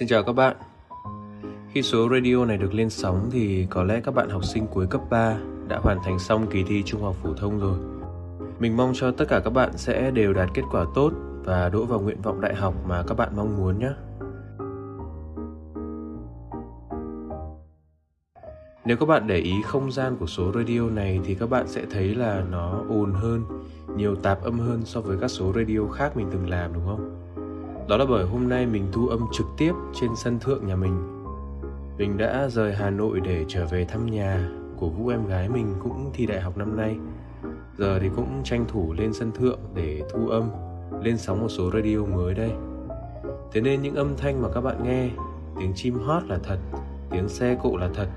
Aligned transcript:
Xin 0.00 0.08
chào 0.08 0.22
các 0.22 0.32
bạn. 0.32 0.56
Khi 1.68 1.82
số 1.82 2.08
radio 2.08 2.44
này 2.44 2.56
được 2.56 2.74
lên 2.74 2.90
sóng 2.90 3.28
thì 3.32 3.66
có 3.70 3.84
lẽ 3.84 4.00
các 4.04 4.14
bạn 4.14 4.28
học 4.28 4.44
sinh 4.44 4.66
cuối 4.66 4.86
cấp 4.86 5.00
3 5.10 5.36
đã 5.68 5.78
hoàn 5.78 5.98
thành 6.04 6.18
xong 6.18 6.46
kỳ 6.46 6.62
thi 6.62 6.82
trung 6.86 7.02
học 7.02 7.16
phổ 7.22 7.34
thông 7.34 7.58
rồi. 7.58 7.78
Mình 8.58 8.76
mong 8.76 8.92
cho 8.94 9.10
tất 9.10 9.24
cả 9.28 9.40
các 9.44 9.50
bạn 9.50 9.70
sẽ 9.76 10.10
đều 10.10 10.32
đạt 10.32 10.48
kết 10.54 10.62
quả 10.70 10.84
tốt 10.94 11.12
và 11.44 11.68
đỗ 11.68 11.84
vào 11.84 12.00
nguyện 12.00 12.22
vọng 12.22 12.40
đại 12.40 12.54
học 12.54 12.74
mà 12.88 13.02
các 13.06 13.14
bạn 13.14 13.36
mong 13.36 13.56
muốn 13.56 13.78
nhé. 13.78 13.90
Nếu 18.84 18.96
các 18.96 19.06
bạn 19.06 19.26
để 19.26 19.36
ý 19.36 19.54
không 19.64 19.92
gian 19.92 20.16
của 20.16 20.26
số 20.26 20.52
radio 20.54 20.80
này 20.80 21.20
thì 21.24 21.34
các 21.34 21.50
bạn 21.50 21.68
sẽ 21.68 21.84
thấy 21.90 22.14
là 22.14 22.44
nó 22.50 22.82
ồn 22.88 23.12
hơn, 23.12 23.42
nhiều 23.96 24.14
tạp 24.14 24.42
âm 24.42 24.58
hơn 24.58 24.82
so 24.84 25.00
với 25.00 25.16
các 25.20 25.28
số 25.28 25.52
radio 25.52 25.88
khác 25.92 26.16
mình 26.16 26.28
từng 26.32 26.48
làm 26.48 26.72
đúng 26.72 26.86
không? 26.86 27.29
Đó 27.90 27.96
là 27.96 28.04
bởi 28.04 28.24
hôm 28.24 28.48
nay 28.48 28.66
mình 28.66 28.86
thu 28.92 29.08
âm 29.08 29.20
trực 29.32 29.46
tiếp 29.56 29.72
trên 29.94 30.10
sân 30.16 30.38
thượng 30.38 30.66
nhà 30.66 30.76
mình. 30.76 31.24
Mình 31.98 32.18
đã 32.18 32.48
rời 32.48 32.74
Hà 32.74 32.90
Nội 32.90 33.20
để 33.20 33.44
trở 33.48 33.66
về 33.66 33.84
thăm 33.84 34.06
nhà 34.06 34.48
của 34.76 34.88
Vũ 34.88 35.08
em 35.08 35.26
gái 35.26 35.48
mình 35.48 35.74
cũng 35.82 36.10
thi 36.14 36.26
đại 36.26 36.40
học 36.40 36.56
năm 36.56 36.76
nay. 36.76 36.96
Giờ 37.78 37.98
thì 37.98 38.08
cũng 38.16 38.40
tranh 38.44 38.64
thủ 38.68 38.92
lên 38.92 39.12
sân 39.12 39.32
thượng 39.32 39.58
để 39.74 40.02
thu 40.12 40.28
âm, 40.28 40.50
lên 41.02 41.18
sóng 41.18 41.40
một 41.40 41.48
số 41.48 41.70
radio 41.74 41.98
mới 41.98 42.34
đây. 42.34 42.50
Thế 43.52 43.60
nên 43.60 43.82
những 43.82 43.94
âm 43.94 44.16
thanh 44.16 44.42
mà 44.42 44.48
các 44.54 44.60
bạn 44.60 44.84
nghe, 44.84 45.08
tiếng 45.60 45.72
chim 45.74 45.98
hót 45.98 46.22
là 46.28 46.38
thật, 46.42 46.58
tiếng 47.10 47.28
xe 47.28 47.58
cộ 47.62 47.76
là 47.76 47.90
thật, 47.94 48.08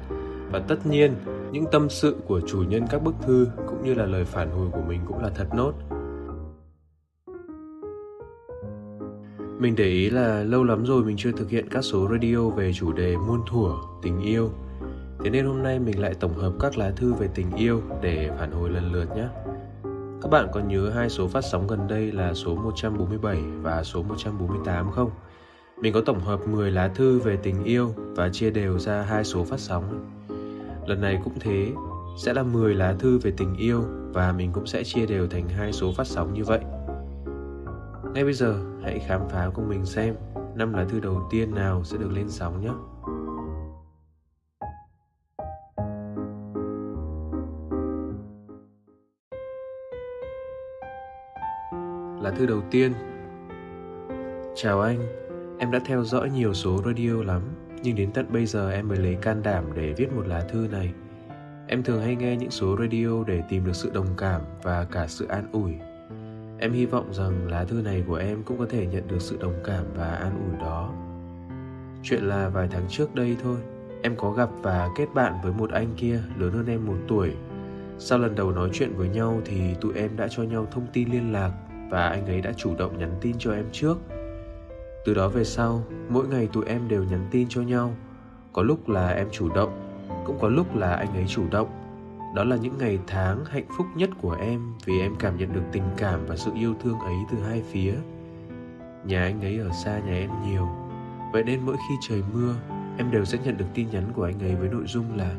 và 0.52 0.60
tất 0.60 0.86
nhiên 0.86 1.16
những 1.52 1.66
tâm 1.72 1.90
sự 1.90 2.16
của 2.28 2.42
chủ 2.48 2.64
nhân 2.64 2.86
các 2.90 3.04
bức 3.04 3.16
thư 3.22 3.48
cũng 3.68 3.84
như 3.84 3.94
là 3.94 4.06
lời 4.06 4.26
phản 4.26 4.52
hồi 4.52 4.68
của 4.72 4.82
mình 4.88 5.02
cũng 5.08 5.24
là 5.24 5.30
thật 5.36 5.48
nốt 5.56 5.74
Mình 9.64 9.76
để 9.76 9.86
ý 9.86 10.10
là 10.10 10.44
lâu 10.44 10.64
lắm 10.64 10.86
rồi 10.86 11.04
mình 11.04 11.18
chưa 11.18 11.32
thực 11.32 11.50
hiện 11.50 11.70
các 11.70 11.82
số 11.82 12.08
radio 12.12 12.50
về 12.50 12.74
chủ 12.74 12.94
đề 12.94 13.18
muôn 13.18 13.42
thuở, 13.48 13.72
tình 14.02 14.22
yêu. 14.22 14.50
Thế 15.24 15.30
nên 15.30 15.46
hôm 15.46 15.64
nay 15.64 15.80
mình 15.80 16.00
lại 16.00 16.14
tổng 16.20 16.34
hợp 16.34 16.54
các 16.60 16.78
lá 16.78 16.92
thư 16.96 17.14
về 17.14 17.30
tình 17.36 17.52
yêu 17.58 17.82
để 18.02 18.30
phản 18.40 18.52
hồi 18.52 18.70
lần 18.70 18.92
lượt 18.92 19.16
nhé. 19.16 19.28
Các 20.22 20.32
bạn 20.32 20.48
còn 20.54 20.68
nhớ 20.68 20.90
hai 20.90 21.10
số 21.10 21.28
phát 21.28 21.42
sóng 21.42 21.68
gần 21.68 21.88
đây 21.88 22.12
là 22.12 22.34
số 22.34 22.56
147 22.56 23.38
và 23.62 23.84
số 23.84 24.04
148 24.04 24.92
không? 24.92 25.12
Mình 25.82 25.94
có 25.94 26.02
tổng 26.02 26.20
hợp 26.20 26.48
10 26.48 26.72
lá 26.72 26.88
thư 26.88 27.20
về 27.20 27.38
tình 27.44 27.64
yêu 27.64 27.94
và 27.98 28.30
chia 28.30 28.50
đều 28.52 28.80
ra 28.80 29.02
hai 29.02 29.24
số 29.24 29.44
phát 29.44 29.60
sóng. 29.60 29.84
Lần 30.88 31.02
này 31.02 31.20
cũng 31.24 31.34
thế, 31.40 31.72
sẽ 32.18 32.34
là 32.34 32.44
10 32.44 32.76
lá 32.76 32.96
thư 33.00 33.18
về 33.18 33.32
tình 33.38 33.56
yêu 33.56 33.84
và 34.14 34.32
mình 34.32 34.52
cũng 34.54 34.66
sẽ 34.66 34.84
chia 34.84 35.06
đều 35.06 35.28
thành 35.28 35.50
hai 35.50 35.74
số 35.74 35.94
phát 35.98 36.08
sóng 36.08 36.34
như 36.34 36.44
vậy. 36.44 36.60
Ngay 38.14 38.24
bây 38.24 38.34
giờ, 38.34 38.60
hãy 38.84 39.00
khám 39.00 39.30
phá 39.30 39.50
cùng 39.54 39.70
mình 39.70 39.86
xem 39.86 40.16
năm 40.56 40.74
lá 40.74 40.86
thư 40.90 41.00
đầu 41.00 41.28
tiên 41.32 41.56
nào 41.56 41.84
sẽ 41.84 41.98
được 41.98 42.12
lên 42.12 42.30
sóng 42.30 42.62
nhé. 42.62 42.70
Lá 52.22 52.32
thư 52.32 52.46
đầu 52.46 52.62
tiên. 52.72 52.94
Chào 54.56 54.82
anh, 54.82 55.00
em 55.60 55.72
đã 55.72 55.80
theo 55.86 56.04
dõi 56.04 56.30
nhiều 56.30 56.54
số 56.54 56.82
radio 56.86 57.24
lắm 57.24 57.42
Nhưng 57.84 57.96
đến 57.96 58.12
tận 58.14 58.26
bây 58.34 58.46
giờ 58.46 58.72
em 58.72 58.88
mới 58.88 58.98
lấy 58.98 59.18
can 59.22 59.44
đảm 59.44 59.66
để 59.76 59.94
viết 59.98 60.14
một 60.16 60.28
lá 60.28 60.42
thư 60.42 60.68
này. 60.72 60.94
Em 61.68 61.84
thường 61.84 62.02
hay 62.02 62.16
nghe 62.16 62.38
những 62.38 62.52
số 62.52 62.78
radio 62.80 63.24
để 63.28 63.42
tìm 63.50 63.66
được 63.66 63.76
sự 63.76 63.92
đồng 63.94 64.08
cảm 64.18 64.42
và 64.64 64.88
cả 64.92 65.08
sự 65.08 65.28
an 65.28 65.48
ủi. 65.52 65.74
Em 66.64 66.74
hy 66.74 66.86
vọng 66.86 67.14
rằng 67.14 67.48
lá 67.48 67.64
thư 67.64 67.82
này 67.82 68.04
của 68.08 68.16
em 68.16 68.44
cũng 68.44 68.58
có 68.58 68.66
thể 68.70 68.88
nhận 68.88 69.08
được 69.08 69.22
sự 69.22 69.38
đồng 69.40 69.54
cảm 69.64 69.86
và 69.96 70.12
an 70.12 70.50
ủi 70.50 70.62
đó. 70.62 70.94
Chuyện 72.04 72.24
là 72.24 72.50
vài 72.50 72.68
tháng 72.72 72.86
trước 72.90 73.16
đây 73.16 73.38
thôi, 73.44 73.58
em 74.02 74.16
có 74.16 74.32
gặp 74.32 74.50
và 74.62 74.90
kết 74.96 75.06
bạn 75.14 75.34
với 75.44 75.54
một 75.54 75.72
anh 75.72 75.88
kia 75.98 76.20
lớn 76.38 76.52
hơn 76.52 76.68
em 76.68 76.86
một 76.86 76.98
tuổi. 77.08 77.34
Sau 77.98 78.20
lần 78.20 78.36
đầu 78.36 78.52
nói 78.52 78.70
chuyện 78.74 78.94
với 78.96 79.10
nhau 79.10 79.42
thì 79.46 79.74
tụi 79.82 79.94
em 79.96 80.18
đã 80.18 80.28
cho 80.30 80.44
nhau 80.44 80.68
thông 80.72 80.88
tin 80.94 81.12
liên 81.12 81.34
lạc 81.34 81.52
và 81.90 82.08
anh 82.08 82.26
ấy 82.26 82.42
đã 82.42 82.52
chủ 82.58 82.76
động 82.76 82.98
nhắn 82.98 83.12
tin 83.22 83.36
cho 83.40 83.54
em 83.54 83.66
trước. 83.72 83.98
Từ 85.06 85.14
đó 85.14 85.28
về 85.28 85.44
sau, 85.44 85.84
mỗi 86.10 86.28
ngày 86.28 86.50
tụi 86.54 86.66
em 86.66 86.88
đều 86.88 87.04
nhắn 87.04 87.28
tin 87.32 87.48
cho 87.50 87.62
nhau. 87.62 87.96
Có 88.54 88.64
lúc 88.64 88.90
là 88.90 89.10
em 89.10 89.28
chủ 89.32 89.50
động, 89.56 90.06
cũng 90.26 90.38
có 90.42 90.50
lúc 90.50 90.76
là 90.76 90.94
anh 90.94 91.14
ấy 91.14 91.26
chủ 91.28 91.44
động 91.52 91.83
đó 92.34 92.44
là 92.44 92.56
những 92.56 92.78
ngày 92.78 93.00
tháng 93.08 93.46
hạnh 93.46 93.66
phúc 93.78 93.88
nhất 93.96 94.10
của 94.22 94.32
em 94.32 94.74
vì 94.86 95.00
em 95.00 95.16
cảm 95.20 95.38
nhận 95.38 95.54
được 95.54 95.64
tình 95.72 95.84
cảm 95.98 96.26
và 96.26 96.36
sự 96.36 96.52
yêu 96.56 96.76
thương 96.84 97.00
ấy 97.00 97.16
từ 97.32 97.38
hai 97.44 97.64
phía. 97.72 97.94
Nhà 99.06 99.24
anh 99.24 99.42
ấy 99.42 99.58
ở 99.58 99.70
xa 99.84 100.00
nhà 100.00 100.14
em 100.14 100.30
nhiều, 100.46 100.68
vậy 101.34 101.44
nên 101.44 101.66
mỗi 101.66 101.76
khi 101.76 101.96
trời 102.02 102.24
mưa, 102.34 102.56
em 102.98 103.12
đều 103.12 103.26
sẽ 103.26 103.38
nhận 103.44 103.58
được 103.58 103.66
tin 103.74 103.90
nhắn 103.90 104.04
của 104.16 104.24
anh 104.24 104.40
ấy 104.40 104.56
với 104.56 104.70
nội 104.70 104.84
dung 104.88 105.18
là 105.18 105.36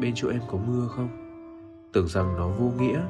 bên 0.00 0.12
chỗ 0.14 0.28
em 0.28 0.40
có 0.50 0.58
mưa 0.66 0.88
không? 0.88 1.08
Tưởng 1.92 2.08
rằng 2.08 2.36
nó 2.36 2.48
vô 2.48 2.70
nghĩa, 2.78 3.00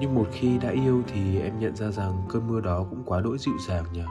nhưng 0.00 0.14
một 0.14 0.28
khi 0.32 0.58
đã 0.58 0.70
yêu 0.70 1.02
thì 1.06 1.40
em 1.40 1.58
nhận 1.58 1.76
ra 1.76 1.90
rằng 1.90 2.22
cơn 2.28 2.48
mưa 2.48 2.60
đó 2.60 2.86
cũng 2.90 3.02
quá 3.04 3.20
đỗi 3.20 3.38
dịu 3.38 3.54
dàng 3.68 3.84
nhỉ. 3.92 4.04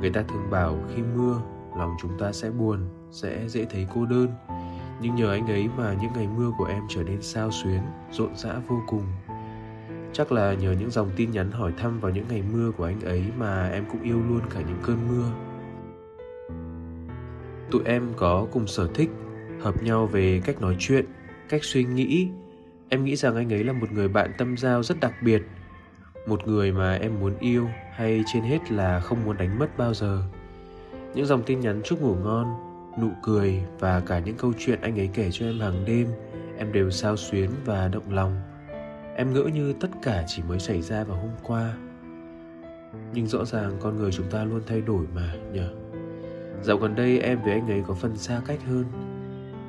Người 0.00 0.10
ta 0.10 0.22
thường 0.22 0.50
bảo 0.50 0.78
khi 0.94 1.02
mưa, 1.02 1.40
lòng 1.76 1.94
chúng 2.00 2.18
ta 2.18 2.32
sẽ 2.32 2.50
buồn, 2.50 2.88
sẽ 3.10 3.48
dễ 3.48 3.64
thấy 3.64 3.86
cô 3.94 4.06
đơn 4.06 4.28
nhưng 5.02 5.14
nhờ 5.14 5.30
anh 5.30 5.46
ấy 5.46 5.68
mà 5.76 5.96
những 6.02 6.12
ngày 6.14 6.28
mưa 6.36 6.50
của 6.58 6.64
em 6.64 6.82
trở 6.88 7.02
nên 7.02 7.22
sao 7.22 7.50
xuyến, 7.50 7.80
rộn 8.10 8.36
rã 8.36 8.54
vô 8.68 8.82
cùng. 8.86 9.06
Chắc 10.12 10.32
là 10.32 10.54
nhờ 10.54 10.72
những 10.72 10.90
dòng 10.90 11.10
tin 11.16 11.30
nhắn 11.30 11.50
hỏi 11.50 11.72
thăm 11.78 12.00
vào 12.00 12.12
những 12.12 12.24
ngày 12.28 12.42
mưa 12.52 12.70
của 12.70 12.84
anh 12.84 13.00
ấy 13.00 13.24
mà 13.38 13.68
em 13.68 13.84
cũng 13.92 14.02
yêu 14.02 14.20
luôn 14.28 14.40
cả 14.54 14.60
những 14.60 14.78
cơn 14.82 14.98
mưa. 15.08 15.24
Tụi 17.70 17.82
em 17.84 18.12
có 18.16 18.46
cùng 18.52 18.66
sở 18.66 18.88
thích, 18.94 19.10
hợp 19.60 19.82
nhau 19.82 20.06
về 20.06 20.40
cách 20.44 20.60
nói 20.60 20.76
chuyện, 20.78 21.04
cách 21.48 21.64
suy 21.64 21.84
nghĩ. 21.84 22.28
Em 22.88 23.04
nghĩ 23.04 23.16
rằng 23.16 23.36
anh 23.36 23.52
ấy 23.52 23.64
là 23.64 23.72
một 23.72 23.92
người 23.92 24.08
bạn 24.08 24.30
tâm 24.38 24.56
giao 24.56 24.82
rất 24.82 25.00
đặc 25.00 25.12
biệt. 25.22 25.42
Một 26.26 26.48
người 26.48 26.72
mà 26.72 26.94
em 26.94 27.20
muốn 27.20 27.38
yêu 27.40 27.68
hay 27.92 28.24
trên 28.32 28.42
hết 28.42 28.72
là 28.72 29.00
không 29.00 29.24
muốn 29.24 29.36
đánh 29.36 29.58
mất 29.58 29.78
bao 29.78 29.94
giờ. 29.94 30.22
Những 31.14 31.26
dòng 31.26 31.42
tin 31.42 31.60
nhắn 31.60 31.80
chúc 31.84 32.02
ngủ 32.02 32.14
ngon 32.14 32.71
nụ 32.98 33.08
cười 33.22 33.62
và 33.78 34.00
cả 34.00 34.18
những 34.18 34.36
câu 34.36 34.52
chuyện 34.58 34.80
anh 34.80 35.00
ấy 35.00 35.10
kể 35.14 35.28
cho 35.32 35.46
em 35.46 35.60
hàng 35.60 35.84
đêm, 35.84 36.06
em 36.58 36.72
đều 36.72 36.90
sao 36.90 37.16
xuyến 37.16 37.50
và 37.64 37.88
động 37.88 38.12
lòng. 38.12 38.40
Em 39.16 39.34
ngỡ 39.34 39.42
như 39.42 39.72
tất 39.72 39.88
cả 40.02 40.24
chỉ 40.26 40.42
mới 40.48 40.58
xảy 40.58 40.82
ra 40.82 41.04
vào 41.04 41.16
hôm 41.16 41.30
qua. 41.42 41.74
Nhưng 43.14 43.26
rõ 43.26 43.44
ràng 43.44 43.72
con 43.80 43.96
người 43.96 44.12
chúng 44.12 44.30
ta 44.30 44.44
luôn 44.44 44.60
thay 44.66 44.80
đổi 44.80 45.06
mà, 45.14 45.34
nhờ. 45.52 45.70
Dạo 46.62 46.76
gần 46.76 46.94
đây 46.94 47.18
em 47.18 47.42
với 47.42 47.52
anh 47.52 47.70
ấy 47.70 47.82
có 47.86 47.94
phần 47.94 48.16
xa 48.16 48.40
cách 48.46 48.60
hơn. 48.66 48.84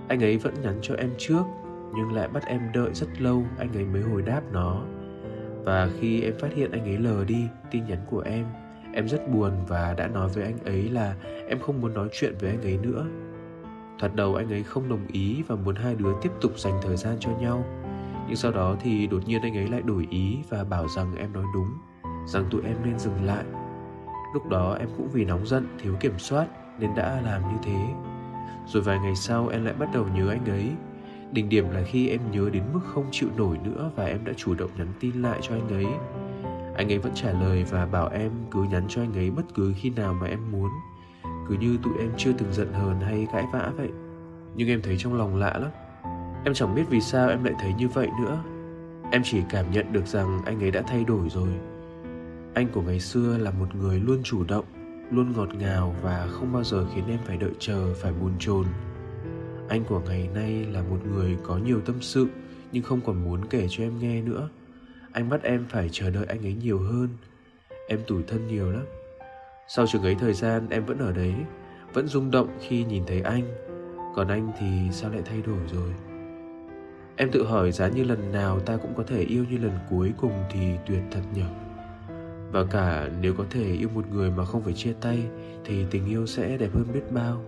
Anh 0.08 0.24
ấy 0.24 0.38
vẫn 0.38 0.54
nhắn 0.62 0.80
cho 0.82 0.96
em 0.96 1.10
trước, 1.18 1.44
nhưng 1.96 2.14
lại 2.14 2.28
bắt 2.28 2.44
em 2.46 2.62
đợi 2.74 2.90
rất 2.94 3.22
lâu 3.22 3.44
anh 3.58 3.74
ấy 3.76 3.86
mới 3.86 4.02
hồi 4.02 4.22
đáp 4.22 4.42
nó. 4.52 4.86
Và 5.64 5.90
khi 6.00 6.22
em 6.22 6.34
phát 6.40 6.54
hiện 6.54 6.72
anh 6.72 6.84
ấy 6.84 6.98
lờ 6.98 7.26
đi, 7.26 7.48
tin 7.72 7.86
nhắn 7.86 8.00
của 8.10 8.19
em 8.19 8.46
em 8.94 9.07
rất 9.07 9.31
buồn 9.31 9.51
và 9.68 9.94
đã 9.98 10.07
nói 10.07 10.30
với 10.30 10.44
anh 10.44 10.57
ấy 10.66 10.90
là 10.90 11.16
em 11.50 11.60
không 11.60 11.81
muốn 11.81 11.94
nói 11.94 12.07
chuyện 12.12 12.36
với 12.40 12.50
anh 12.50 12.62
ấy 12.62 12.78
nữa. 12.78 13.06
Thoạt 14.00 14.16
đầu 14.16 14.36
anh 14.36 14.50
ấy 14.50 14.63
không 14.63 14.90
đồng 14.90 15.07
ý 15.07 15.44
và 15.48 15.56
muốn 15.56 15.75
hai 15.75 15.95
đứa 15.95 16.13
tiếp 16.22 16.31
tục 16.42 16.60
dành 16.60 16.74
thời 16.81 16.98
gian 16.98 17.16
cho 17.19 17.31
nhau. 17.42 17.66
Nhưng 18.28 18.36
sau 18.36 18.51
đó 18.51 18.75
thì 18.81 19.07
đột 19.07 19.28
nhiên 19.28 19.42
anh 19.42 19.57
ấy 19.57 19.68
lại 19.68 19.81
đổi 19.81 20.07
ý 20.10 20.38
và 20.50 20.63
bảo 20.63 20.88
rằng 20.88 21.16
em 21.16 21.34
nói 21.34 21.44
đúng, 21.54 21.78
rằng 22.28 22.45
tụi 22.51 22.62
em 22.66 22.78
nên 22.86 23.00
dừng 23.00 23.25
lại. 23.25 23.44
Lúc 24.34 24.50
đó 24.50 24.75
em 24.80 24.90
cũng 24.98 25.10
vì 25.10 25.25
nóng 25.25 25.48
giận, 25.48 25.68
thiếu 25.80 25.95
kiểm 26.00 26.19
soát 26.19 26.48
nên 26.80 26.95
đã 26.95 27.22
làm 27.25 27.42
như 27.42 27.57
thế. 27.63 27.80
Rồi 28.68 28.84
vài 28.84 29.00
ngày 29.00 29.16
sau 29.16 29.48
em 29.48 29.66
lại 29.66 29.74
bắt 29.74 29.90
đầu 29.94 30.06
nhớ 30.16 30.30
anh 30.30 30.45
ấy. 30.45 30.69
Đỉnh 31.31 31.50
điểm 31.50 31.69
là 31.69 31.81
khi 31.86 32.10
em 32.10 32.19
nhớ 32.31 32.50
đến 32.54 32.63
mức 32.74 32.80
không 32.94 33.06
chịu 33.12 33.30
nổi 33.38 33.57
nữa 33.63 33.92
và 33.95 34.06
em 34.06 34.25
đã 34.25 34.34
chủ 34.38 34.56
động 34.56 34.69
nhắn 34.78 34.88
tin 35.00 35.22
lại 35.22 35.40
cho 35.42 35.56
anh 35.56 35.69
ấy 35.69 35.86
anh 36.75 36.92
ấy 36.92 36.98
vẫn 36.98 37.12
trả 37.16 37.31
lời 37.31 37.64
và 37.64 37.86
bảo 37.86 38.08
em 38.08 38.31
cứ 38.52 38.64
nhắn 38.64 38.86
cho 38.90 39.02
anh 39.02 39.14
ấy 39.14 39.31
bất 39.31 39.44
cứ 39.56 39.74
khi 39.78 39.90
nào 39.90 40.14
mà 40.14 40.28
em 40.28 40.52
muốn. 40.52 40.70
Cứ 41.50 41.56
như 41.56 41.78
tụi 41.84 41.94
em 42.00 42.10
chưa 42.18 42.31
từng 42.38 42.54
giận 42.54 42.74
hờn 42.74 43.00
hay 43.02 43.28
cãi 43.34 43.46
vã 43.54 43.72
vậy. 43.78 43.90
Nhưng 44.56 44.68
em 44.68 44.81
thấy 44.81 44.98
trong 44.98 45.14
lòng 45.14 45.36
lạ 45.36 45.60
lắm. 45.62 45.72
Em 46.46 46.54
chẳng 46.54 46.75
biết 46.75 46.84
vì 46.90 47.02
sao 47.02 47.30
em 47.30 47.44
lại 47.44 47.54
thấy 47.60 47.74
như 47.74 47.88
vậy 47.88 48.10
nữa. 48.22 48.44
Em 49.12 49.22
chỉ 49.24 49.42
cảm 49.50 49.72
nhận 49.72 49.94
được 49.94 50.08
rằng 50.08 50.40
anh 50.46 50.64
ấy 50.64 50.72
đã 50.72 50.81
thay 50.81 51.04
đổi 51.04 51.30
rồi. 51.30 51.50
Anh 52.54 52.68
của 52.74 52.81
ngày 52.81 53.00
xưa 53.00 53.38
là 53.38 53.52
một 53.52 53.76
người 53.76 54.00
luôn 54.00 54.24
chủ 54.24 54.44
động, 54.44 54.66
luôn 55.12 55.34
ngọt 55.36 55.50
ngào 55.56 55.96
và 56.02 56.28
không 56.31 56.54
bao 56.54 56.64
giờ 56.64 56.86
khiến 56.94 57.04
em 57.08 57.19
phải 57.26 57.38
đợi 57.38 57.52
chờ, 57.60 57.94
phải 57.94 58.12
buồn 58.22 58.31
chồn. 58.40 58.66
Anh 59.69 59.84
của 59.84 60.00
ngày 60.00 60.30
nay 60.34 60.66
là 60.72 60.81
một 60.81 60.98
người 61.14 61.38
có 61.44 61.58
nhiều 61.58 61.81
tâm 61.86 61.96
sự, 62.02 62.28
nhưng 62.72 62.84
không 62.84 63.02
còn 63.02 63.24
muốn 63.24 63.46
kể 63.46 63.68
cho 63.69 63.84
em 63.84 64.00
nghe 64.00 64.22
nữa 64.22 64.50
anh 65.13 65.30
bắt 65.30 65.44
em 65.44 65.65
phải 65.69 65.89
chờ 65.92 66.10
đợi 66.10 66.25
anh 66.25 66.45
ấy 66.45 66.54
nhiều 66.54 66.80
hơn. 66.80 67.10
Em 67.88 68.00
tủi 68.07 68.24
thân 68.24 68.48
nhiều 68.48 68.71
lắm. 68.71 68.86
Sau 69.68 69.88
chừng 69.88 70.04
ấy 70.04 70.15
thời 70.19 70.33
gian, 70.33 70.69
em 70.69 70.86
vẫn 70.86 70.98
ở 70.98 71.12
đấy, 71.12 71.33
vẫn 71.94 72.07
rung 72.07 72.31
động 72.31 72.57
khi 72.60 72.83
nhìn 72.83 73.04
thấy 73.07 73.21
anh. 73.21 73.44
Còn 74.15 74.27
anh 74.27 74.51
thì 74.60 74.68
sao 74.92 75.12
lại 75.12 75.21
thay 75.25 75.42
đổi 75.42 75.60
rồi? 75.74 75.94
Em 77.15 77.31
tự 77.31 77.45
hỏi 77.45 77.71
giá 77.71 77.88
như 77.88 78.04
lần 78.04 78.31
nào 78.31 78.60
ta 78.60 78.77
cũng 78.77 78.94
có 78.95 79.04
thể 79.04 79.24
yêu 79.24 79.45
như 79.50 79.57
lần 79.57 79.80
cuối 79.89 80.13
cùng 80.18 80.44
thì 80.51 80.60
tuyệt 80.86 81.01
thật 81.12 81.21
nhở 81.36 81.48
và 82.54 82.63
cả 82.71 83.09
nếu 83.21 83.33
có 83.38 83.44
thể 83.50 83.74
yêu 83.74 83.89
một 83.95 84.06
người 84.12 84.31
mà 84.31 84.45
không 84.45 84.62
phải 84.63 84.74
chia 84.74 84.94
tay, 85.01 85.24
thì 85.66 85.86
tình 85.92 86.06
yêu 86.06 86.25
sẽ 86.25 86.57
đẹp 86.57 86.69
hơn 86.74 86.86
biết 86.94 87.12
bao. 87.12 87.42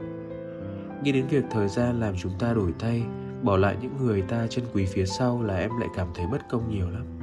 Nghĩ 1.03 1.11
đến 1.11 1.27
việc 1.27 1.43
thời 1.51 1.67
gian 1.67 1.99
làm 1.99 2.15
chúng 2.17 2.31
ta 2.39 2.53
đổi 2.53 2.73
thay, 2.79 3.03
bỏ 3.41 3.57
lại 3.57 3.77
những 3.81 3.97
người 3.97 4.21
ta 4.21 4.47
chân 4.49 4.65
quý 4.73 4.85
phía 4.85 5.05
sau 5.05 5.41
là 5.41 5.57
em 5.57 5.71
lại 5.79 5.89
cảm 5.95 6.07
thấy 6.15 6.25
bất 6.31 6.41
công 6.49 6.69
nhiều 6.69 6.89
lắm 6.89 7.14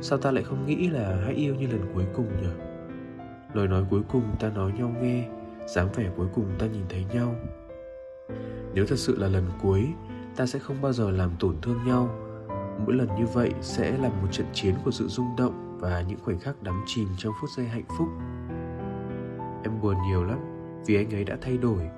sao 0.00 0.18
ta 0.18 0.30
lại 0.30 0.44
không 0.44 0.66
nghĩ 0.66 0.88
là 0.88 1.20
hãy 1.24 1.34
yêu 1.34 1.54
như 1.54 1.66
lần 1.66 1.80
cuối 1.94 2.04
cùng 2.16 2.26
nhỉ? 2.42 2.48
Lời 3.54 3.68
nói 3.68 3.84
cuối 3.90 4.02
cùng 4.08 4.22
ta 4.40 4.50
nói 4.50 4.72
nhau 4.72 4.94
nghe, 5.02 5.28
dáng 5.66 5.88
vẻ 5.94 6.10
cuối 6.16 6.26
cùng 6.34 6.46
ta 6.58 6.66
nhìn 6.66 6.84
thấy 6.88 7.04
nhau. 7.14 7.34
Nếu 8.74 8.86
thật 8.86 8.98
sự 8.98 9.18
là 9.18 9.28
lần 9.28 9.44
cuối, 9.62 9.88
ta 10.36 10.46
sẽ 10.46 10.58
không 10.58 10.82
bao 10.82 10.92
giờ 10.92 11.10
làm 11.10 11.30
tổn 11.40 11.56
thương 11.62 11.78
nhau. 11.86 12.08
Mỗi 12.86 12.94
lần 12.94 13.08
như 13.18 13.26
vậy 13.26 13.52
sẽ 13.60 13.98
là 13.98 14.08
một 14.08 14.28
trận 14.30 14.46
chiến 14.52 14.74
của 14.84 14.90
sự 14.90 15.08
rung 15.08 15.36
động 15.38 15.78
và 15.80 16.00
những 16.00 16.18
khoảnh 16.24 16.38
khắc 16.38 16.62
đắm 16.62 16.82
chìm 16.86 17.08
trong 17.18 17.32
phút 17.40 17.50
giây 17.56 17.66
hạnh 17.66 17.84
phúc. 17.98 18.08
Em 19.62 19.80
buồn 19.82 19.96
nhiều 20.08 20.24
lắm, 20.24 20.38
vì 20.86 20.96
anh 20.96 21.14
ấy 21.14 21.24
đã 21.24 21.36
thay 21.40 21.58
đổi. 21.58 21.88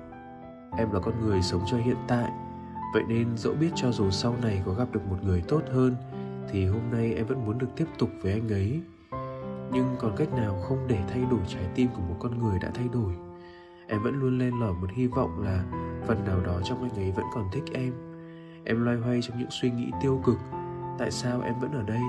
Em 0.77 0.91
là 0.91 0.99
con 0.99 1.13
người 1.21 1.41
sống 1.41 1.61
cho 1.71 1.77
hiện 1.77 1.97
tại, 2.07 2.31
vậy 2.93 3.03
nên 3.07 3.37
dẫu 3.37 3.53
biết 3.53 3.69
cho 3.75 3.91
dù 3.91 4.11
sau 4.11 4.35
này 4.41 4.61
có 4.65 4.73
gặp 4.73 4.87
được 4.91 5.01
một 5.09 5.17
người 5.23 5.43
tốt 5.47 5.61
hơn 5.71 5.95
thì 6.51 6.65
hôm 6.65 6.81
nay 6.91 7.13
em 7.13 7.25
vẫn 7.25 7.45
muốn 7.45 7.57
được 7.57 7.67
tiếp 7.75 7.85
tục 7.97 8.09
với 8.21 8.31
anh 8.31 8.49
ấy. 8.49 8.81
Nhưng 9.71 9.95
còn 9.99 10.15
cách 10.17 10.33
nào 10.33 10.61
không 10.61 10.87
để 10.87 10.99
thay 11.07 11.23
đổi 11.31 11.39
trái 11.47 11.63
tim 11.75 11.87
của 11.95 12.01
một 12.01 12.15
con 12.19 12.39
người 12.39 12.59
đã 12.59 12.71
thay 12.73 12.87
đổi? 12.93 13.13
Em 13.87 14.03
vẫn 14.03 14.19
luôn 14.19 14.37
lên 14.37 14.59
lỏi 14.59 14.73
một 14.73 14.87
hy 14.95 15.07
vọng 15.07 15.43
là 15.43 15.63
phần 16.07 16.25
nào 16.25 16.41
đó 16.41 16.61
trong 16.63 16.83
anh 16.83 16.95
ấy 16.95 17.11
vẫn 17.11 17.25
còn 17.33 17.49
thích 17.51 17.63
em. 17.73 17.93
Em 18.63 18.85
loay 18.85 18.97
hoay 18.97 19.21
trong 19.21 19.39
những 19.39 19.51
suy 19.61 19.71
nghĩ 19.71 19.91
tiêu 20.01 20.21
cực. 20.25 20.37
Tại 20.99 21.11
sao 21.11 21.41
em 21.41 21.53
vẫn 21.59 21.71
ở 21.71 21.83
đây? 21.83 22.01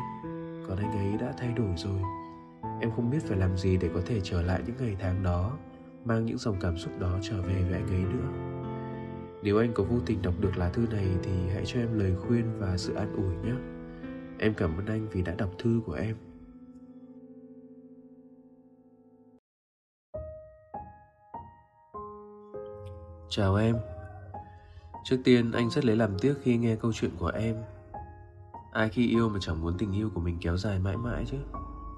Còn 0.69 0.79
anh 0.79 0.93
ấy 0.93 1.19
đã 1.21 1.33
thay 1.39 1.53
đổi 1.53 1.73
rồi. 1.77 2.01
Em 2.81 2.91
không 2.91 3.11
biết 3.11 3.19
phải 3.27 3.39
làm 3.39 3.57
gì 3.57 3.77
để 3.77 3.91
có 3.95 4.01
thể 4.07 4.21
trở 4.23 4.43
lại 4.43 4.61
những 4.67 4.77
ngày 4.79 4.97
tháng 5.01 5.23
đó, 5.23 5.53
mang 6.05 6.27
những 6.27 6.39
dòng 6.39 6.57
cảm 6.61 6.79
xúc 6.79 6.93
đó 6.99 7.19
trở 7.23 7.43
về 7.43 7.63
với 7.63 7.73
anh 7.73 7.89
ấy 7.89 8.03
nữa. 8.03 8.29
Nếu 9.43 9.59
anh 9.59 9.73
có 9.75 9.85
vô 9.85 9.97
tình 10.07 10.23
đọc 10.23 10.35
được 10.41 10.57
lá 10.57 10.69
thư 10.69 10.87
này 10.91 11.07
thì 11.23 11.33
hãy 11.55 11.63
cho 11.67 11.81
em 11.81 11.99
lời 11.99 12.15
khuyên 12.17 12.45
và 12.59 12.77
sự 12.77 12.95
an 12.95 13.13
ủi 13.17 13.51
nhé 13.51 13.78
em 14.39 14.55
cảm 14.55 14.79
ơn 14.79 14.87
anh 14.87 15.09
vì 15.13 15.23
đã 15.23 15.35
đọc 15.35 15.51
thư 15.59 15.81
của 15.87 15.93
em. 15.93 16.17
Chào 23.31 23.55
em. 23.55 23.77
Trước 25.05 25.17
tiên, 25.25 25.53
anh 25.53 25.71
rất 25.71 25.85
lấy 25.85 25.97
làm 25.97 26.19
tiếc 26.19 26.35
khi 26.43 26.57
nghe 26.57 26.77
câu 26.77 26.93
chuyện 26.93 27.11
của 27.19 27.33
em. 27.35 27.57
Ai 28.73 28.89
khi 28.89 29.09
yêu 29.09 29.29
mà 29.29 29.39
chẳng 29.41 29.63
muốn 29.63 29.75
tình 29.79 29.93
yêu 29.93 30.11
của 30.15 30.21
mình 30.21 30.39
kéo 30.41 30.57
dài 30.57 30.79
mãi 30.79 30.97
mãi 30.97 31.25
chứ. 31.27 31.37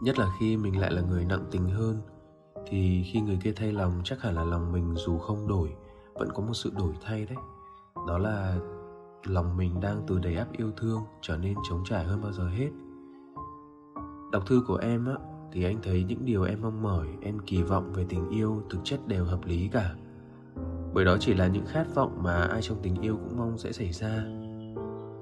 Nhất 0.02 0.18
là 0.18 0.26
khi 0.40 0.56
mình 0.56 0.80
lại 0.80 0.92
là 0.92 1.02
người 1.02 1.24
nặng 1.24 1.44
tình 1.50 1.68
hơn, 1.68 2.00
thì 2.66 3.04
khi 3.12 3.20
người 3.20 3.38
kia 3.42 3.52
thay 3.56 3.72
lòng 3.72 4.00
chắc 4.04 4.20
hẳn 4.20 4.34
là 4.34 4.44
lòng 4.44 4.72
mình 4.72 4.94
dù 4.96 5.18
không 5.18 5.48
đổi, 5.48 5.74
vẫn 6.14 6.28
có 6.34 6.42
một 6.42 6.54
sự 6.54 6.72
đổi 6.78 6.94
thay 7.04 7.26
đấy. 7.26 7.38
Đó 8.08 8.18
là 8.18 8.58
lòng 9.24 9.56
mình 9.56 9.80
đang 9.80 10.02
từ 10.06 10.18
đầy 10.18 10.36
áp 10.36 10.46
yêu 10.52 10.70
thương 10.76 11.00
trở 11.22 11.36
nên 11.36 11.54
trống 11.68 11.82
trải 11.84 12.04
hơn 12.04 12.22
bao 12.22 12.32
giờ 12.32 12.48
hết. 12.48 12.70
Đọc 14.32 14.46
thư 14.46 14.62
của 14.66 14.76
em 14.76 15.06
á, 15.06 15.14
thì 15.52 15.64
anh 15.64 15.78
thấy 15.82 16.04
những 16.04 16.24
điều 16.24 16.44
em 16.44 16.58
mong 16.62 16.82
mỏi, 16.82 17.06
em 17.20 17.38
kỳ 17.46 17.62
vọng 17.62 17.92
về 17.92 18.06
tình 18.08 18.28
yêu 18.28 18.62
thực 18.70 18.78
chất 18.84 19.08
đều 19.08 19.24
hợp 19.24 19.40
lý 19.44 19.68
cả. 19.68 19.94
Bởi 20.94 21.04
đó 21.04 21.16
chỉ 21.20 21.34
là 21.34 21.46
những 21.46 21.66
khát 21.66 21.94
vọng 21.94 22.22
mà 22.22 22.42
ai 22.42 22.62
trong 22.62 22.78
tình 22.82 23.00
yêu 23.00 23.16
cũng 23.16 23.38
mong 23.38 23.58
sẽ 23.58 23.72
xảy 23.72 23.92
ra. 23.92 24.24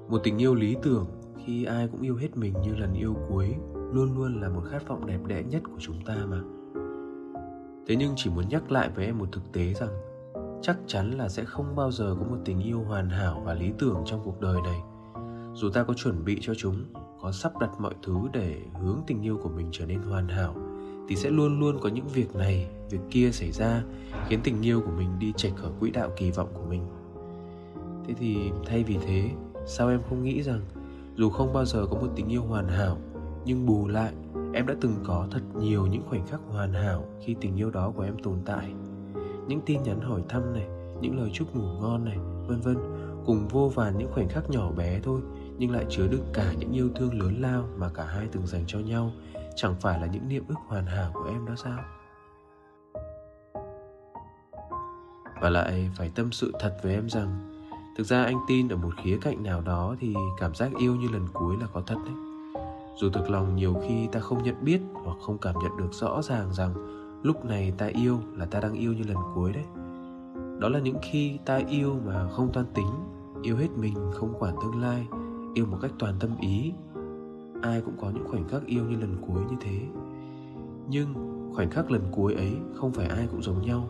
Một 0.09 0.21
tình 0.23 0.37
yêu 0.37 0.55
lý 0.55 0.75
tưởng 0.83 1.05
khi 1.45 1.63
ai 1.63 1.87
cũng 1.87 2.01
yêu 2.01 2.15
hết 2.15 2.37
mình 2.37 2.53
như 2.61 2.75
lần 2.75 2.93
yêu 2.93 3.15
cuối 3.29 3.55
luôn 3.93 4.15
luôn 4.15 4.41
là 4.41 4.49
một 4.49 4.61
khát 4.71 4.87
vọng 4.87 5.05
đẹp 5.05 5.19
đẽ 5.27 5.43
nhất 5.43 5.61
của 5.65 5.79
chúng 5.79 6.05
ta 6.05 6.15
mà. 6.29 6.41
Thế 7.87 7.95
nhưng 7.95 8.13
chỉ 8.15 8.29
muốn 8.29 8.49
nhắc 8.49 8.71
lại 8.71 8.89
với 8.95 9.05
em 9.05 9.17
một 9.17 9.25
thực 9.31 9.51
tế 9.53 9.73
rằng 9.73 9.89
chắc 10.61 10.77
chắn 10.87 11.11
là 11.11 11.29
sẽ 11.29 11.45
không 11.45 11.75
bao 11.75 11.91
giờ 11.91 12.15
có 12.19 12.25
một 12.25 12.37
tình 12.45 12.59
yêu 12.59 12.83
hoàn 12.87 13.09
hảo 13.09 13.41
và 13.45 13.53
lý 13.53 13.71
tưởng 13.79 14.01
trong 14.05 14.21
cuộc 14.23 14.41
đời 14.41 14.61
này. 14.63 14.81
Dù 15.53 15.69
ta 15.69 15.83
có 15.83 15.93
chuẩn 15.93 16.25
bị 16.25 16.37
cho 16.41 16.53
chúng, 16.57 16.83
có 17.21 17.31
sắp 17.31 17.51
đặt 17.59 17.69
mọi 17.79 17.93
thứ 18.03 18.15
để 18.33 18.61
hướng 18.81 19.01
tình 19.07 19.21
yêu 19.21 19.39
của 19.43 19.49
mình 19.49 19.69
trở 19.71 19.85
nên 19.85 20.01
hoàn 20.01 20.27
hảo, 20.27 20.55
thì 21.07 21.15
sẽ 21.15 21.29
luôn 21.29 21.59
luôn 21.59 21.77
có 21.81 21.89
những 21.89 22.07
việc 22.07 22.35
này, 22.35 22.67
việc 22.89 22.99
kia 23.09 23.31
xảy 23.31 23.51
ra, 23.51 23.83
khiến 24.27 24.39
tình 24.43 24.61
yêu 24.61 24.81
của 24.81 24.91
mình 24.97 25.19
đi 25.19 25.33
chệch 25.37 25.55
khỏi 25.55 25.71
quỹ 25.79 25.91
đạo 25.91 26.09
kỳ 26.17 26.31
vọng 26.31 26.49
của 26.53 26.65
mình. 26.69 26.87
Thế 28.07 28.13
thì 28.19 28.51
thay 28.65 28.83
vì 28.83 28.97
thế, 29.05 29.29
sao 29.65 29.89
em 29.89 30.01
không 30.09 30.23
nghĩ 30.23 30.43
rằng 30.43 30.61
dù 31.15 31.29
không 31.29 31.53
bao 31.53 31.65
giờ 31.65 31.85
có 31.89 31.99
một 31.99 32.07
tình 32.15 32.27
yêu 32.27 32.43
hoàn 32.43 32.67
hảo, 32.67 32.97
nhưng 33.45 33.65
bù 33.65 33.87
lại, 33.87 34.13
em 34.53 34.67
đã 34.67 34.75
từng 34.81 34.95
có 35.03 35.27
thật 35.31 35.41
nhiều 35.59 35.87
những 35.87 36.03
khoảnh 36.09 36.27
khắc 36.27 36.39
hoàn 36.49 36.73
hảo 36.73 37.05
khi 37.25 37.35
tình 37.41 37.55
yêu 37.55 37.69
đó 37.69 37.91
của 37.95 38.03
em 38.03 38.17
tồn 38.23 38.37
tại? 38.45 38.73
Những 39.49 39.61
tin 39.65 39.83
nhắn 39.83 40.01
hỏi 40.01 40.21
thăm 40.29 40.53
này, 40.53 40.67
những 41.01 41.19
lời 41.19 41.29
chúc 41.33 41.55
ngủ 41.55 41.67
ngon 41.81 42.05
này, 42.05 42.17
vân 42.47 42.61
vân. 42.61 42.77
Cùng 43.25 43.47
vô 43.47 43.71
vàn 43.75 43.97
những 43.97 44.11
khoảnh 44.11 44.29
khắc 44.29 44.49
nhỏ 44.49 44.71
bé 44.71 44.99
thôi, 45.03 45.21
nhưng 45.57 45.71
lại 45.71 45.85
chứa 45.89 46.07
đựng 46.07 46.25
cả 46.33 46.53
những 46.59 46.71
yêu 46.71 46.89
thương 46.95 47.19
lớn 47.21 47.35
lao 47.41 47.63
mà 47.77 47.89
cả 47.93 48.05
hai 48.05 48.27
từng 48.31 48.47
dành 48.47 48.63
cho 48.67 48.79
nhau. 48.79 49.11
Chẳng 49.55 49.75
phải 49.81 49.99
là 49.99 50.07
những 50.07 50.29
niềm 50.29 50.43
ước 50.47 50.55
hoàn 50.67 50.85
hảo 50.85 51.11
của 51.13 51.25
em 51.29 51.45
đó 51.45 51.53
sao? 51.55 51.79
Và 55.41 55.49
lại 55.49 55.91
phải 55.97 56.11
tâm 56.15 56.31
sự 56.31 56.51
thật 56.59 56.77
với 56.83 56.93
em 56.93 57.09
rằng, 57.09 57.59
thực 57.97 58.03
ra 58.03 58.23
anh 58.23 58.37
tin 58.47 58.69
ở 58.69 58.77
một 58.77 58.91
khía 59.03 59.17
cạnh 59.21 59.43
nào 59.43 59.61
đó 59.61 59.95
thì 59.99 60.15
cảm 60.39 60.55
giác 60.55 60.71
yêu 60.79 60.95
như 60.95 61.07
lần 61.07 61.27
cuối 61.33 61.55
là 61.61 61.67
có 61.73 61.81
thật 61.87 61.97
đấy. 62.05 62.15
Dù 63.01 63.09
thực 63.09 63.29
lòng 63.29 63.55
nhiều 63.55 63.75
khi 63.87 64.07
ta 64.11 64.19
không 64.19 64.43
nhận 64.43 64.55
biết 64.65 64.81
hoặc 65.03 65.17
không 65.21 65.37
cảm 65.37 65.55
nhận 65.63 65.77
được 65.77 65.89
rõ 65.91 66.21
ràng 66.21 66.53
rằng 66.53 66.98
lúc 67.23 67.45
này 67.45 67.73
ta 67.77 67.85
yêu 67.85 68.19
là 68.37 68.45
ta 68.45 68.59
đang 68.59 68.73
yêu 68.73 68.93
như 68.93 69.03
lần 69.03 69.17
cuối 69.35 69.51
đấy. 69.51 69.63
Đó 70.59 70.69
là 70.69 70.79
những 70.79 70.97
khi 71.01 71.37
ta 71.45 71.61
yêu 71.69 71.95
mà 72.05 72.29
không 72.29 72.51
toan 72.53 72.65
tính, 72.73 72.89
yêu 73.43 73.57
hết 73.57 73.67
mình, 73.77 73.95
không 74.13 74.33
quản 74.39 74.55
tương 74.61 74.81
lai, 74.81 75.07
yêu 75.53 75.65
một 75.65 75.77
cách 75.81 75.91
toàn 75.99 76.13
tâm 76.19 76.29
ý. 76.41 76.73
Ai 77.61 77.81
cũng 77.81 77.93
có 78.01 78.09
những 78.09 78.27
khoảnh 78.27 78.47
khắc 78.47 78.65
yêu 78.65 78.83
như 78.83 78.97
lần 78.97 79.15
cuối 79.27 79.41
như 79.49 79.55
thế. 79.61 79.79
Nhưng 80.89 81.13
khoảnh 81.55 81.69
khắc 81.69 81.91
lần 81.91 82.01
cuối 82.11 82.33
ấy 82.33 82.51
không 82.75 82.91
phải 82.91 83.07
ai 83.07 83.27
cũng 83.31 83.41
giống 83.41 83.61
nhau. 83.61 83.87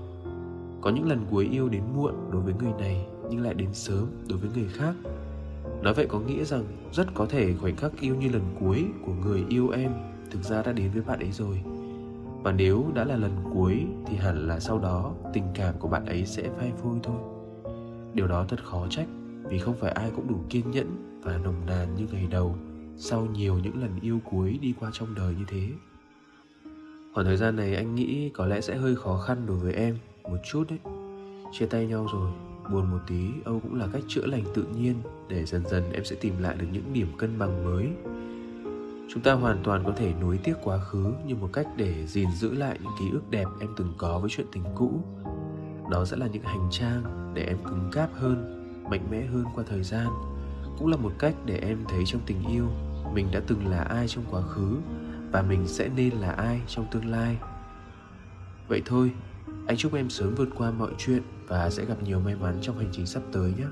Có 0.82 0.90
những 0.90 1.10
lần 1.10 1.26
cuối 1.32 1.50
yêu 1.52 1.70
đến 1.70 1.84
muộn 1.96 2.14
đối 2.32 2.42
với 2.42 2.54
người 2.60 2.74
này, 2.80 3.08
nhưng 3.30 3.42
lại 3.42 3.54
đến 3.54 3.74
sớm 3.74 4.06
đối 4.30 4.38
với 4.38 4.50
người 4.56 4.68
khác. 4.72 4.94
Nói 5.82 5.94
vậy 5.94 6.06
có 6.10 6.20
nghĩa 6.20 6.44
rằng 6.44 6.64
rất 6.94 7.08
có 7.14 7.26
thể 7.26 7.54
khoảnh 7.54 7.76
khắc 7.76 8.00
yêu 8.00 8.16
như 8.16 8.30
lần 8.30 8.42
cuối 8.60 8.86
của 9.06 9.14
người 9.14 9.46
yêu 9.50 9.70
em 9.70 9.92
thực 10.32 10.44
ra 10.44 10.62
đã 10.62 10.72
đến 10.72 10.92
với 10.94 11.02
bạn 11.02 11.20
ấy 11.20 11.32
rồi 11.32 11.62
và 12.44 12.52
nếu 12.52 12.86
đã 12.96 13.04
là 13.04 13.16
lần 13.16 13.32
cuối, 13.54 13.86
thì 14.08 14.16
hẳn 14.16 14.48
là 14.48 14.60
sau 14.60 14.80
đó, 14.80 15.14
tình 15.34 15.44
cảm 15.56 15.76
của 15.80 15.88
bạn 15.88 16.06
ấy 16.06 16.26
sẽ 16.26 16.50
phai 16.58 16.72
phôi 16.78 17.00
thôi. 17.04 17.18
Điều 18.14 18.28
đó 18.28 18.46
thật 18.48 18.64
khó 18.64 18.88
trách, 18.90 19.08
vì 19.44 19.60
không 19.60 19.76
phải 19.80 19.92
ai 19.92 20.12
cũng 20.16 20.28
đủ 20.28 20.38
kiên 20.50 20.72
nhẫn 20.72 21.22
và 21.24 21.38
nồng 21.38 21.66
nàn 21.68 21.96
như 21.96 22.08
ngày 22.12 22.28
đầu 22.32 22.56
sau 22.98 23.26
nhiều 23.26 23.60
những 23.64 23.82
lần 23.82 24.00
yêu 24.02 24.20
cuối 24.32 24.60
đi 24.62 24.74
qua 24.80 24.90
trong 24.94 25.16
đời 25.16 25.36
như 25.40 25.46
thế. 25.48 25.70
Khoảng 27.14 27.26
thời 27.26 27.38
gian 27.38 27.56
này 27.56 27.76
anh 27.76 27.96
nghĩ 27.96 28.30
có 28.30 28.46
lẽ 28.46 28.62
sẽ 28.62 28.76
hơi 28.76 28.96
khó 28.96 29.18
khăn 29.18 29.46
đối 29.46 29.58
với 29.58 29.74
em 29.74 29.98
một 30.24 30.38
chút 30.52 30.64
đấy. 30.70 30.80
Chia 31.52 31.66
tay 31.66 31.88
nhau 31.88 32.08
rồi, 32.14 32.32
buồn 32.72 32.92
một 32.92 33.00
tí, 33.08 33.30
âu 33.46 33.60
cũng 33.60 33.80
là 33.80 33.88
cách 33.94 34.04
chữa 34.08 34.26
lành 34.26 34.44
tự 34.54 34.64
nhiên 34.78 34.96
để 35.30 35.46
dần 35.46 35.64
dần 35.68 35.92
em 35.92 36.06
sẽ 36.06 36.16
tìm 36.22 36.34
lại 36.40 36.56
được 36.60 36.68
những 36.72 36.94
điểm 36.94 37.08
cân 37.18 37.40
bằng 37.40 37.66
mới 37.66 37.88
chúng 39.14 39.24
ta 39.24 39.34
hoàn 39.34 39.64
toàn 39.64 39.84
có 39.86 39.94
thể 39.96 40.14
nối 40.22 40.38
tiếc 40.38 40.54
quá 40.64 40.78
khứ 40.78 41.14
như 41.26 41.36
một 41.36 41.50
cách 41.54 41.68
để 41.76 42.08
gìn 42.08 42.32
giữ 42.32 42.54
lại 42.54 42.78
những 42.82 42.92
ký 43.00 43.06
ức 43.12 43.30
đẹp 43.30 43.46
em 43.60 43.70
từng 43.78 43.94
có 43.98 44.20
với 44.20 44.30
chuyện 44.30 44.48
tình 44.52 44.64
cũ. 44.76 45.02
Đó 45.92 46.06
sẽ 46.06 46.18
là 46.18 46.28
những 46.28 46.44
hành 46.44 46.68
trang 46.72 47.32
để 47.34 47.46
em 47.46 47.58
cứng 47.64 47.90
cáp 47.92 48.10
hơn, 48.14 48.66
mạnh 48.90 49.08
mẽ 49.12 49.26
hơn 49.26 49.46
qua 49.56 49.64
thời 49.70 49.84
gian. 49.84 50.08
Cũng 50.78 50.88
là 50.88 50.98
một 50.98 51.12
cách 51.20 51.36
để 51.46 51.58
em 51.58 51.78
thấy 51.90 52.04
trong 52.06 52.22
tình 52.26 52.44
yêu, 52.52 52.68
mình 53.14 53.28
đã 53.32 53.42
từng 53.48 53.68
là 53.68 53.82
ai 53.82 54.08
trong 54.08 54.24
quá 54.32 54.42
khứ 54.42 54.78
và 55.32 55.42
mình 55.42 55.68
sẽ 55.68 55.90
nên 55.96 56.14
là 56.14 56.32
ai 56.32 56.62
trong 56.68 56.86
tương 56.92 57.06
lai. 57.06 57.38
Vậy 58.68 58.82
thôi, 58.86 59.12
anh 59.68 59.78
chúc 59.78 59.94
em 59.94 60.10
sớm 60.10 60.36
vượt 60.36 60.50
qua 60.58 60.72
mọi 60.72 60.92
chuyện 60.98 61.22
và 61.48 61.70
sẽ 61.70 61.86
gặp 61.86 62.04
nhiều 62.04 62.20
may 62.20 62.36
mắn 62.36 62.58
trong 62.62 62.78
hành 62.78 62.90
trình 62.92 63.06
sắp 63.06 63.22
tới 63.32 63.54
nhé. 63.58 63.66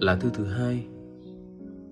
Lá 0.00 0.16
thư 0.16 0.30
thứ 0.34 0.44
hai. 0.44 0.86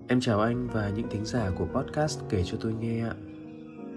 Em 0.07 0.19
chào 0.19 0.39
anh 0.39 0.67
và 0.67 0.89
những 0.89 1.09
thính 1.09 1.25
giả 1.25 1.51
của 1.57 1.65
podcast 1.65 2.19
kể 2.29 2.43
cho 2.45 2.57
tôi 2.61 2.73
nghe 2.73 3.01
ạ. 3.01 3.13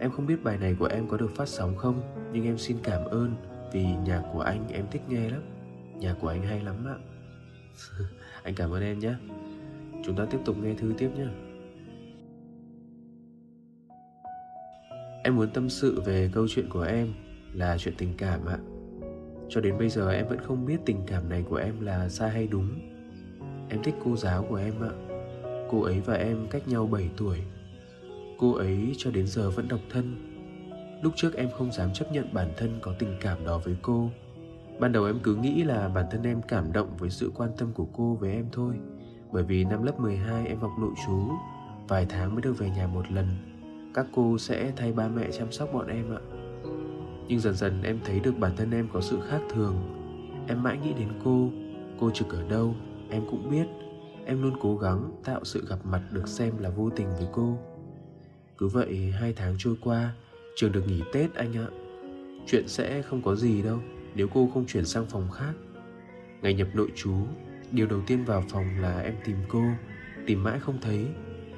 Em 0.01 0.11
không 0.11 0.27
biết 0.27 0.45
bài 0.45 0.59
này 0.59 0.77
của 0.79 0.87
em 0.87 1.09
có 1.09 1.17
được 1.17 1.31
phát 1.37 1.49
sóng 1.49 1.77
không, 1.77 2.01
Nhưng 2.33 2.45
em 2.45 2.59
xin 2.59 2.77
cảm 2.83 3.05
ơn 3.05 3.35
vì 3.73 3.85
nhạc 4.05 4.23
của 4.33 4.41
anh 4.41 4.69
em 4.69 4.87
thích 4.91 5.03
nghe 5.09 5.31
lắm. 5.31 5.43
Nhạc 5.99 6.15
của 6.21 6.29
anh 6.29 6.43
hay 6.43 6.61
lắm 6.61 6.87
ạ. 6.87 6.97
Anh 8.43 8.55
cảm 8.55 8.71
ơn 8.71 8.83
em 8.83 8.99
nhé. 8.99 9.15
Chúng 10.05 10.17
ta 10.17 10.27
tiếp 10.31 10.39
tục 10.45 10.57
nghe 10.59 10.75
thư 10.75 10.93
tiếp 10.99 11.11
nhé. 11.17 11.27
Em 15.25 15.37
muốn 15.37 15.49
tâm 15.55 15.69
sự 15.69 16.01
về 16.01 16.31
câu 16.33 16.49
chuyện 16.49 16.69
của 16.69 16.83
em 16.83 17.13
là 17.53 17.79
chuyện 17.79 17.95
tình 17.99 18.15
cảm 18.19 18.47
ạ. 18.47 18.59
Cho 19.49 19.61
đến 19.61 19.79
bây 19.79 19.89
giờ 19.89 20.11
em 20.11 20.29
vẫn 20.29 20.39
không 20.39 20.67
biết 20.67 20.79
tình 20.87 21.03
cảm 21.07 21.29
này 21.29 21.45
của 21.49 21.57
em 21.57 21.81
là 21.81 22.09
sai 22.09 22.31
hay 22.31 22.47
đúng. 22.47 22.96
Em 23.69 23.83
thích 23.83 23.95
cô 24.05 24.17
giáo 24.17 24.47
của 24.49 24.57
em 24.57 24.75
ạ. 24.83 24.93
Cô 25.71 25.83
ấy 25.83 26.01
và 26.01 26.15
em 26.15 26.47
cách 26.51 26.69
nhau 26.69 26.87
7 26.87 27.11
tuổi. 27.17 27.39
Cô 28.39 28.53
ấy 28.53 28.95
cho 28.97 29.11
đến 29.11 29.27
giờ 29.27 29.51
vẫn 29.51 29.69
độc 29.69 29.81
thân. 29.91 30.17
Lúc 31.03 31.13
trước 31.17 31.35
em 31.35 31.49
không 31.59 31.73
dám 31.73 31.93
chấp 31.93 32.13
nhận 32.13 32.35
bản 32.35 32.53
thân 32.57 32.79
có 32.83 32.95
tình 32.99 33.17
cảm 33.21 33.45
đó 33.45 33.59
với 33.65 33.77
cô. 33.83 34.11
Ban 34.81 34.93
đầu 34.93 35.05
em 35.05 35.19
cứ 35.23 35.35
nghĩ 35.35 35.65
là 35.65 35.89
bản 35.89 36.07
thân 36.11 36.23
em 36.23 36.43
cảm 36.43 36.73
động 36.73 36.97
với 36.99 37.11
sự 37.11 37.33
quan 37.37 37.51
tâm 37.59 37.73
của 37.73 37.87
cô 37.97 38.15
với 38.15 38.33
em 38.33 38.47
thôi. 38.53 38.75
Bởi 39.33 39.43
vì 39.43 39.65
năm 39.65 39.83
lớp 39.83 40.01
12 40.01 40.47
em 40.47 40.59
học 40.59 40.73
nội 40.81 40.93
trú 41.07 41.31
Vài 41.89 42.07
tháng 42.09 42.33
mới 42.35 42.43
được 42.43 42.59
về 42.59 42.71
nhà 42.71 42.87
một 42.87 43.13
lần. 43.13 43.27
Các 43.95 44.07
cô 44.15 44.39
sẽ 44.39 44.73
thay 44.77 44.93
ba 44.93 45.09
mẹ 45.09 45.31
chăm 45.39 45.53
sóc 45.53 45.69
bọn 45.73 45.87
em 45.87 46.15
ạ. 46.15 46.21
Nhưng 47.29 47.41
dần 47.41 47.55
dần 47.55 47.83
em 47.83 48.01
thấy 48.05 48.21
được 48.21 48.39
bản 48.39 48.57
thân 48.57 48.71
em 48.71 48.89
có 48.93 49.01
sự 49.01 49.19
khác 49.29 49.41
thường. 49.51 49.75
Em 50.49 50.63
mãi 50.63 50.79
nghĩ 50.79 50.93
đến 50.99 51.09
cô 51.25 51.51
Cô 52.01 52.11
trực 52.11 52.29
ở 52.33 52.43
đâu? 52.49 52.75
Em 53.11 53.23
cũng 53.31 53.51
biết, 53.51 53.67
Em 54.29 54.43
luôn 54.43 54.57
cố 54.61 54.77
gắng 54.77 55.11
tạo 55.25 55.45
sự 55.45 55.67
gặp 55.69 55.79
mặt 55.85 56.03
được 56.13 56.29
xem 56.29 56.59
là 56.59 56.71
vô 56.71 56.91
tình 56.91 57.15
với 57.19 57.27
cô. 57.33 57.59
Cứ 58.59 58.69
vậy, 58.69 59.13
hai 59.21 59.33
tháng 59.33 59.55
trôi 59.59 59.77
qua, 59.81 60.15
Trường 60.57 60.73
được 60.73 60.83
nghỉ 60.87 61.03
Tết 61.13 61.35
anh 61.35 61.57
ạ. 61.57 61.67
Chuyện 62.47 62.69
sẽ 62.69 63.03
không 63.03 63.23
có 63.23 63.35
gì 63.35 63.63
đâu, 63.63 63.79
Nếu 64.15 64.29
cô 64.35 64.51
không 64.55 64.67
chuyển 64.67 64.85
sang 64.85 65.07
phòng 65.07 65.31
khác. 65.31 65.53
Ngày 66.43 66.55
nhập 66.55 66.69
nội 66.75 66.93
trú, 66.95 67.15
Điều 67.71 67.87
đầu 67.87 68.01
tiên 68.07 68.25
vào 68.25 68.45
phòng 68.49 68.65
là 68.81 69.01
em 69.01 69.15
tìm 69.25 69.37
cô, 69.49 69.63
Tìm 70.27 70.45
mãi 70.45 70.59
không 70.59 70.79
thấy. 70.81 71.07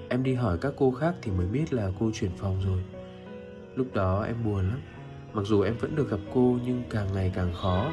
Em 0.09 0.23
đi 0.23 0.35
hỏi 0.35 0.59
các 0.61 0.73
cô 0.77 0.91
khác 0.91 1.15
thì 1.23 1.33
mới 1.33 1.47
biết 1.47 1.73
là 1.73 1.91
cô 2.01 2.11
chuyển 2.15 2.31
phòng 2.37 2.61
rồi. 2.65 2.83
Lúc 3.75 3.95
đó 3.95 4.23
em 4.23 4.37
buồn 4.45 4.69
lắm, 4.69 4.81
Mặc 5.33 5.43
dù 5.47 5.61
em 5.61 5.75
vẫn 5.81 5.97
được 5.97 6.11
gặp 6.11 6.21
cô 6.35 6.59
nhưng 6.67 6.83
càng 6.91 7.13
ngày 7.13 7.33
càng 7.35 7.53
khó. 7.55 7.93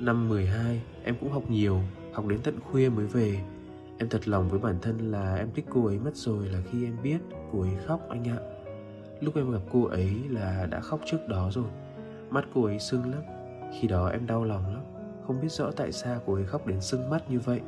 Năm 0.00 0.28
12 0.28 0.82
em 1.04 1.16
cũng 1.20 1.30
học 1.30 1.50
nhiều. 1.50 1.82
Học 2.12 2.26
đến 2.26 2.38
tận 2.42 2.60
khuya 2.60 2.88
mới 2.88 3.06
về. 3.06 3.40
Em 3.98 4.08
thật 4.08 4.28
lòng 4.28 4.48
với 4.48 4.60
bản 4.60 4.78
thân 4.82 5.10
là 5.10 5.34
em 5.34 5.48
thích 5.54 5.64
cô 5.70 5.86
ấy 5.86 5.98
mất 5.98 6.16
rồi 6.16 6.48
là 6.48 6.58
khi 6.70 6.84
em 6.84 6.96
biết 7.02 7.18
cô 7.52 7.60
ấy 7.60 7.70
khóc 7.86 8.00
anh 8.08 8.28
ạ. 8.28 8.38
Lúc 9.20 9.36
em 9.36 9.52
gặp 9.52 9.62
cô 9.72 9.84
ấy 9.84 10.12
là 10.30 10.66
đã 10.70 10.80
khóc 10.80 11.00
trước 11.06 11.28
đó 11.28 11.50
rồi. 11.52 11.68
Mắt 12.30 12.44
cô 12.54 12.64
ấy 12.64 12.78
sưng 12.78 13.10
lắm. 13.10 13.22
Khi 13.80 13.88
đó 13.88 14.08
em 14.08 14.26
đau 14.26 14.44
lòng 14.44 14.74
lắm. 14.74 14.82
Không 15.26 15.40
biết 15.40 15.52
rõ 15.52 15.70
tại 15.70 15.92
sao 15.92 16.20
cô 16.26 16.34
ấy 16.34 16.44
khóc 16.44 16.66
đến 16.66 16.80
sưng 16.80 17.10
mắt 17.10 17.30
như 17.30 17.38
vậy. 17.38 17.60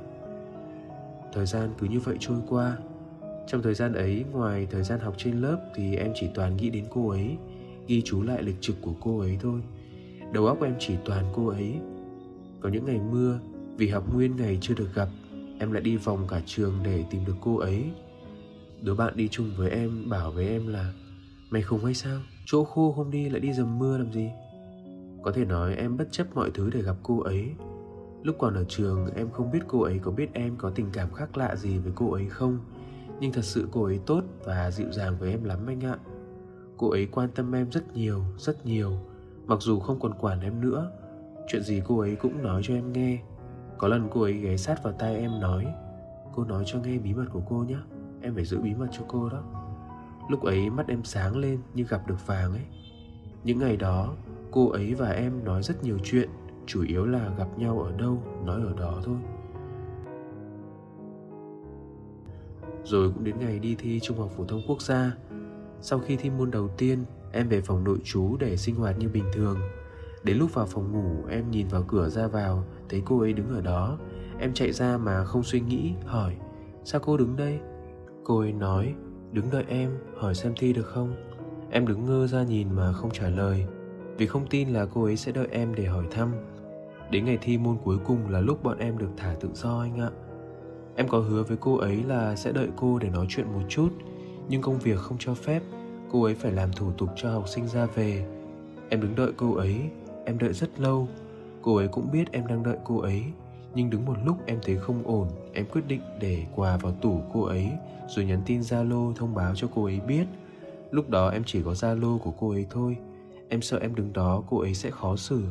Thời 1.33 1.47
gian 1.47 1.71
cứ 1.79 1.87
như 1.87 2.01
vậy 2.01 2.17
trôi 2.21 2.39
qua. 2.49 2.77
Trong 3.47 3.63
thời 3.63 3.75
gian 3.75 3.93
ấy, 3.93 4.25
ngoài 4.33 4.67
thời 4.71 4.83
gian 4.83 5.01
học 5.01 5.15
trên 5.17 5.41
lớp 5.41 5.71
Thì 5.75 5.97
em 5.97 6.13
chỉ 6.15 6.29
toàn 6.35 6.57
nghĩ 6.57 6.71
đến 6.71 6.85
cô 6.91 7.09
ấy, 7.09 7.37
Ghi 7.87 8.03
chú 8.05 8.23
lại 8.23 8.43
lịch 8.43 8.61
trực 8.61 8.77
của 8.81 8.93
cô 9.01 9.19
ấy 9.19 9.39
thôi. 9.41 9.61
Đầu 10.33 10.47
óc 10.47 10.63
em 10.63 10.75
chỉ 10.79 10.95
toàn 11.05 11.25
cô 11.35 11.47
ấy. 11.47 11.75
Có 12.61 12.69
những 12.69 12.85
ngày 12.85 13.01
mưa 13.11 13.39
vì 13.81 13.89
học 13.89 14.15
nguyên 14.15 14.37
ngày 14.37 14.59
chưa 14.61 14.75
được 14.75 14.95
gặp 14.95 15.09
Em 15.59 15.73
lại 15.73 15.83
đi 15.83 15.97
vòng 15.97 16.27
cả 16.29 16.43
trường 16.47 16.73
để 16.85 17.05
tìm 17.11 17.25
được 17.25 17.35
cô 17.41 17.57
ấy. 17.57 17.85
Đứa 18.83 18.95
bạn 18.95 19.17
đi 19.17 19.29
chung 19.29 19.51
với 19.57 19.71
em 19.71 20.11
bảo 20.11 20.31
với 20.31 20.49
em 20.49 20.67
là 20.67 20.93
Mày 21.51 21.63
khùng 21.63 21.85
hay 21.85 21.95
sao? 21.95 22.21
Chỗ 22.47 22.65
khô 22.65 22.93
không 22.93 23.11
đi 23.11 23.29
lại 23.29 23.41
đi 23.41 23.53
dầm 23.53 23.79
mưa 23.79 23.99
làm 23.99 24.13
gì? 24.13 24.31
Có 25.23 25.33
thể 25.33 25.45
nói 25.45 25.75
em 25.75 25.97
bất 25.97 26.09
chấp 26.11 26.27
mọi 26.35 26.51
thứ 26.55 26.71
để 26.71 26.83
gặp 26.83 26.97
cô 27.03 27.21
ấy. 27.21 27.51
Lúc 28.23 28.37
còn 28.39 28.55
ở 28.55 28.65
trường 28.69 29.15
em 29.15 29.31
không 29.31 29.51
biết 29.51 29.61
cô 29.69 29.81
ấy 29.81 29.99
có 29.99 30.11
biết 30.11 30.29
em 30.33 30.57
có 30.57 30.71
tình 30.71 30.87
cảm 30.93 31.15
khác 31.15 31.37
lạ 31.37 31.57
gì 31.57 31.79
với 31.79 31.93
cô 31.95 32.13
ấy 32.13 32.27
không 32.29 32.59
Nhưng 33.21 33.33
thật 33.33 33.45
sự 33.45 33.69
cô 33.73 33.85
ấy 33.85 34.01
tốt 34.07 34.25
và 34.45 34.71
dịu 34.71 34.93
dàng 34.93 35.17
với 35.19 35.31
em 35.31 35.45
lắm 35.45 35.59
anh 35.67 35.85
ạ. 35.85 35.99
Cô 36.77 36.91
ấy 36.91 37.07
quan 37.13 37.31
tâm 37.35 37.55
em 37.55 37.71
rất 37.71 37.97
nhiều, 37.97 38.25
rất 38.39 38.67
nhiều. 38.67 38.93
Mặc 39.47 39.59
dù 39.61 39.81
không 39.81 40.01
còn 40.01 40.13
quản 40.21 40.41
em 40.41 40.61
nữa 40.61 40.91
Chuyện 41.49 41.63
gì 41.63 41.83
cô 41.87 41.99
ấy 41.99 42.17
cũng 42.17 42.43
nói 42.43 42.63
cho 42.65 42.75
em 42.75 42.93
nghe. 42.93 43.19
Có 43.81 43.89
lần 43.89 44.09
cô 44.11 44.23
ấy 44.23 44.33
ghé 44.33 44.57
sát 44.57 44.83
vào 44.83 44.93
tai 44.93 45.17
em 45.17 45.41
nói, 45.41 45.67
Cô 46.35 46.45
nói 46.45 46.65
cho 46.67 46.79
nghe 46.79 46.99
bí 46.99 47.15
mật 47.15 47.25
của 47.33 47.43
cô 47.49 47.57
nhé, 47.57 47.77
Em 48.23 48.35
phải 48.35 48.45
giữ 48.45 48.59
bí 48.59 48.75
mật 48.75 48.89
cho 48.93 49.03
cô 49.09 49.29
đó. 49.29 49.43
Lúc 50.29 50.43
ấy 50.43 50.71
mắt 50.71 50.89
em 50.89 51.05
sáng 51.05 51.37
lên 51.37 51.61
như 51.75 51.85
gặp 51.89 52.07
được 52.07 52.27
vàng 52.27 52.53
ấy. 52.53 52.65
Những 53.45 53.59
ngày 53.59 53.77
đó, 53.77 54.15
cô 54.51 54.69
ấy 54.69 54.95
và 54.95 55.11
em 55.11 55.45
nói 55.45 55.63
rất 55.63 55.85
nhiều 55.85 55.99
chuyện, 56.05 56.29
Chủ 56.67 56.83
yếu 56.83 57.07
là 57.07 57.31
gặp 57.39 57.59
nhau 57.59 57.81
ở 57.81 57.93
đâu, 57.99 58.23
nói 58.45 58.61
ở 58.63 58.73
đó 58.79 59.01
thôi. 59.05 59.17
Rồi 62.85 63.13
cũng 63.13 63.25
đến 63.25 63.39
ngày 63.39 63.59
đi 63.59 63.75
thi 63.75 64.01
Trung 64.01 64.19
học 64.19 64.31
phổ 64.37 64.45
thông 64.45 64.63
quốc 64.69 64.83
gia. 64.83 65.17
Sau 65.81 65.99
khi 65.99 66.17
thi 66.17 66.31
môn 66.31 66.51
đầu 66.51 66.69
tiên, 66.69 67.05
Em 67.33 67.49
về 67.49 67.61
phòng 67.61 67.85
nội 67.85 67.99
trú 68.05 68.37
để 68.37 68.57
sinh 68.57 68.75
hoạt 68.75 68.99
như 68.99 69.09
bình 69.09 69.25
thường. 69.33 69.59
Đến 70.25 70.37
lúc 70.37 70.55
vào 70.55 70.67
phòng 70.67 70.93
ngủ, 70.93 71.27
Em 71.29 71.50
nhìn 71.50 71.69
vào 71.69 71.83
cửa 71.83 72.09
ra 72.09 72.27
vào, 72.27 72.65
Thấy 72.89 73.03
cô 73.05 73.21
ấy 73.21 73.33
đứng 73.33 73.55
ở 73.55 73.61
đó. 73.61 73.99
Em 74.39 74.55
chạy 74.55 74.73
ra 74.73 74.99
mà 74.99 75.25
không 75.25 75.43
suy 75.43 75.61
nghĩ, 75.61 75.93
Hỏi, 76.07 76.37
Sao 76.85 77.00
cô 77.05 77.17
đứng 77.17 77.37
đây? 77.37 77.59
Cô 78.25 78.39
ấy 78.39 78.53
nói, 78.53 78.95
Đứng 79.33 79.50
đợi 79.50 79.65
em, 79.69 79.91
hỏi 80.17 80.35
xem 80.35 80.53
thi 80.57 80.73
được 80.73 80.87
không? 80.87 81.15
Em 81.71 81.87
đứng 81.87 82.05
ngơ 82.05 82.27
ra 82.27 82.43
nhìn 82.43 82.69
mà 82.73 82.93
không 82.93 83.11
trả 83.11 83.29
lời, 83.29 83.65
Vì 84.19 84.27
không 84.27 84.47
tin 84.47 84.69
là 84.69 84.87
cô 84.95 85.05
ấy 85.05 85.17
sẽ 85.17 85.33
đợi 85.33 85.49
em 85.50 85.75
để 85.75 85.85
hỏi 85.85 86.05
thăm. 86.11 86.33
Đến 87.11 87.25
ngày 87.25 87.39
thi 87.41 87.59
môn 87.59 87.77
cuối 87.85 87.99
cùng 88.07 88.31
là 88.31 88.41
lúc 88.41 88.62
bọn 88.62 88.79
em 88.79 88.99
được 88.99 89.11
thả 89.17 89.35
tự 89.41 89.49
do 89.55 89.81
anh 89.81 90.00
ạ. 90.00 90.11
Em 90.97 91.09
có 91.09 91.19
hứa 91.19 91.43
với 91.43 91.57
cô 91.61 91.77
ấy 91.77 92.03
là 92.03 92.37
sẽ 92.37 92.53
đợi 92.53 92.69
cô 92.77 92.99
để 92.99 93.11
nói 93.11 93.27
chuyện 93.29 93.53
một 93.53 93.62
chút, 93.69 93.89
Nhưng 94.49 94.62
công 94.62 94.79
việc 94.79 94.99
không 94.99 95.17
cho 95.21 95.35
phép, 95.35 95.62
Cô 96.12 96.23
ấy 96.23 96.35
phải 96.35 96.53
làm 96.53 96.73
thủ 96.73 96.93
tục 96.99 97.09
cho 97.17 97.31
học 97.31 97.49
sinh 97.49 97.69
ra 97.69 97.87
về. 97.87 98.27
Em 98.89 99.00
đứng 99.00 99.15
đợi 99.15 99.33
cô 99.37 99.55
ấy 99.55 99.81
Em 100.31 100.39
đợi 100.39 100.53
rất 100.53 100.81
lâu. 100.81 101.09
Cô 101.63 101.77
ấy 101.77 101.89
cũng 101.89 102.11
biết 102.13 102.33
em 102.33 102.47
đang 102.47 102.63
đợi 102.63 102.77
cô 102.85 102.99
ấy. 102.99 103.23
Nhưng 103.75 103.91
đứng 103.91 104.05
một 104.05 104.17
lúc 104.25 104.37
em 104.47 104.59
thấy 104.63 104.77
không 104.77 105.03
ổn. 105.05 105.29
Em 105.53 105.67
quyết 105.73 105.83
định 105.89 106.01
để 106.21 106.47
quà 106.55 106.77
vào 106.77 106.93
tủ 106.93 107.21
cô 107.33 107.43
ấy, 107.43 107.71
rồi 108.09 108.25
nhắn 108.25 108.43
tin 108.47 108.61
zalo 108.61 109.13
thông 109.15 109.35
báo 109.35 109.55
cho 109.55 109.69
cô 109.75 109.85
ấy 109.85 110.01
biết. 110.01 110.27
Lúc 110.91 111.11
đó 111.11 111.29
em 111.29 111.43
chỉ 111.47 111.63
có 111.63 111.73
zalo 111.73 112.19
của 112.19 112.31
cô 112.41 112.51
ấy 112.51 112.67
thôi. 112.71 112.97
Em 113.49 113.63
sợ 113.63 113.79
em 113.79 113.95
đứng 113.95 114.13
đó 114.13 114.43
cô 114.51 114.59
ấy 114.59 114.75
sẽ 114.75 114.91
khó 114.91 115.17
xử. 115.17 115.43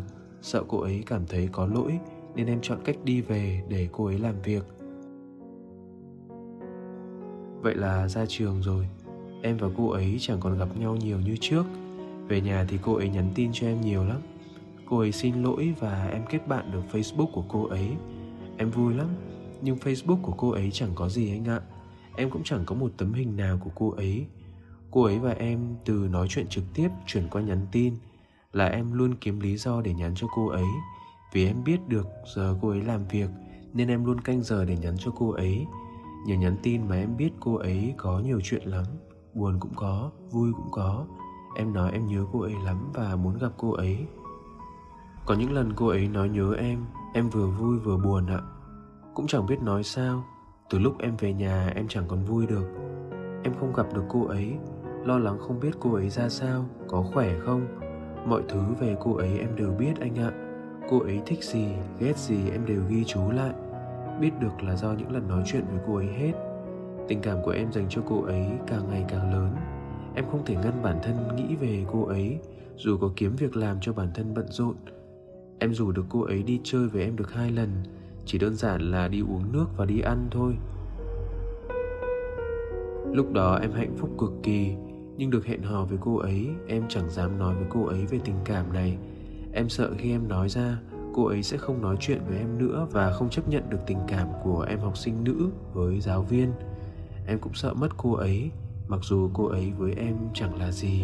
Sợ 0.42 0.64
cô 0.68 0.80
ấy 0.80 1.04
cảm 1.06 1.22
thấy 1.28 1.50
có 1.52 1.66
lỗi, 1.66 2.00
nên 2.36 2.48
em 2.48 2.60
chọn 2.62 2.80
cách 2.86 2.96
đi 3.04 3.22
về 3.22 3.64
để 3.70 3.88
cô 3.92 4.06
ấy 4.06 4.20
làm 4.20 4.36
việc. 4.44 4.64
Vậy 7.62 7.76
là 7.76 8.08
ra 8.08 8.26
trường 8.28 8.62
rồi. 8.62 8.88
Em 9.42 9.58
và 9.58 9.68
cô 9.78 9.90
ấy 9.90 10.18
chẳng 10.20 10.40
còn 10.40 10.58
gặp 10.58 10.78
nhau 10.78 10.96
nhiều 10.96 11.20
như 11.20 11.38
trước. 11.42 11.64
Về 12.28 12.42
nhà 12.42 12.66
thì 12.70 12.78
cô 12.82 12.94
ấy 12.94 13.10
nhắn 13.10 13.32
tin 13.36 13.50
cho 13.54 13.68
em 13.68 13.82
nhiều 13.82 14.04
lắm 14.04 14.22
cô 14.90 15.00
ấy 15.00 15.12
xin 15.12 15.44
lỗi 15.44 15.74
và 15.80 16.10
em 16.14 16.26
kết 16.30 16.48
bạn 16.48 16.72
được 16.72 16.82
facebook 16.92 17.32
của 17.32 17.44
cô 17.48 17.68
ấy. 17.68 17.90
Em 18.58 18.70
vui 18.70 18.94
lắm, 18.94 19.08
nhưng 19.62 19.78
facebook 19.78 20.22
của 20.22 20.34
cô 20.38 20.50
ấy 20.50 20.70
chẳng 20.72 20.92
có 20.96 21.10
gì 21.10 21.32
anh 21.32 21.46
ạ. 21.46 21.62
Em 22.16 22.30
cũng 22.30 22.44
chẳng 22.44 22.64
có 22.66 22.76
một 22.76 22.92
tấm 22.98 23.14
hình 23.14 23.38
nào 23.38 23.58
của 23.64 23.72
cô 23.76 23.92
ấy. 23.92 24.26
Cô 24.92 25.04
ấy 25.04 25.20
và 25.20 25.32
em 25.32 25.76
từ 25.86 26.08
nói 26.12 26.28
chuyện 26.30 26.48
trực 26.48 26.64
tiếp, 26.74 26.90
chuyển 27.06 27.28
qua 27.32 27.42
nhắn 27.42 27.68
tin, 27.72 27.94
là 28.54 28.66
em 28.66 28.94
luôn 28.94 29.16
kiếm 29.22 29.40
lý 29.40 29.58
do 29.58 29.82
để 29.82 29.94
nhắn 29.94 30.12
cho 30.16 30.28
cô 30.36 30.48
ấy. 30.48 30.66
Vì 31.34 31.48
em 31.48 31.64
biết 31.64 31.80
được 31.88 32.08
giờ 32.36 32.58
cô 32.62 32.70
ấy 32.70 32.82
làm 32.82 33.08
việc, 33.08 33.30
nên 33.74 33.88
em 33.88 34.06
luôn 34.06 34.22
canh 34.22 34.44
giờ 34.44 34.66
để 34.66 34.78
nhắn 34.78 34.96
cho 34.98 35.12
cô 35.16 35.30
ấy. 35.32 35.66
Nhờ 36.26 36.36
nhắn 36.36 36.56
tin 36.64 36.88
mà 36.88 36.96
em 36.96 37.18
biết 37.18 37.30
cô 37.40 37.56
ấy 37.56 37.94
có 37.98 38.20
nhiều 38.20 38.40
chuyện 38.44 38.64
lắm, 38.64 38.86
buồn 39.34 39.60
cũng 39.60 39.74
có, 39.76 40.12
vui 40.32 40.54
cũng 40.54 40.72
có. 40.72 41.06
Em 41.56 41.74
nói 41.74 41.92
em 41.92 42.08
nhớ 42.08 42.26
cô 42.32 42.42
ấy 42.42 42.54
lắm 42.64 42.92
và 42.94 43.16
muốn 43.16 43.38
gặp 43.38 43.52
cô 43.58 43.72
ấy 43.72 43.98
có 45.30 45.36
những 45.36 45.54
lần 45.54 45.74
cô 45.76 45.88
ấy 45.88 46.08
nói 46.08 46.30
nhớ 46.30 46.54
em 46.58 46.86
Em 47.14 47.30
vừa 47.30 47.48
vui 47.48 47.80
vừa 47.80 47.98
buồn 47.98 48.28
ạ. 48.28 48.40
Cũng 49.14 49.28
chẳng 49.28 49.46
biết 49.46 49.62
nói 49.62 49.84
sao 49.84 50.24
Từ 50.70 50.80
lúc 50.80 51.00
em 51.00 51.18
về 51.18 51.34
nhà 51.34 51.72
em 51.76 51.88
chẳng 51.88 52.04
còn 52.08 52.24
vui 52.24 52.48
được. 52.48 52.66
Em 53.44 53.54
không 53.60 53.74
gặp 53.74 53.94
được 53.94 54.04
cô 54.10 54.28
ấy 54.28 54.54
Lo 55.06 55.18
lắng 55.20 55.38
không 55.40 55.60
biết 55.60 55.72
cô 55.80 55.94
ấy 55.94 56.10
ra 56.10 56.30
sao 56.30 56.66
Có 56.88 57.02
khỏe 57.14 57.40
không. 57.40 57.68
Mọi 58.26 58.42
thứ 58.50 58.60
về 58.80 58.96
cô 59.00 59.16
ấy 59.16 59.40
em 59.40 59.56
đều 59.56 59.72
biết 59.72 59.94
anh 60.00 60.16
ạ. 60.16 60.32
Cô 60.90 61.00
ấy 61.00 61.22
thích 61.26 61.44
gì, 61.44 61.68
ghét 62.00 62.18
gì 62.18 62.50
em 62.52 62.66
đều 62.66 62.82
ghi 62.90 63.04
chú 63.04 63.32
lại. 63.32 63.54
Biết 64.22 64.32
được 64.40 64.64
là 64.64 64.76
do 64.76 64.94
những 64.94 65.12
lần 65.12 65.28
nói 65.28 65.44
chuyện 65.46 65.66
với 65.72 65.80
cô 65.88 65.96
ấy 65.96 66.08
hết. 66.08 66.34
Tình 67.08 67.22
cảm 67.22 67.38
của 67.44 67.52
em 67.52 67.72
dành 67.72 67.86
cho 67.90 68.02
cô 68.10 68.24
ấy 68.24 68.46
càng 68.68 68.90
ngày 68.90 69.06
càng 69.10 69.34
lớn. 69.34 69.56
Em 70.16 70.26
không 70.32 70.46
thể 70.46 70.56
ngăn 70.56 70.84
bản 70.84 71.00
thân 71.04 71.36
nghĩ 71.36 71.56
về 71.56 71.86
cô 71.92 72.06
ấy 72.06 72.40
Dù 72.76 72.98
có 72.98 73.10
kiếm 73.16 73.36
việc 73.36 73.58
làm 73.58 73.78
cho 73.82 73.94
bản 73.94 74.12
thân 74.14 74.34
bận 74.34 74.46
rộn. 74.50 74.76
Em 75.60 75.74
rủ 75.74 75.92
được 75.92 76.06
cô 76.10 76.22
ấy 76.22 76.44
đi 76.44 76.60
chơi 76.64 76.88
với 76.88 77.04
em 77.04 77.16
được 77.16 77.34
hai 77.34 77.52
lần, 77.52 77.70
chỉ 78.26 78.38
đơn 78.38 78.56
giản 78.56 78.92
là 78.92 79.08
đi 79.08 79.22
uống 79.22 79.52
nước 79.52 79.66
và 79.78 79.86
đi 79.86 80.00
ăn 80.00 80.28
thôi. 80.32 80.54
Lúc 83.14 83.34
đó 83.34 83.60
em 83.62 83.72
hạnh 83.72 83.96
phúc 83.98 84.10
cực 84.20 84.32
kỳ, 84.44 84.76
nhưng 85.18 85.30
được 85.30 85.46
hẹn 85.46 85.62
hò 85.62 85.86
với 85.86 85.98
cô 86.02 86.18
ấy, 86.18 86.48
em 86.68 86.84
chẳng 86.90 87.10
dám 87.10 87.38
nói 87.38 87.56
với 87.56 87.66
cô 87.70 87.86
ấy 87.86 88.06
về 88.06 88.20
tình 88.26 88.36
cảm 88.46 88.74
này. 88.74 88.98
Em 89.54 89.70
sợ 89.70 89.92
khi 89.98 90.12
em 90.12 90.28
nói 90.28 90.50
ra, 90.50 90.80
cô 91.14 91.26
ấy 91.26 91.44
sẽ 91.44 91.58
không 91.58 91.82
nói 91.82 91.98
chuyện 92.00 92.22
với 92.28 92.38
em 92.38 92.58
nữa 92.58 92.88
và 92.92 93.12
không 93.12 93.30
chấp 93.30 93.50
nhận 93.50 93.70
được 93.70 93.80
tình 93.88 94.00
cảm 94.08 94.28
của 94.44 94.66
em 94.70 94.80
học 94.80 94.98
sinh 94.98 95.24
nữ 95.24 95.50
với 95.74 96.00
giáo 96.00 96.22
viên. 96.22 96.52
Em 97.28 97.40
cũng 97.40 97.54
sợ 97.54 97.74
mất 97.74 97.98
cô 97.98 98.14
ấy, 98.14 98.52
mặc 98.88 99.00
dù 99.04 99.30
cô 99.34 99.46
ấy 99.46 99.72
với 99.78 99.94
em 99.94 100.16
chẳng 100.34 100.60
là 100.60 100.72
gì. 100.72 101.04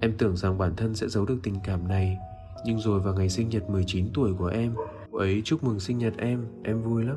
Em 0.00 0.12
tưởng 0.18 0.36
rằng 0.36 0.58
bản 0.58 0.76
thân 0.76 0.94
sẽ 0.94 1.08
giấu 1.08 1.24
được 1.24 1.38
tình 1.42 1.54
cảm 1.64 1.88
này 1.88 2.18
nhưng 2.64 2.78
rồi 2.78 3.00
vào 3.00 3.14
ngày 3.14 3.28
sinh 3.28 3.48
nhật 3.48 3.70
19 3.70 4.06
tuổi 4.14 4.34
của 4.38 4.46
em, 4.46 4.74
cô 5.12 5.18
ấy 5.18 5.42
chúc 5.44 5.64
mừng 5.64 5.80
sinh 5.80 5.98
nhật 5.98 6.14
em 6.18 6.46
em 6.62 6.82
vui 6.82 7.04
lắm. 7.04 7.16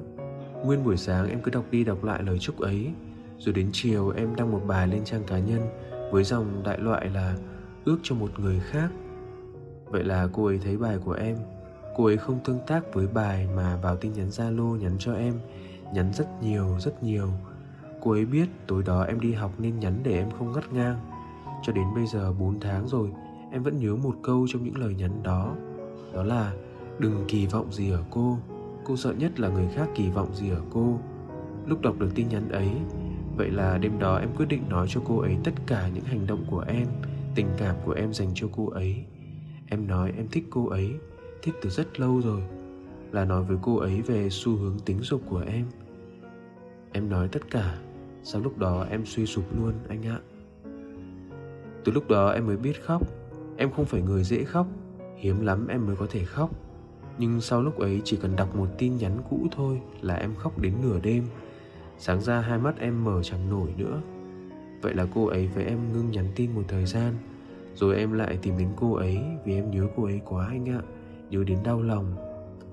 Nguyên 0.65 0.83
buổi 0.83 0.97
sáng 0.97 1.29
em 1.29 1.41
cứ 1.41 1.51
đọc 1.51 1.65
đi 1.71 1.83
đọc 1.83 2.03
lại 2.03 2.23
lời 2.23 2.39
chúc 2.39 2.59
ấy. 2.59 2.91
Rồi 3.37 3.53
đến 3.53 3.69
chiều 3.73 4.09
em 4.09 4.35
đăng 4.35 4.51
một 4.51 4.61
bài 4.67 4.87
lên 4.87 5.05
trang 5.05 5.23
cá 5.27 5.39
nhân 5.39 5.61
với 6.11 6.23
dòng 6.23 6.63
đại 6.63 6.79
loại 6.79 7.09
là 7.09 7.37
ước 7.85 7.97
cho 8.03 8.15
một 8.15 8.39
người 8.39 8.59
khác 8.59 8.89
vậy 9.89 10.03
là 10.03 10.27
cô 10.33 10.45
ấy 10.45 10.59
thấy 10.63 10.77
bài 10.77 10.97
của 11.05 11.11
em. 11.11 11.37
Cô 11.95 12.05
ấy 12.05 12.17
không 12.17 12.39
tương 12.45 12.59
tác 12.67 12.93
với 12.93 13.07
bài 13.07 13.47
mà 13.55 13.77
vào 13.81 13.95
tin 13.95 14.13
nhắn 14.13 14.29
zalo 14.29 14.75
nhắn 14.75 14.95
cho 14.99 15.13
em, 15.13 15.33
nhắn 15.93 16.13
rất 16.13 16.27
nhiều 16.41 16.79
rất 16.79 17.03
nhiều. 17.03 17.29
Cô 18.01 18.11
ấy 18.11 18.25
biết 18.25 18.49
tối 18.67 18.83
đó 18.85 19.03
em 19.03 19.19
đi 19.19 19.33
học 19.33 19.51
nên 19.57 19.79
nhắn 19.79 19.99
để 20.03 20.17
em 20.17 20.31
không 20.31 20.51
ngắt 20.51 20.73
ngang. 20.73 20.97
Cho 21.63 21.73
đến 21.73 21.85
bây 21.95 22.07
giờ 22.07 22.33
4 22.33 22.59
tháng 22.59 22.87
rồi 22.87 23.09
em 23.51 23.63
vẫn 23.63 23.79
nhớ 23.79 23.95
một 23.95 24.15
câu 24.23 24.47
trong 24.49 24.63
những 24.63 24.77
lời 24.77 24.95
nhắn 24.95 25.23
đó. 25.23 25.55
Đó 26.13 26.23
là, 26.23 26.53
đừng 26.99 27.25
kỳ 27.27 27.45
vọng 27.45 27.71
gì 27.71 27.91
ở 27.91 28.03
cô. 28.09 28.37
Cô 28.85 28.97
sợ 28.97 29.13
nhất 29.13 29.39
là 29.39 29.49
người 29.49 29.67
khác 29.75 29.89
kỳ 29.95 30.09
vọng 30.09 30.35
gì 30.35 30.49
ở 30.49 30.61
cô. 30.69 30.99
Lúc 31.65 31.81
đọc 31.81 31.99
được 31.99 32.09
tin 32.15 32.29
nhắn 32.29 32.49
ấy, 32.49 32.69
vậy 33.37 33.49
là 33.49 33.77
đêm 33.77 33.99
đó 33.99 34.17
em 34.17 34.29
quyết 34.37 34.45
định 34.45 34.69
nói 34.69 34.87
cho 34.89 35.01
cô 35.05 35.19
ấy 35.19 35.37
tất 35.43 35.53
cả 35.67 35.89
những 35.93 36.03
hành 36.03 36.27
động 36.27 36.45
của 36.49 36.65
em, 36.67 36.87
tình 37.35 37.47
cảm 37.57 37.75
của 37.85 37.91
em 37.91 38.13
dành 38.13 38.29
cho 38.35 38.47
cô 38.55 38.69
ấy. 38.69 39.05
Em 39.67 39.87
nói 39.87 40.13
em 40.17 40.27
thích 40.31 40.47
cô 40.49 40.67
ấy, 40.67 40.95
thích 41.41 41.55
từ 41.61 41.69
rất 41.69 41.99
lâu 41.99 42.21
rồi, 42.21 42.41
là 43.11 43.25
nói 43.25 43.43
với 43.43 43.57
cô 43.61 43.77
ấy 43.77 44.01
về 44.01 44.29
xu 44.29 44.55
hướng 44.55 44.79
tính 44.85 44.99
dục 45.01 45.21
của 45.29 45.43
em. 45.47 45.65
Em 46.91 47.09
nói 47.09 47.27
tất 47.27 47.51
cả, 47.51 47.77
sau 48.23 48.41
lúc 48.41 48.57
đó 48.57 48.85
em 48.89 49.05
suy 49.05 49.25
sụp 49.25 49.45
luôn 49.57 49.73
anh 49.89 50.05
ạ. 50.05 50.19
Từ 51.83 51.91
lúc 51.91 52.09
đó 52.09 52.29
em 52.29 52.47
mới 52.47 52.57
biết 52.57 52.83
khóc 52.83 53.01
em 53.57 53.71
không 53.71 53.85
phải 53.85 54.01
người 54.01 54.23
dễ 54.23 54.43
khóc, 54.43 54.67
hiếm 55.17 55.45
lắm 55.45 55.67
em 55.67 55.87
mới 55.87 55.95
có 55.95 56.07
thể 56.09 56.23
khóc. 56.23 56.49
Nhưng 57.17 57.41
sau 57.41 57.61
lúc 57.61 57.79
ấy 57.79 58.01
chỉ 58.03 58.17
cần 58.21 58.35
đọc 58.35 58.55
một 58.55 58.67
tin 58.77 58.97
nhắn 58.97 59.21
cũ 59.29 59.47
thôi 59.51 59.81
là 60.01 60.15
em 60.15 60.35
khóc 60.35 60.59
đến 60.59 60.73
nửa 60.81 60.99
đêm. 60.99 61.23
Sáng 61.97 62.21
ra 62.21 62.41
hai 62.41 62.59
mắt 62.59 62.79
em 62.79 63.03
mở 63.03 63.23
chẳng 63.23 63.49
nổi 63.49 63.73
nữa. 63.77 64.01
Vậy 64.81 64.93
là 64.93 65.07
cô 65.15 65.25
ấy 65.25 65.47
với 65.47 65.65
em 65.65 65.93
ngưng 65.93 66.11
nhắn 66.11 66.25
tin 66.35 66.51
một 66.55 66.61
thời 66.67 66.85
gian, 66.85 67.13
rồi 67.75 67.97
em 67.97 68.13
lại 68.13 68.37
tìm 68.41 68.57
đến 68.57 68.67
cô 68.75 68.93
ấy 68.93 69.19
vì 69.45 69.55
em 69.55 69.71
nhớ 69.71 69.87
cô 69.95 70.03
ấy 70.03 70.21
quá 70.25 70.47
anh 70.47 70.69
ạ, 70.69 70.81
nhớ 71.29 71.43
đến 71.43 71.57
đau 71.63 71.81
lòng. 71.81 72.15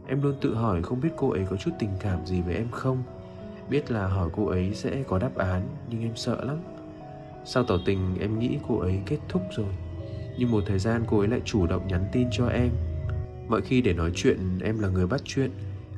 Em 0.07 0.23
luôn 0.23 0.35
tự 0.41 0.55
hỏi 0.55 0.83
không 0.83 1.01
biết 1.01 1.09
cô 1.17 1.31
ấy 1.31 1.47
có 1.51 1.57
chút 1.57 1.71
tình 1.79 1.91
cảm 2.01 2.27
gì 2.27 2.43
với 2.43 2.55
em 2.55 2.71
không. 2.71 3.03
Biết 3.71 3.91
là 3.91 4.09
hỏi 4.09 4.31
cô 4.37 4.47
ấy 4.47 4.75
sẽ 4.75 5.03
có 5.09 5.19
đáp 5.19 5.37
án, 5.37 5.69
nhưng 5.91 6.03
em 6.03 6.17
sợ 6.17 6.45
lắm. 6.45 6.57
Sau 7.45 7.65
tỏ 7.65 7.77
tình, 7.85 8.17
em 8.21 8.39
nghĩ 8.39 8.59
cô 8.69 8.79
ấy 8.79 9.01
kết 9.07 9.19
thúc 9.29 9.43
rồi 9.57 9.75
nhưng 10.39 10.51
một 10.51 10.63
thời 10.67 10.79
gian 10.79 11.05
cô 11.09 11.19
ấy 11.19 11.29
lại 11.29 11.41
chủ 11.45 11.67
động 11.67 11.89
nhắn 11.89 12.05
tin 12.13 12.29
cho 12.33 12.47
em. 12.47 12.71
Mọi 13.49 13.61
khi 13.61 13.81
để 13.81 13.93
nói 13.93 14.11
chuyện, 14.15 14.59
em 14.63 14.79
là 14.79 14.89
người 14.89 15.07
bắt 15.07 15.21
chuyện. 15.25 15.51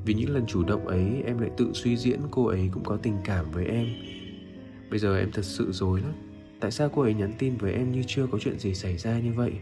Vì 0.05 0.15
những 0.15 0.31
lần 0.31 0.47
chủ 0.47 0.65
động 0.65 0.87
ấy, 0.87 1.23
em 1.27 1.39
lại 1.39 1.51
tự 1.57 1.71
suy 1.75 1.97
diễn 1.97 2.21
cô 2.31 2.47
ấy 2.47 2.71
cũng 2.73 2.85
có 2.85 2.97
tình 2.97 3.17
cảm 3.25 3.51
với 3.51 3.67
em. 3.67 3.87
Bây 4.91 4.99
giờ 4.99 5.19
em 5.19 5.31
thật 5.33 5.45
sự 5.45 5.73
dối 5.73 6.01
lắm. 6.01 6.13
Tại 6.61 6.71
sao 6.71 6.89
cô 6.95 7.03
ấy 7.03 7.15
nhắn 7.15 7.33
tin 7.39 7.57
với 7.57 7.73
em 7.73 7.93
như 7.93 8.03
chưa 8.07 8.27
có 8.27 8.39
chuyện 8.39 8.59
gì 8.59 8.75
xảy 8.75 8.97
ra 8.97 9.19
như 9.19 9.33
vậy? 9.33 9.53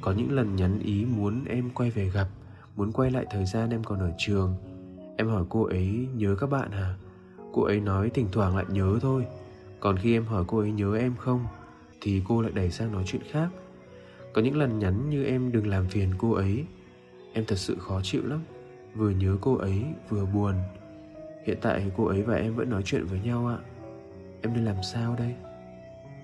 Có 0.00 0.12
những 0.12 0.32
lần 0.32 0.56
nhắn 0.56 0.78
ý 0.78 1.04
muốn 1.04 1.44
em 1.44 1.70
quay 1.70 1.90
về 1.90 2.10
gặp, 2.14 2.28
muốn 2.76 2.92
quay 2.92 3.10
lại 3.10 3.26
thời 3.30 3.44
gian 3.44 3.70
em 3.70 3.84
còn 3.84 3.98
ở 3.98 4.12
trường. 4.18 4.54
Em 5.16 5.28
hỏi 5.28 5.44
cô 5.48 5.64
ấy, 5.64 6.08
nhớ 6.16 6.36
các 6.40 6.50
bạn 6.50 6.70
à 6.70 6.94
cô 7.52 7.62
ấy 7.62 7.80
nói, 7.80 8.10
thỉnh 8.10 8.28
thoảng 8.32 8.56
lại 8.56 8.64
nhớ 8.68 8.98
thôi. 9.02 9.26
Còn 9.80 9.96
khi 9.96 10.12
em 10.12 10.24
hỏi 10.24 10.44
cô 10.46 10.58
ấy 10.58 10.72
nhớ 10.72 10.96
em 10.96 11.14
không, 11.18 11.46
thì 12.00 12.22
cô 12.28 12.42
lại 12.42 12.52
đẩy 12.54 12.70
sang 12.70 12.92
nói 12.92 13.02
chuyện 13.06 13.22
khác 13.30 13.48
có 14.32 14.42
những 14.42 14.56
lần 14.56 14.78
nhắn 14.78 15.10
như 15.10 15.24
em 15.24 15.52
đừng 15.52 15.66
làm 15.66 15.88
phiền 15.88 16.14
cô 16.18 16.32
ấy. 16.32 16.64
Em 17.32 17.44
thật 17.44 17.56
sự 17.56 17.76
khó 17.78 18.00
chịu 18.02 18.22
lắm. 18.24 18.40
Vừa 18.94 19.10
nhớ 19.10 19.36
cô 19.40 19.56
ấy, 19.56 19.84
vừa 20.08 20.26
buồn. 20.26 20.54
Hiện 21.44 21.58
tại 21.62 21.90
cô 21.96 22.04
ấy 22.04 22.22
và 22.22 22.34
em 22.34 22.54
vẫn 22.54 22.70
nói 22.70 22.82
chuyện 22.84 23.06
với 23.06 23.20
nhau 23.20 23.46
ạ. 23.46 23.58
Em 24.42 24.54
nên 24.54 24.64
làm 24.64 24.76
sao 24.82 25.16
đây? 25.18 25.34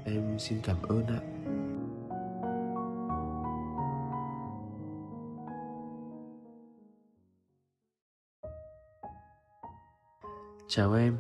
Em 0.04 0.38
xin 0.38 0.58
cảm 0.64 0.76
ơn 0.82 1.06
ạ. 1.06 1.20
Chào 10.68 10.94
em. 10.94 11.16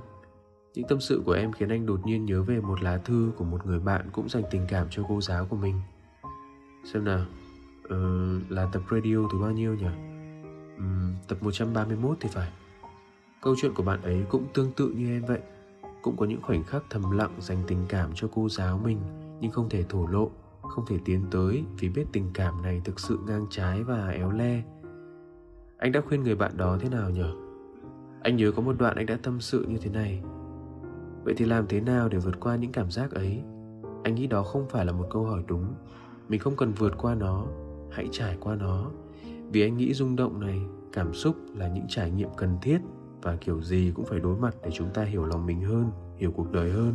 Những 0.74 0.86
tâm 0.88 1.00
sự 1.00 1.22
của 1.26 1.32
em 1.32 1.52
khiến 1.52 1.68
anh 1.68 1.86
đột 1.86 2.00
nhiên 2.06 2.24
nhớ 2.24 2.42
về 2.42 2.60
một 2.60 2.82
lá 2.82 2.98
thư 2.98 3.32
của 3.36 3.44
một 3.44 3.66
người 3.66 3.80
bạn 3.80 4.08
cũng 4.12 4.28
dành 4.28 4.42
tình 4.50 4.66
cảm 4.68 4.86
cho 4.90 5.04
cô 5.08 5.20
giáo 5.20 5.46
của 5.46 5.56
mình 5.56 5.80
xem 6.84 7.04
nào. 7.04 7.24
Ừ, 7.82 8.40
là 8.48 8.68
tập 8.72 8.82
radio 8.90 9.16
thứ 9.32 9.38
bao 9.38 9.50
nhiêu 9.50 9.74
nhỉ? 9.74 9.88
Ừ, 10.78 10.84
tập 11.28 11.38
131 11.40 12.16
thì 12.20 12.28
phải. 12.32 12.52
Câu 13.42 13.54
chuyện 13.58 13.74
của 13.74 13.82
bạn 13.82 14.02
ấy 14.02 14.24
cũng 14.28 14.46
tương 14.54 14.72
tự 14.72 14.88
như 14.88 15.16
em 15.16 15.24
vậy. 15.24 15.40
Cũng 16.02 16.16
có 16.16 16.26
những 16.26 16.42
khoảnh 16.42 16.64
khắc 16.64 16.82
thầm 16.90 17.10
lặng 17.10 17.34
dành 17.38 17.58
tình 17.66 17.86
cảm 17.88 18.10
cho 18.14 18.28
cô 18.34 18.48
giáo 18.48 18.80
mình 18.84 18.98
nhưng 19.40 19.50
không 19.50 19.68
thể 19.68 19.84
thổ 19.88 20.06
lộ 20.06 20.30
không 20.62 20.86
thể 20.86 20.98
tiến 21.04 21.24
tới 21.30 21.64
vì 21.78 21.88
biết 21.88 22.04
tình 22.12 22.30
cảm 22.34 22.62
này 22.62 22.80
thực 22.84 23.00
sự 23.00 23.18
ngang 23.26 23.46
trái 23.50 23.82
và 23.82 24.08
éo 24.08 24.30
le. 24.30 24.62
Anh 25.78 25.92
đã 25.92 26.00
khuyên 26.00 26.22
người 26.22 26.34
bạn 26.34 26.56
đó 26.56 26.78
thế 26.80 26.88
nào 26.88 27.10
nhỉ? 27.10 27.30
Anh 28.22 28.36
nhớ 28.36 28.52
có 28.52 28.62
một 28.62 28.76
đoạn 28.78 28.96
anh 28.96 29.06
đã 29.06 29.18
tâm 29.22 29.40
sự 29.40 29.66
như 29.68 29.78
thế 29.78 29.90
này. 29.90 30.22
Vậy 31.24 31.34
thì 31.36 31.44
làm 31.44 31.66
thế 31.68 31.80
nào 31.80 32.08
để 32.08 32.18
vượt 32.18 32.40
qua 32.40 32.56
những 32.56 32.72
cảm 32.72 32.90
giác 32.90 33.10
ấy? 33.10 33.42
Anh 34.04 34.14
nghĩ 34.14 34.26
đó 34.26 34.42
không 34.42 34.68
phải 34.68 34.86
là 34.86 34.92
một 34.92 35.06
câu 35.10 35.24
hỏi 35.24 35.44
đúng 35.46 35.74
mình 36.28 36.40
không 36.40 36.56
cần 36.56 36.72
vượt 36.72 36.94
qua 36.98 37.14
nó, 37.14 37.46
hãy 37.90 38.08
trải 38.12 38.36
qua 38.40 38.54
nó. 38.54 38.90
Vì 39.52 39.62
anh 39.62 39.76
nghĩ 39.76 39.94
rung 39.94 40.16
động 40.16 40.40
này, 40.40 40.60
cảm 40.92 41.14
xúc 41.14 41.36
là 41.54 41.68
những 41.68 41.84
trải 41.88 42.10
nghiệm 42.10 42.28
cần 42.36 42.58
thiết 42.62 42.78
và 43.22 43.36
kiểu 43.36 43.62
gì 43.62 43.92
cũng 43.94 44.04
phải 44.04 44.20
đối 44.20 44.36
mặt 44.38 44.54
để 44.64 44.70
chúng 44.72 44.90
ta 44.94 45.02
hiểu 45.02 45.24
lòng 45.24 45.46
mình 45.46 45.62
hơn, 45.62 45.90
hiểu 46.16 46.32
cuộc 46.32 46.52
đời 46.52 46.70
hơn. 46.70 46.94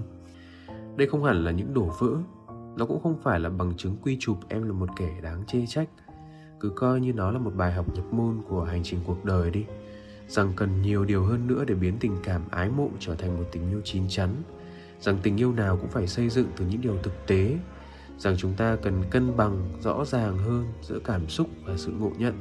Đây 0.97 1.07
không 1.07 1.23
hẳn 1.23 1.43
là 1.43 1.51
những 1.51 1.73
đổ 1.73 1.91
vỡ, 1.99 2.17
nó 2.77 2.85
cũng 2.85 3.01
không 3.03 3.19
phải 3.23 3.39
là 3.39 3.49
bằng 3.49 3.73
chứng 3.77 3.95
quy 4.01 4.17
chụp 4.19 4.37
em 4.49 4.63
là 4.63 4.73
một 4.73 4.89
kẻ 4.97 5.21
đáng 5.21 5.43
chê 5.47 5.65
trách. 5.67 5.89
Cứ 6.59 6.69
coi 6.69 7.01
như 7.01 7.13
nó 7.13 7.31
là 7.31 7.39
một 7.39 7.55
bài 7.55 7.73
học 7.73 7.85
nhập 7.95 8.13
môn 8.13 8.41
của 8.49 8.63
hành 8.63 8.83
trình 8.83 8.99
cuộc 9.05 9.25
đời 9.25 9.51
đi. 9.51 9.65
Rằng 10.27 10.53
cần 10.55 10.81
nhiều 10.81 11.05
điều 11.05 11.23
hơn 11.23 11.47
nữa 11.47 11.63
để 11.67 11.75
biến 11.75 11.97
tình 11.99 12.15
cảm 12.23 12.41
ái 12.51 12.69
mộ 12.69 12.89
trở 12.99 13.15
thành 13.15 13.37
một 13.37 13.43
tình 13.51 13.69
yêu 13.69 13.81
chín 13.83 14.03
chắn. 14.09 14.29
Rằng 14.99 15.17
tình 15.23 15.37
yêu 15.37 15.53
nào 15.53 15.77
cũng 15.77 15.89
phải 15.89 16.07
xây 16.07 16.29
dựng 16.29 16.47
từ 16.57 16.65
những 16.65 16.81
điều 16.81 16.97
thực 17.03 17.13
tế 17.27 17.57
rằng 18.17 18.35
chúng 18.37 18.53
ta 18.53 18.75
cần 18.75 19.03
cân 19.11 19.37
bằng 19.37 19.69
rõ 19.81 20.05
ràng 20.05 20.37
hơn 20.37 20.65
giữa 20.81 20.99
cảm 21.03 21.29
xúc 21.29 21.47
và 21.65 21.77
sự 21.77 21.91
ngộ 21.91 22.11
nhận. 22.17 22.33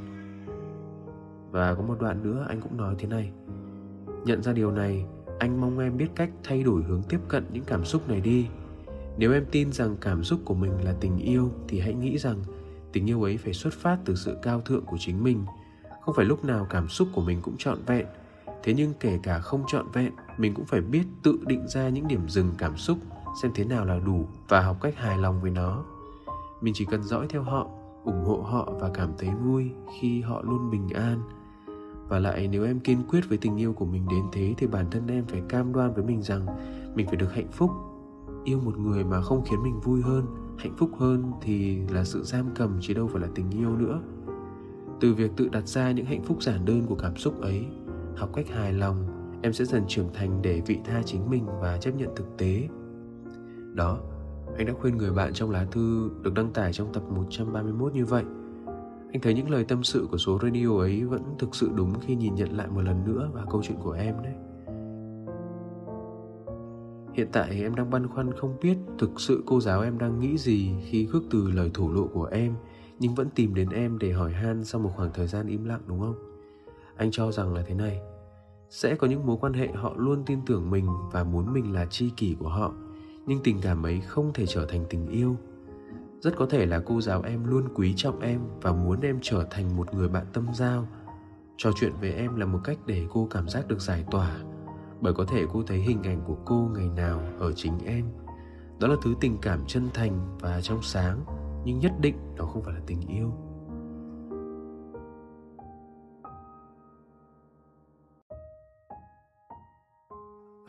Và 1.50 1.74
có 1.74 1.82
một 1.82 1.96
đoạn 2.00 2.22
nữa 2.22 2.46
anh 2.48 2.60
cũng 2.60 2.76
nói 2.76 2.94
thế 2.98 3.06
này. 3.06 3.32
Nhận 4.24 4.42
ra 4.42 4.52
điều 4.52 4.70
này, 4.70 5.06
anh 5.38 5.60
mong 5.60 5.78
em 5.78 5.96
biết 5.96 6.08
cách 6.14 6.30
thay 6.44 6.62
đổi 6.62 6.82
hướng 6.82 7.02
tiếp 7.08 7.18
cận 7.28 7.44
những 7.52 7.64
cảm 7.64 7.84
xúc 7.84 8.08
này 8.08 8.20
đi. 8.20 8.46
Nếu 9.18 9.32
em 9.32 9.44
tin 9.50 9.72
rằng 9.72 9.96
cảm 10.00 10.24
xúc 10.24 10.40
của 10.44 10.54
mình 10.54 10.84
là 10.84 10.94
tình 11.00 11.18
yêu, 11.18 11.50
thì 11.68 11.80
hãy 11.80 11.94
nghĩ 11.94 12.18
rằng 12.18 12.42
tình 12.92 13.10
yêu 13.10 13.22
ấy 13.22 13.36
phải 13.36 13.52
xuất 13.52 13.74
phát 13.74 13.98
từ 14.04 14.14
sự 14.14 14.36
cao 14.42 14.60
thượng 14.60 14.84
của 14.84 14.96
chính 15.00 15.24
mình. 15.24 15.44
Không 16.00 16.14
phải 16.14 16.24
lúc 16.24 16.44
nào 16.44 16.66
cảm 16.70 16.88
xúc 16.88 17.08
của 17.14 17.22
mình 17.22 17.38
cũng 17.42 17.56
trọn 17.58 17.78
vẹn. 17.86 18.06
Thế 18.62 18.74
nhưng 18.74 18.92
kể 19.00 19.18
cả 19.22 19.38
không 19.38 19.64
trọn 19.66 19.86
vẹn, 19.92 20.12
mình 20.38 20.54
cũng 20.54 20.66
phải 20.66 20.80
biết 20.80 21.04
tự 21.22 21.38
định 21.46 21.68
ra 21.68 21.88
những 21.88 22.08
điểm 22.08 22.28
dừng 22.28 22.50
cảm 22.58 22.76
xúc 22.76 22.98
xem 23.34 23.50
thế 23.54 23.64
nào 23.64 23.84
là 23.84 23.98
đủ 23.98 24.26
và 24.48 24.60
học 24.60 24.76
cách 24.80 24.94
hài 24.96 25.18
lòng 25.18 25.40
với 25.40 25.50
nó. 25.50 25.84
Mình 26.60 26.74
chỉ 26.76 26.84
cần 26.84 27.02
dõi 27.02 27.26
theo 27.28 27.42
họ, 27.42 27.66
ủng 28.04 28.24
hộ 28.24 28.36
họ 28.36 28.72
và 28.80 28.90
cảm 28.94 29.12
thấy 29.18 29.30
vui 29.44 29.70
khi 30.00 30.20
họ 30.20 30.42
luôn 30.42 30.70
bình 30.70 30.88
an. 30.88 31.18
Và 32.08 32.18
lại 32.18 32.48
nếu 32.48 32.64
em 32.64 32.80
kiên 32.80 33.02
quyết 33.08 33.20
với 33.28 33.38
tình 33.38 33.56
yêu 33.56 33.72
của 33.72 33.84
mình 33.84 34.06
đến 34.10 34.24
thế 34.32 34.54
thì 34.58 34.66
bản 34.66 34.86
thân 34.90 35.06
em 35.06 35.24
phải 35.28 35.42
cam 35.48 35.72
đoan 35.72 35.94
với 35.94 36.04
mình 36.04 36.22
rằng 36.22 36.46
mình 36.94 37.06
phải 37.06 37.16
được 37.16 37.32
hạnh 37.32 37.50
phúc. 37.52 37.70
Yêu 38.44 38.60
một 38.60 38.78
người 38.78 39.04
mà 39.04 39.22
không 39.22 39.44
khiến 39.44 39.62
mình 39.62 39.80
vui 39.80 40.02
hơn, 40.02 40.26
hạnh 40.58 40.74
phúc 40.76 40.90
hơn 40.98 41.32
thì 41.40 41.80
là 41.90 42.04
sự 42.04 42.22
giam 42.22 42.46
cầm 42.54 42.78
chứ 42.80 42.94
đâu 42.94 43.08
phải 43.12 43.22
là 43.22 43.28
tình 43.34 43.50
yêu 43.50 43.76
nữa. 43.76 44.00
Từ 45.00 45.14
việc 45.14 45.30
tự 45.36 45.48
đặt 45.48 45.68
ra 45.68 45.90
những 45.90 46.06
hạnh 46.06 46.22
phúc 46.22 46.42
giản 46.42 46.64
đơn 46.64 46.86
của 46.86 46.94
cảm 46.94 47.16
xúc 47.16 47.40
ấy, 47.40 47.66
học 48.16 48.30
cách 48.34 48.48
hài 48.48 48.72
lòng, 48.72 48.96
em 49.42 49.52
sẽ 49.52 49.64
dần 49.64 49.84
trưởng 49.88 50.08
thành 50.14 50.42
để 50.42 50.62
vị 50.66 50.78
tha 50.84 51.02
chính 51.02 51.30
mình 51.30 51.46
và 51.60 51.76
chấp 51.76 51.90
nhận 51.90 52.08
thực 52.16 52.36
tế 52.38 52.68
đó 53.74 53.98
anh 54.56 54.66
đã 54.66 54.72
khuyên 54.80 54.96
người 54.96 55.10
bạn 55.10 55.32
trong 55.32 55.50
lá 55.50 55.66
thư 55.70 56.10
được 56.22 56.34
đăng 56.34 56.52
tải 56.52 56.72
trong 56.72 56.92
tập 56.92 57.02
131 57.10 57.94
như 57.94 58.04
vậy 58.04 58.24
Anh 59.12 59.20
thấy 59.22 59.34
những 59.34 59.50
lời 59.50 59.64
tâm 59.64 59.84
sự 59.84 60.06
của 60.10 60.16
số 60.16 60.38
radio 60.42 60.78
ấy 60.78 61.04
vẫn 61.04 61.22
thực 61.38 61.54
sự 61.54 61.70
đúng 61.74 62.00
khi 62.00 62.16
nhìn 62.16 62.34
nhận 62.34 62.56
lại 62.56 62.68
một 62.68 62.80
lần 62.80 63.04
nữa 63.04 63.30
vào 63.32 63.46
câu 63.50 63.62
chuyện 63.62 63.78
của 63.82 63.92
em 63.92 64.14
đấy. 64.22 64.34
Hiện 67.12 67.28
tại 67.32 67.62
em 67.62 67.74
đang 67.74 67.90
băn 67.90 68.08
khoăn 68.08 68.32
không 68.32 68.56
biết 68.62 68.76
thực 68.98 69.20
sự 69.20 69.42
cô 69.46 69.60
giáo 69.60 69.82
em 69.82 69.98
đang 69.98 70.20
nghĩ 70.20 70.38
gì 70.38 70.74
khi 70.84 71.06
khước 71.06 71.22
từ 71.30 71.50
lời 71.50 71.70
thổ 71.74 71.92
lộ 71.92 72.06
của 72.06 72.24
em 72.24 72.54
nhưng 72.98 73.14
vẫn 73.14 73.28
tìm 73.34 73.54
đến 73.54 73.68
em 73.68 73.98
để 73.98 74.12
hỏi 74.12 74.32
han 74.32 74.64
sau 74.64 74.80
một 74.80 74.90
khoảng 74.96 75.10
thời 75.14 75.26
gian 75.26 75.46
im 75.46 75.64
lặng 75.64 75.80
đúng 75.86 76.00
không? 76.00 76.14
Anh 76.96 77.10
cho 77.10 77.32
rằng 77.32 77.54
là 77.54 77.62
thế 77.66 77.74
này. 77.74 78.00
Sẽ 78.70 78.94
có 78.94 79.06
những 79.06 79.26
mối 79.26 79.36
quan 79.40 79.52
hệ 79.52 79.68
họ 79.68 79.92
luôn 79.96 80.22
tin 80.26 80.38
tưởng 80.46 80.70
mình 80.70 80.86
và 81.12 81.24
muốn 81.24 81.52
mình 81.52 81.74
là 81.74 81.86
tri 81.86 82.10
kỷ 82.10 82.36
của 82.38 82.48
họ, 82.48 82.72
nhưng 83.26 83.40
tình 83.44 83.60
cảm 83.60 83.86
ấy 83.86 84.00
không 84.00 84.32
thể 84.32 84.46
trở 84.46 84.66
thành 84.66 84.84
tình 84.90 85.08
yêu. 85.08 85.36
Rất 86.20 86.36
có 86.36 86.46
thể 86.46 86.66
là 86.66 86.82
cô 86.86 87.00
giáo 87.00 87.22
em 87.22 87.44
luôn 87.44 87.68
quý 87.74 87.94
trọng 87.96 88.20
em 88.20 88.40
và 88.60 88.72
muốn 88.72 89.00
em 89.00 89.18
trở 89.22 89.46
thành 89.50 89.76
một 89.76 89.94
người 89.94 90.08
bạn 90.08 90.26
tâm 90.32 90.46
giao. 90.54 90.88
Trò 91.56 91.70
chuyện 91.76 91.92
với 92.00 92.12
em 92.12 92.36
là 92.36 92.46
một 92.46 92.60
cách 92.64 92.78
để 92.86 93.06
cô 93.10 93.28
cảm 93.30 93.48
giác 93.48 93.68
được 93.68 93.80
giải 93.80 94.04
tỏa, 94.10 94.36
bởi 95.00 95.12
có 95.14 95.24
thể 95.24 95.44
cô 95.52 95.62
thấy 95.62 95.78
hình 95.78 96.02
ảnh 96.02 96.20
của 96.26 96.36
cô 96.44 96.70
ngày 96.74 96.88
nào 96.96 97.22
ở 97.38 97.52
chính 97.52 97.78
em 97.84 98.04
đó 98.82 98.88
là 98.88 98.96
thứ 99.02 99.14
tình 99.20 99.38
cảm 99.42 99.64
chân 99.66 99.88
thành 99.94 100.38
và 100.40 100.60
trong 100.60 100.82
sáng, 100.82 101.24
nhưng 101.64 101.78
nhất 101.78 101.92
định 102.00 102.16
nó 102.36 102.46
không 102.46 102.62
phải 102.62 102.74
là 102.74 102.80
tình 102.86 103.00
yêu 103.08 103.32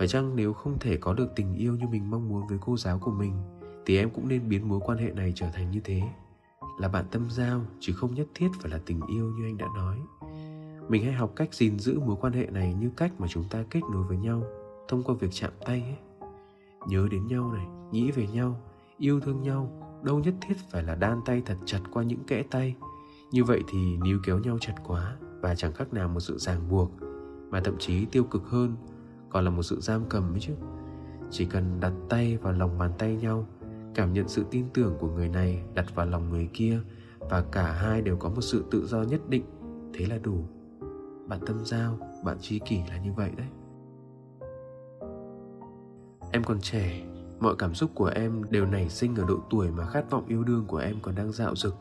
phải 0.03 0.07
chăng 0.07 0.35
nếu 0.35 0.53
không 0.53 0.79
thể 0.79 0.97
có 0.97 1.13
được 1.13 1.27
tình 1.35 1.55
yêu 1.55 1.75
như 1.75 1.87
mình 1.87 2.09
mong 2.09 2.29
muốn 2.29 2.47
với 2.47 2.57
cô 2.61 2.77
giáo 2.77 2.99
của 2.99 3.11
mình, 3.11 3.33
thì 3.85 3.97
em 3.97 4.09
cũng 4.09 4.27
nên 4.27 4.49
biến 4.49 4.69
mối 4.69 4.79
quan 4.85 4.97
hệ 4.97 5.11
này 5.11 5.33
trở 5.35 5.47
thành 5.53 5.71
như 5.71 5.79
thế? 5.83 6.01
Là 6.79 6.87
bạn 6.87 7.05
tâm 7.11 7.29
giao, 7.29 7.61
chứ 7.79 7.93
không 7.93 8.13
nhất 8.13 8.27
thiết 8.35 8.47
phải 8.61 8.71
là 8.71 8.79
tình 8.85 9.01
yêu 9.07 9.31
như 9.31 9.45
anh 9.45 9.57
đã 9.57 9.65
nói. 9.75 9.97
Mình 10.89 11.03
hãy 11.03 11.13
học 11.13 11.33
cách 11.35 11.53
gìn 11.53 11.79
giữ 11.79 11.99
mối 11.99 12.15
quan 12.21 12.33
hệ 12.33 12.45
này 12.45 12.73
như 12.73 12.89
cách 12.97 13.11
mà 13.17 13.27
chúng 13.27 13.43
ta 13.49 13.63
kết 13.69 13.79
nối 13.91 14.03
với 14.03 14.17
nhau, 14.17 14.43
thông 14.87 15.03
qua 15.03 15.15
việc 15.19 15.29
chạm 15.31 15.51
tay 15.65 15.81
ấy. 15.81 16.29
Nhớ 16.87 17.07
đến 17.11 17.27
nhau 17.27 17.51
này, 17.53 17.65
nghĩ 17.91 18.11
về 18.11 18.27
nhau, 18.27 18.59
yêu 18.97 19.19
thương 19.19 19.41
nhau, 19.41 19.71
đâu 20.03 20.19
nhất 20.19 20.33
thiết 20.41 20.55
phải 20.71 20.83
là 20.83 20.95
đan 20.95 21.19
tay 21.25 21.41
thật 21.45 21.57
chặt 21.65 21.79
qua 21.91 22.03
những 22.03 22.23
kẽ 22.27 22.43
tay. 22.51 22.75
Như 23.31 23.43
vậy 23.43 23.63
thì 23.71 23.97
níu 23.97 24.19
kéo 24.25 24.39
nhau 24.39 24.57
chặt 24.61 24.75
quá, 24.83 25.17
và 25.41 25.55
chẳng 25.55 25.73
khác 25.73 25.93
nào 25.93 26.07
một 26.07 26.19
sự 26.19 26.37
ràng 26.37 26.69
buộc, 26.69 26.91
mà 27.49 27.61
thậm 27.61 27.75
chí 27.79 28.05
tiêu 28.05 28.23
cực 28.23 28.47
hơn 28.47 28.75
còn 29.33 29.45
là 29.45 29.49
một 29.49 29.63
sự 29.63 29.79
giam 29.81 30.01
cầm 30.09 30.33
ấy 30.33 30.39
chứ. 30.39 30.53
Chỉ 31.31 31.45
cần 31.45 31.79
đặt 31.79 31.93
tay 32.09 32.37
vào 32.37 32.53
lòng 32.53 32.77
bàn 32.77 32.91
tay 32.97 33.15
nhau, 33.15 33.47
cảm 33.95 34.13
nhận 34.13 34.27
sự 34.27 34.45
tin 34.51 34.65
tưởng 34.73 34.95
của 34.99 35.07
người 35.07 35.29
này 35.29 35.63
đặt 35.73 35.95
vào 35.95 36.05
lòng 36.05 36.29
người 36.29 36.49
kia 36.53 36.79
và 37.19 37.41
cả 37.51 37.71
hai 37.71 38.01
đều 38.01 38.17
có 38.17 38.29
một 38.29 38.41
sự 38.41 38.63
tự 38.71 38.85
do 38.85 39.03
nhất 39.03 39.21
định, 39.29 39.43
thế 39.93 40.05
là 40.05 40.17
đủ. 40.17 40.45
Bạn 41.27 41.39
tâm 41.45 41.65
giao, 41.65 41.97
bạn 42.25 42.37
tri 42.41 42.59
kỷ 42.59 42.77
là 42.89 42.97
như 42.97 43.13
vậy 43.13 43.31
đấy. 43.37 43.47
Em 46.31 46.43
còn 46.43 46.61
trẻ, 46.61 47.05
mọi 47.39 47.55
cảm 47.59 47.73
xúc 47.73 47.91
của 47.95 48.11
em 48.15 48.43
đều 48.49 48.65
nảy 48.65 48.89
sinh 48.89 49.15
ở 49.15 49.25
độ 49.27 49.39
tuổi 49.49 49.71
mà 49.71 49.85
khát 49.85 50.11
vọng 50.11 50.25
yêu 50.27 50.43
đương 50.43 50.65
của 50.67 50.77
em 50.77 50.95
còn 51.01 51.15
đang 51.15 51.31
dạo 51.31 51.55
rực 51.55 51.75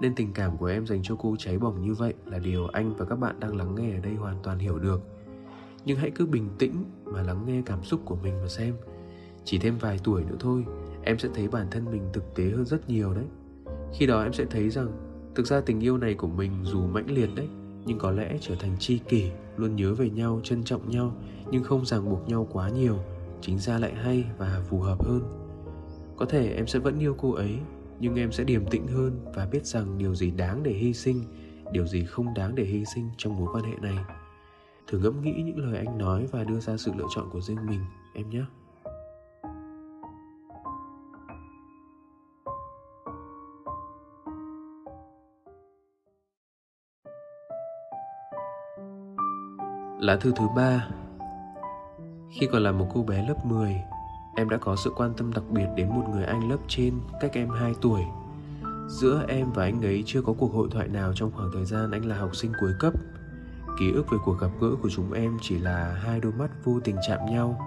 nên 0.00 0.14
tình 0.14 0.32
cảm 0.32 0.56
của 0.56 0.66
em 0.66 0.86
dành 0.86 1.00
cho 1.02 1.16
cô 1.18 1.36
cháy 1.38 1.58
bỏng 1.58 1.82
như 1.82 1.94
vậy 1.94 2.14
là 2.26 2.38
điều 2.38 2.66
anh 2.66 2.94
và 2.94 3.04
các 3.04 3.16
bạn 3.16 3.40
đang 3.40 3.56
lắng 3.56 3.74
nghe 3.74 3.94
ở 3.94 4.00
đây 4.00 4.14
hoàn 4.14 4.36
toàn 4.42 4.58
hiểu 4.58 4.78
được 4.78 5.17
nhưng 5.84 5.98
hãy 5.98 6.10
cứ 6.10 6.26
bình 6.26 6.48
tĩnh 6.58 6.84
mà 7.04 7.22
lắng 7.22 7.44
nghe 7.46 7.62
cảm 7.66 7.82
xúc 7.82 8.00
của 8.04 8.16
mình 8.16 8.40
mà 8.42 8.48
xem. 8.48 8.74
Chỉ 9.44 9.58
thêm 9.58 9.78
vài 9.78 10.00
tuổi 10.04 10.24
nữa 10.24 10.36
thôi, 10.40 10.64
em 11.02 11.18
sẽ 11.18 11.28
thấy 11.34 11.48
bản 11.48 11.66
thân 11.70 11.90
mình 11.90 12.02
thực 12.12 12.34
tế 12.34 12.44
hơn 12.44 12.66
rất 12.66 12.88
nhiều 12.88 13.14
đấy. 13.14 13.24
Khi 13.94 14.06
đó 14.06 14.22
em 14.22 14.32
sẽ 14.32 14.44
thấy 14.44 14.70
rằng, 14.70 14.88
thực 15.34 15.46
ra 15.46 15.60
tình 15.60 15.80
yêu 15.80 15.98
này 15.98 16.14
của 16.14 16.26
mình 16.26 16.52
dù 16.62 16.80
mãnh 16.80 17.10
liệt 17.10 17.30
đấy, 17.34 17.48
nhưng 17.84 17.98
có 17.98 18.10
lẽ 18.10 18.38
trở 18.40 18.54
thành 18.54 18.76
tri 18.78 18.98
kỷ, 18.98 19.30
luôn 19.56 19.76
nhớ 19.76 19.94
về 19.94 20.10
nhau, 20.10 20.40
trân 20.44 20.64
trọng 20.64 20.90
nhau, 20.90 21.14
nhưng 21.50 21.64
không 21.64 21.86
ràng 21.86 22.10
buộc 22.10 22.28
nhau 22.28 22.48
quá 22.52 22.68
nhiều, 22.68 22.96
chính 23.40 23.58
ra 23.58 23.78
lại 23.78 23.94
hay 23.94 24.24
và 24.38 24.62
phù 24.68 24.80
hợp 24.80 25.04
hơn. 25.04 25.20
Có 26.16 26.26
thể 26.26 26.52
em 26.54 26.66
sẽ 26.66 26.78
vẫn 26.78 26.98
yêu 26.98 27.14
cô 27.18 27.32
ấy, 27.32 27.58
nhưng 28.00 28.14
em 28.14 28.32
sẽ 28.32 28.44
điềm 28.44 28.66
tĩnh 28.66 28.86
hơn 28.86 29.20
và 29.34 29.46
biết 29.46 29.66
rằng 29.66 29.98
điều 29.98 30.14
gì 30.14 30.30
đáng 30.30 30.62
để 30.62 30.72
hy 30.72 30.94
sinh, 30.94 31.24
điều 31.72 31.86
gì 31.86 32.04
không 32.04 32.34
đáng 32.34 32.54
để 32.54 32.64
hy 32.64 32.84
sinh 32.94 33.10
trong 33.16 33.36
mối 33.36 33.48
quan 33.52 33.64
hệ 33.64 33.74
này 33.82 33.96
thử 34.88 34.98
ngẫm 34.98 35.22
nghĩ 35.22 35.42
những 35.42 35.58
lời 35.58 35.76
anh 35.76 35.98
nói 35.98 36.26
và 36.32 36.44
đưa 36.44 36.60
ra 36.60 36.76
sự 36.76 36.92
lựa 36.96 37.06
chọn 37.14 37.30
của 37.32 37.40
riêng 37.40 37.66
mình, 37.66 37.80
em 38.14 38.30
nhé. 38.30 38.42
Lá 50.00 50.16
thư 50.16 50.32
thứ 50.36 50.44
ba. 50.56 50.88
Khi 52.30 52.48
còn 52.52 52.62
là 52.62 52.72
một 52.72 52.86
cô 52.94 53.02
bé 53.02 53.26
lớp 53.28 53.46
10 53.46 53.76
Em 54.38 54.48
đã 54.48 54.56
có 54.56 54.76
sự 54.76 54.90
quan 54.96 55.14
tâm 55.16 55.32
đặc 55.32 55.44
biệt 55.50 55.66
đến 55.76 55.88
một 55.88 56.04
người 56.10 56.24
anh 56.24 56.50
lớp 56.50 56.58
trên 56.68 56.94
cách 57.20 57.30
em 57.34 57.50
2 57.50 57.74
tuổi. 57.80 58.02
Giữa 58.88 59.24
em 59.28 59.52
và 59.52 59.64
anh 59.64 59.82
ấy 59.82 60.02
chưa 60.06 60.22
có 60.22 60.32
cuộc 60.38 60.52
hội 60.54 60.68
thoại 60.70 60.88
nào 60.88 61.12
trong 61.14 61.30
khoảng 61.30 61.50
thời 61.52 61.64
gian 61.64 61.90
anh 61.90 62.04
là 62.04 62.16
học 62.16 62.36
sinh 62.36 62.52
cuối 62.60 62.72
cấp. 62.78 62.92
Ký 63.78 63.92
ức 63.92 64.10
về 64.10 64.18
cuộc 64.24 64.40
gặp 64.40 64.50
gỡ 64.60 64.68
của 64.82 64.90
chúng 64.90 65.12
em 65.12 65.38
chỉ 65.42 65.58
là 65.58 65.92
hai 66.02 66.20
đôi 66.20 66.32
mắt 66.32 66.50
vô 66.64 66.80
tình 66.84 66.96
chạm 67.08 67.18
nhau 67.30 67.60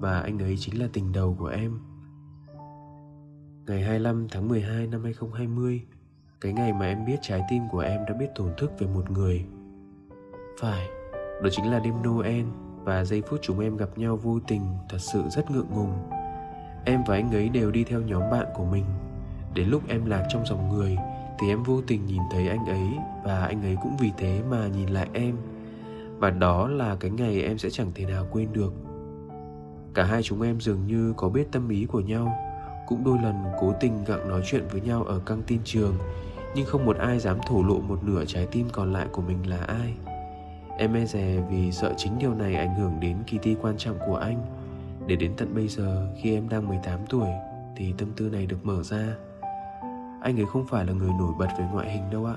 Và 0.00 0.20
anh 0.20 0.38
ấy 0.38 0.56
chính 0.58 0.80
là 0.80 0.88
tình 0.92 1.12
đầu 1.12 1.36
của 1.38 1.46
em 1.46 1.78
Ngày 3.66 3.82
25 3.82 4.28
tháng 4.28 4.48
12 4.48 4.86
năm 4.86 5.02
2020 5.02 5.82
Cái 6.40 6.52
ngày 6.52 6.72
mà 6.72 6.86
em 6.86 7.04
biết 7.04 7.16
trái 7.22 7.42
tim 7.50 7.62
của 7.72 7.80
em 7.80 8.00
đã 8.08 8.14
biết 8.14 8.28
thổn 8.36 8.52
thức 8.56 8.72
về 8.78 8.86
một 8.86 9.10
người 9.10 9.44
Phải, 10.60 10.88
đó 11.42 11.48
chính 11.52 11.70
là 11.70 11.78
đêm 11.78 11.94
Noel 12.02 12.44
và 12.86 13.04
giây 13.04 13.22
phút 13.22 13.40
chúng 13.42 13.60
em 13.60 13.76
gặp 13.76 13.98
nhau 13.98 14.16
vô 14.16 14.38
tình 14.46 14.62
thật 14.88 14.98
sự 14.98 15.22
rất 15.30 15.50
ngượng 15.50 15.70
ngùng. 15.70 15.92
Em 16.84 17.04
và 17.06 17.14
anh 17.14 17.34
ấy 17.34 17.48
đều 17.48 17.70
đi 17.70 17.84
theo 17.84 18.00
nhóm 18.00 18.30
bạn 18.30 18.46
của 18.54 18.64
mình. 18.64 18.84
Đến 19.54 19.68
lúc 19.68 19.88
em 19.88 20.06
lạc 20.06 20.26
trong 20.28 20.46
dòng 20.46 20.68
người 20.68 20.96
thì 21.38 21.48
em 21.48 21.62
vô 21.62 21.80
tình 21.86 22.06
nhìn 22.06 22.22
thấy 22.30 22.48
anh 22.48 22.66
ấy 22.66 22.88
và 23.24 23.46
anh 23.46 23.62
ấy 23.62 23.76
cũng 23.82 23.96
vì 24.00 24.12
thế 24.16 24.42
mà 24.50 24.68
nhìn 24.68 24.88
lại 24.88 25.08
em. 25.12 25.36
Và 26.18 26.30
đó 26.30 26.68
là 26.68 26.96
cái 27.00 27.10
ngày 27.10 27.42
em 27.42 27.58
sẽ 27.58 27.70
chẳng 27.70 27.92
thể 27.94 28.04
nào 28.04 28.26
quên 28.30 28.48
được. 28.52 28.72
Cả 29.94 30.04
hai 30.04 30.22
chúng 30.22 30.42
em 30.42 30.60
dường 30.60 30.86
như 30.86 31.14
có 31.16 31.28
biết 31.28 31.52
tâm 31.52 31.68
ý 31.68 31.84
của 31.84 32.00
nhau, 32.00 32.36
cũng 32.88 33.04
đôi 33.04 33.18
lần 33.22 33.44
cố 33.60 33.72
tình 33.80 34.04
gặng 34.04 34.28
nói 34.28 34.42
chuyện 34.46 34.62
với 34.70 34.80
nhau 34.80 35.02
ở 35.02 35.18
căng 35.26 35.42
tin 35.46 35.60
trường, 35.64 35.94
nhưng 36.54 36.66
không 36.66 36.84
một 36.84 36.96
ai 36.96 37.18
dám 37.18 37.38
thổ 37.46 37.62
lộ 37.62 37.80
một 37.80 38.04
nửa 38.04 38.24
trái 38.24 38.46
tim 38.52 38.66
còn 38.72 38.92
lại 38.92 39.06
của 39.12 39.22
mình 39.22 39.48
là 39.48 39.58
ai. 39.58 39.94
Em 40.78 40.96
e 40.96 41.04
dè 41.06 41.42
vì 41.50 41.72
sợ 41.72 41.94
chính 41.96 42.18
điều 42.18 42.34
này 42.34 42.54
ảnh 42.54 42.74
hưởng 42.74 43.00
đến 43.00 43.16
kỳ 43.26 43.38
thi 43.42 43.56
quan 43.62 43.76
trọng 43.78 43.98
của 44.06 44.16
anh 44.16 44.42
Để 45.06 45.16
đến 45.16 45.32
tận 45.36 45.54
bây 45.54 45.68
giờ 45.68 46.08
khi 46.22 46.34
em 46.34 46.48
đang 46.48 46.68
18 46.68 47.00
tuổi 47.08 47.28
Thì 47.76 47.94
tâm 47.98 48.08
tư 48.16 48.28
này 48.28 48.46
được 48.46 48.66
mở 48.66 48.82
ra 48.82 49.16
anh 50.26 50.40
ấy 50.40 50.46
không 50.46 50.66
phải 50.66 50.84
là 50.84 50.92
người 50.92 51.10
nổi 51.18 51.32
bật 51.38 51.48
về 51.58 51.64
ngoại 51.72 51.90
hình 51.90 52.10
đâu 52.10 52.24
ạ. 52.26 52.34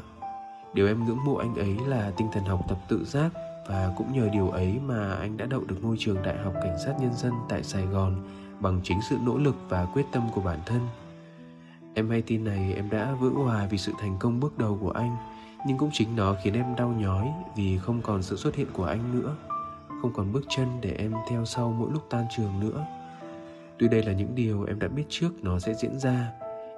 Điều 0.73 0.87
em 0.87 1.05
ngưỡng 1.05 1.25
mộ 1.25 1.35
anh 1.35 1.55
ấy 1.55 1.77
là 1.87 2.11
tinh 2.17 2.27
thần 2.33 2.43
học 2.43 2.65
tập 2.67 2.77
tự 2.87 3.05
giác 3.05 3.31
Và 3.67 3.93
cũng 3.97 4.13
nhờ 4.13 4.29
điều 4.33 4.49
ấy 4.49 4.79
mà 4.85 5.13
anh 5.13 5.37
đã 5.37 5.45
đậu 5.45 5.63
được 5.63 5.75
ngôi 5.81 5.95
trường 5.99 6.21
Đại 6.23 6.37
học 6.37 6.53
Cảnh 6.63 6.77
sát 6.85 6.93
Nhân 7.01 7.13
dân 7.13 7.33
tại 7.49 7.63
Sài 7.63 7.85
Gòn 7.85 8.15
Bằng 8.59 8.81
chính 8.83 9.01
sự 9.09 9.17
nỗ 9.25 9.37
lực 9.37 9.55
và 9.69 9.85
quyết 9.85 10.05
tâm 10.11 10.29
của 10.35 10.41
bản 10.41 10.59
thân. 10.65 10.79
Em 11.93 12.09
hay 12.09 12.21
tin 12.21 12.43
này, 12.43 12.73
em 12.73 12.89
đã 12.89 13.11
vỡ 13.19 13.29
hòa 13.29 13.67
vì 13.69 13.77
sự 13.77 13.91
thành 13.99 14.15
công 14.19 14.39
bước 14.39 14.57
đầu 14.57 14.77
của 14.81 14.91
anh, 14.91 15.15
nhưng 15.67 15.77
cũng 15.77 15.89
chính 15.93 16.15
nó 16.15 16.35
khiến 16.43 16.53
em 16.53 16.75
đau 16.75 16.89
nhói 16.89 17.33
vì 17.55 17.77
không 17.77 18.01
còn 18.01 18.23
sự 18.23 18.35
xuất 18.35 18.55
hiện 18.55 18.67
của 18.73 18.85
anh 18.85 19.21
nữa, 19.21 19.35
không 20.01 20.13
còn 20.13 20.31
bước 20.31 20.45
chân 20.49 20.67
để 20.81 20.95
em 20.97 21.13
theo 21.29 21.45
sau 21.45 21.75
mỗi 21.79 21.91
lúc 21.93 22.03
tan 22.09 22.25
trường 22.37 22.59
nữa. 22.59 22.85
Tuy 23.79 23.87
đây 23.87 24.03
là 24.03 24.13
những 24.13 24.35
điều 24.35 24.63
em 24.63 24.79
đã 24.79 24.87
biết 24.87 25.05
trước 25.09 25.29
nó 25.43 25.59
sẽ 25.59 25.73
diễn 25.73 25.99
ra 25.99 26.31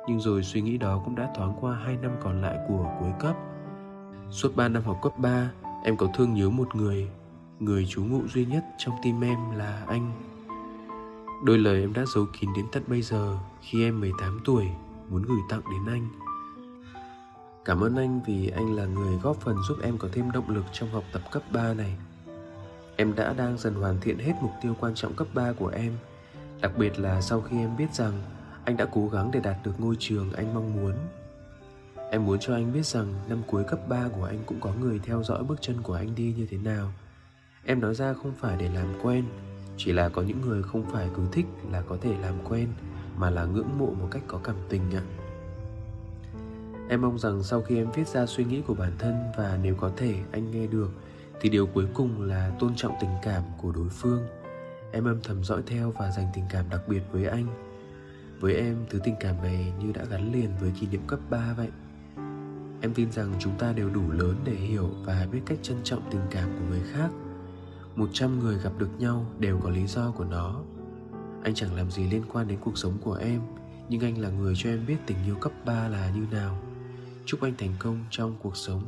nhưng 0.08 0.20
rồi 0.20 0.44
suy 0.44 0.62
nghĩ 0.62 0.78
đó 0.78 1.02
cũng 1.06 1.16
đã 1.16 1.30
thoáng 1.36 1.54
qua 1.62 1.76
hai 1.86 1.98
năm 2.02 2.12
còn 2.24 2.42
lại 2.42 2.58
của 2.68 2.92
cuối 3.00 3.12
cấp. 3.20 3.36
Suốt 4.30 4.56
ba 4.56 4.68
năm 4.68 4.84
học 4.84 5.00
cấp 5.02 5.14
3 5.18 5.52
em 5.84 5.98
có 5.98 6.08
thương 6.14 6.34
nhớ 6.34 6.50
một 6.50 6.76
người 6.76 7.10
người 7.60 7.86
trú 7.90 8.04
ngụ 8.04 8.28
duy 8.28 8.46
nhất 8.46 8.66
trong 8.78 8.96
tim 9.04 9.22
em 9.22 9.52
là 9.52 9.86
anh. 9.88 10.12
Đôi 11.44 11.58
lời 11.58 11.82
em 11.82 11.94
đã 11.94 12.06
giấu 12.16 12.26
kín 12.40 12.50
đến 12.56 12.66
tận 12.72 12.84
bây 12.88 13.02
giờ 13.02 13.38
khi 13.62 13.84
em 13.84 14.00
18 14.00 14.40
tuổi 14.46 14.68
muốn 15.10 15.22
gửi 15.22 15.40
tặng 15.50 15.62
đến 15.72 15.94
anh. 15.94 16.08
Cảm 17.66 17.82
ơn 17.82 17.96
anh 17.96 18.22
vì 18.28 18.50
anh 18.50 18.76
là 18.76 18.86
người 18.86 19.18
góp 19.18 19.36
phần 19.36 19.56
giúp 19.68 19.78
em 19.84 19.98
có 19.98 20.08
thêm 20.12 20.32
động 20.32 20.50
lực 20.50 20.66
trong 20.72 20.90
học 20.90 21.04
tập 21.12 21.22
cấp 21.32 21.44
3 21.52 21.74
này. 21.74 21.96
Em 22.96 23.16
đã 23.16 23.34
đang 23.34 23.58
dần 23.58 23.74
hoàn 23.74 24.00
thiện 24.02 24.20
hết 24.20 24.34
mục 24.42 24.52
tiêu 24.62 24.76
quan 24.80 24.96
trọng 24.96 25.14
cấp 25.14 25.28
3 25.34 25.54
của 25.54 25.68
em, 25.68 25.98
đặc 26.62 26.72
biệt 26.78 27.00
là 27.00 27.22
sau 27.22 27.42
khi 27.42 27.58
em 27.58 27.78
biết 27.78 27.94
rằng 27.94 28.14
anh 28.66 28.78
đã 28.78 28.86
cố 28.92 29.08
gắng 29.08 29.32
để 29.34 29.40
đạt 29.40 29.56
được 29.64 29.80
ngôi 29.80 29.96
trường 30.00 30.34
anh 30.34 30.54
mong 30.54 30.76
muốn. 30.76 30.94
Em 32.12 32.26
muốn 32.26 32.38
cho 32.40 32.54
anh 32.54 32.74
biết 32.74 32.86
rằng 32.86 33.14
năm 33.30 33.42
cuối 33.48 33.64
cấp 33.64 33.80
3 33.90 34.08
của 34.16 34.24
anh 34.24 34.40
cũng 34.46 34.60
có 34.60 34.74
người 34.82 35.00
theo 35.04 35.24
dõi 35.24 35.44
bước 35.44 35.62
chân 35.62 35.82
của 35.84 35.94
anh 35.94 36.16
đi 36.16 36.34
như 36.38 36.48
thế 36.50 36.58
nào. 36.58 36.94
Em 37.66 37.82
nói 37.82 37.96
ra 37.96 38.14
không 38.14 38.34
phải 38.40 38.58
để 38.58 38.70
làm 38.70 38.88
quen, 39.04 39.26
chỉ 39.78 39.92
là 39.92 40.10
có 40.10 40.22
những 40.22 40.42
người 40.42 40.64
không 40.64 40.84
phải 40.92 41.10
cứ 41.16 41.24
thích 41.32 41.46
là 41.72 41.82
có 41.82 41.98
thể 42.02 42.18
làm 42.22 42.34
quen 42.50 42.68
mà 43.18 43.30
là 43.30 43.46
ngưỡng 43.46 43.78
mộ 43.80 43.86
một 43.86 44.08
cách 44.12 44.24
có 44.28 44.40
cảm 44.44 44.56
tình 44.70 44.82
ạ. 44.92 45.04
À. 45.04 45.22
Em 46.90 47.02
mong 47.02 47.20
rằng 47.20 47.44
sau 47.44 47.62
khi 47.62 47.78
em 47.78 47.92
viết 47.92 48.08
ra 48.08 48.26
suy 48.26 48.44
nghĩ 48.44 48.62
của 48.68 48.74
bản 48.74 48.92
thân 49.00 49.16
và 49.38 49.60
nếu 49.64 49.76
có 49.76 49.92
thể 49.98 50.16
anh 50.32 50.52
nghe 50.52 50.68
được 50.68 50.92
thì 51.42 51.50
điều 51.50 51.68
cuối 51.68 51.88
cùng 51.94 52.22
là 52.22 52.52
tôn 52.60 52.76
trọng 52.76 52.96
tình 53.02 53.10
cảm 53.22 53.44
của 53.62 53.72
đối 53.72 53.90
phương. 53.90 54.24
Em 54.92 55.06
âm 55.06 55.20
thầm 55.24 55.44
dõi 55.44 55.62
theo 55.68 55.92
và 55.92 56.12
dành 56.12 56.28
tình 56.34 56.44
cảm 56.50 56.70
đặc 56.70 56.82
biệt 56.88 57.02
với 57.12 57.26
anh. 57.26 57.71
Với 58.42 58.56
em, 58.56 58.86
thứ 58.90 59.00
tình 59.04 59.16
cảm 59.20 59.36
này 59.44 59.74
như 59.80 59.92
đã 59.92 60.06
gắn 60.06 60.34
liền 60.34 60.50
với 60.60 60.72
kỷ 60.80 60.88
niệm 60.88 61.02
cấp 61.08 61.20
3 61.30 61.54
vậy. 61.58 61.70
Em 62.82 62.94
tin 62.96 63.12
rằng 63.12 63.34
chúng 63.40 63.58
ta 63.58 63.74
đều 63.74 63.90
đủ 63.90 64.12
lớn 64.12 64.36
để 64.44 64.52
hiểu 64.52 64.90
và 65.06 65.28
biết 65.32 65.40
cách 65.46 65.58
trân 65.62 65.78
trọng 65.84 66.02
tình 66.12 66.22
cảm 66.32 66.50
của 66.50 66.66
người 66.70 66.82
khác. 66.94 67.10
Một 67.96 68.10
trăm 68.14 68.40
người 68.40 68.58
gặp 68.64 68.72
được 68.78 68.90
nhau 69.00 69.26
đều 69.40 69.60
có 69.64 69.70
lý 69.70 69.88
do 69.88 70.12
của 70.12 70.24
nó. 70.24 70.62
Anh 71.44 71.56
chẳng 71.56 71.76
làm 71.76 71.92
gì 71.92 72.04
liên 72.10 72.24
quan 72.34 72.48
đến 72.48 72.58
cuộc 72.62 72.78
sống 72.78 72.98
của 73.02 73.14
em, 73.14 73.42
nhưng 73.90 74.02
anh 74.02 74.18
là 74.18 74.30
người 74.30 74.54
cho 74.58 74.70
em 74.70 74.86
biết 74.88 74.98
tình 75.06 75.18
yêu 75.26 75.36
cấp 75.36 75.52
3 75.66 75.88
là 75.88 76.12
như 76.16 76.26
nào. 76.32 76.60
Chúc 77.26 77.42
anh 77.42 77.54
thành 77.58 77.74
công 77.80 78.06
trong 78.10 78.36
cuộc 78.42 78.58
sống. 78.58 78.84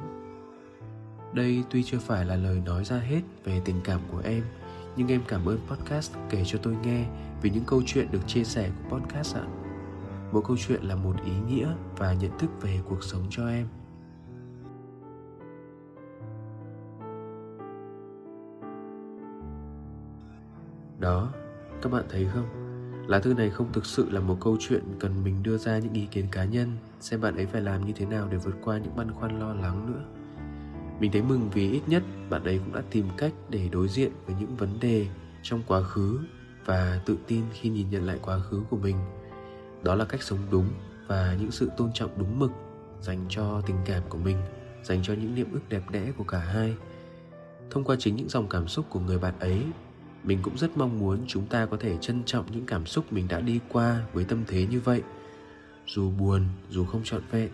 Đây 1.34 1.64
tuy 1.70 1.84
chưa 1.84 2.00
phải 2.00 2.26
là 2.26 2.36
lời 2.36 2.62
nói 2.66 2.86
ra 2.86 2.98
hết 2.98 3.22
về 3.44 3.62
tình 3.66 3.82
cảm 3.84 4.02
của 4.12 4.22
em, 4.24 4.44
nhưng 4.96 5.08
em 5.08 5.22
cảm 5.28 5.46
ơn 5.46 5.60
podcast 5.68 6.14
kể 6.30 6.44
cho 6.46 6.60
tôi 6.64 6.76
nghe 6.84 7.06
về 7.44 7.50
những 7.50 7.64
câu 7.68 7.82
chuyện 7.86 8.08
được 8.12 8.28
chia 8.28 8.44
sẻ 8.44 8.70
của 8.70 8.98
podcast 8.98 9.36
ạ. 9.36 9.44
Mỗi 10.32 10.42
câu 10.48 10.58
chuyện 10.68 10.84
là 10.84 10.96
một 10.96 11.16
ý 11.26 11.32
nghĩa 11.48 11.68
và 11.98 12.14
nhận 12.14 12.38
thức 12.40 12.50
về 12.62 12.80
cuộc 12.90 13.04
sống 13.04 13.24
cho 13.30 13.48
em. 13.48 13.68
Đó, 21.00 21.34
các 21.82 21.92
bạn 21.92 22.04
thấy 22.10 22.28
không? 22.34 22.46
Lá 23.08 23.20
thư 23.20 23.34
này 23.34 23.50
không 23.50 23.72
thực 23.74 23.86
sự 23.86 24.10
là 24.10 24.20
một 24.20 24.38
câu 24.42 24.58
chuyện 24.60 24.84
cần 25.00 25.24
mình 25.24 25.44
đưa 25.44 25.58
ra 25.58 25.80
những 25.80 25.94
ý 25.94 26.06
kiến 26.12 26.26
cá 26.32 26.46
nhân 26.46 26.78
xem 27.00 27.22
bạn 27.22 27.36
ấy 27.36 27.46
phải 27.46 27.62
làm 27.62 27.86
như 27.86 27.94
thế 27.96 28.06
nào 28.06 28.28
để 28.32 28.38
vượt 28.38 28.56
qua 28.64 28.78
những 28.78 28.96
băn 28.96 29.12
khoăn 29.12 29.40
lo 29.40 29.54
lắng 29.54 29.92
nữa. 29.92 30.04
Mình 31.00 31.12
thấy 31.12 31.22
mừng 31.22 31.50
vì 31.54 31.72
ít 31.72 31.82
nhất 31.88 32.04
bạn 32.30 32.44
ấy 32.44 32.58
cũng 32.58 32.74
đã 32.74 32.82
tìm 32.92 33.06
cách 33.18 33.34
để 33.50 33.70
đối 33.72 33.88
diện 33.88 34.12
với 34.26 34.36
những 34.40 34.56
vấn 34.56 34.80
đề 34.80 35.08
trong 35.44 35.64
quá 35.68 35.82
khứ 35.82 36.20
và 36.66 37.02
tự 37.06 37.18
tin 37.28 37.44
khi 37.54 37.70
nhìn 37.70 37.90
nhận 37.90 38.08
lại 38.08 38.20
quá 38.22 38.40
khứ 38.40 38.62
của 38.70 38.78
mình. 38.78 38.98
Đó 39.84 39.96
là 39.96 40.06
cách 40.06 40.24
sống 40.24 40.40
đúng 40.52 40.68
và 41.08 41.38
những 41.40 41.52
sự 41.52 41.72
tôn 41.78 41.94
trọng 41.94 42.18
đúng 42.18 42.40
mực 42.40 42.52
dành 43.02 43.26
cho 43.30 43.62
tình 43.66 43.78
cảm 43.86 44.04
của 44.10 44.18
mình, 44.18 44.38
dành 44.84 45.04
cho 45.04 45.14
những 45.14 45.36
niềm 45.36 45.52
ước 45.54 45.70
đẹp 45.70 45.84
đẽ 45.92 46.12
của 46.18 46.24
cả 46.24 46.40
hai. 46.40 46.76
Thông 47.72 47.84
qua 47.84 47.96
chính 48.00 48.16
những 48.16 48.30
dòng 48.30 48.50
cảm 48.50 48.68
xúc 48.68 48.86
của 48.90 49.00
người 49.00 49.20
bạn 49.20 49.40
ấy 49.40 49.64
mình 50.24 50.40
cũng 50.42 50.58
rất 50.58 50.78
mong 50.78 51.00
muốn 51.00 51.20
chúng 51.28 51.48
ta 51.48 51.66
có 51.66 51.78
thể 51.78 51.98
trân 52.02 52.24
trọng 52.24 52.46
những 52.52 52.66
cảm 52.66 52.86
xúc 52.86 53.14
mình 53.14 53.28
đã 53.28 53.40
đi 53.40 53.60
qua 53.70 54.02
với 54.14 54.26
tâm 54.26 54.44
thế 54.48 54.68
như 54.68 54.80
vậy 54.80 55.02
dù 55.88 56.12
buồn 56.12 56.48
dù 56.70 56.86
không 56.86 57.04
trọn 57.04 57.22
vẹn 57.32 57.50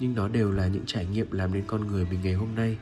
nhưng 0.00 0.14
nó 0.14 0.28
đều 0.28 0.52
là 0.52 0.66
những 0.66 0.86
trải 0.86 1.06
nghiệm 1.06 1.32
làm 1.32 1.52
nên 1.52 1.64
con 1.66 1.86
người 1.86 2.06
mình 2.10 2.20
ngày 2.22 2.34
hôm 2.34 2.54
nay 2.54 2.78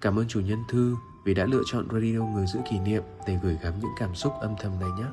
cảm 0.00 0.18
ơn 0.18 0.28
chủ 0.28 0.40
nhân 0.40 0.58
thư 0.68 0.96
vì 1.24 1.34
đã 1.34 1.46
lựa 1.46 1.62
chọn 1.66 1.88
radio 1.92 2.20
người 2.20 2.46
giữ 2.46 2.60
kỷ 2.70 2.78
niệm 2.78 3.02
để 3.26 3.38
gửi 3.42 3.58
gắm 3.62 3.74
những 3.80 3.90
cảm 3.98 4.14
xúc 4.14 4.32
âm 4.40 4.54
thầm 4.60 4.72
này 4.80 4.90
nhé 4.98 5.06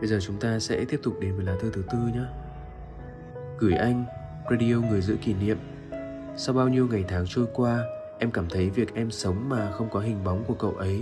Bây 0.00 0.08
giờ 0.08 0.18
chúng 0.20 0.40
ta 0.40 0.58
sẽ 0.58 0.84
tiếp 0.84 1.00
tục 1.02 1.20
đến 1.20 1.36
với 1.36 1.44
lá 1.44 1.54
thư 1.60 1.70
thứ 1.70 1.82
tư 1.90 1.98
nhé. 1.98 2.24
Gửi 3.58 3.72
anh, 3.72 4.04
radio 4.50 4.80
người 4.90 5.00
giữ 5.00 5.16
kỷ 5.16 5.34
niệm. 5.34 5.58
Sau 6.36 6.54
bao 6.54 6.68
nhiêu 6.68 6.88
ngày 6.90 7.04
tháng 7.08 7.24
trôi 7.26 7.46
qua, 7.54 7.84
em 8.18 8.30
cảm 8.30 8.46
thấy 8.50 8.70
việc 8.70 8.94
em 8.94 9.10
sống 9.10 9.48
mà 9.48 9.70
không 9.70 9.88
có 9.90 10.00
hình 10.00 10.24
bóng 10.24 10.44
của 10.46 10.54
cậu 10.54 10.70
ấy 10.70 11.00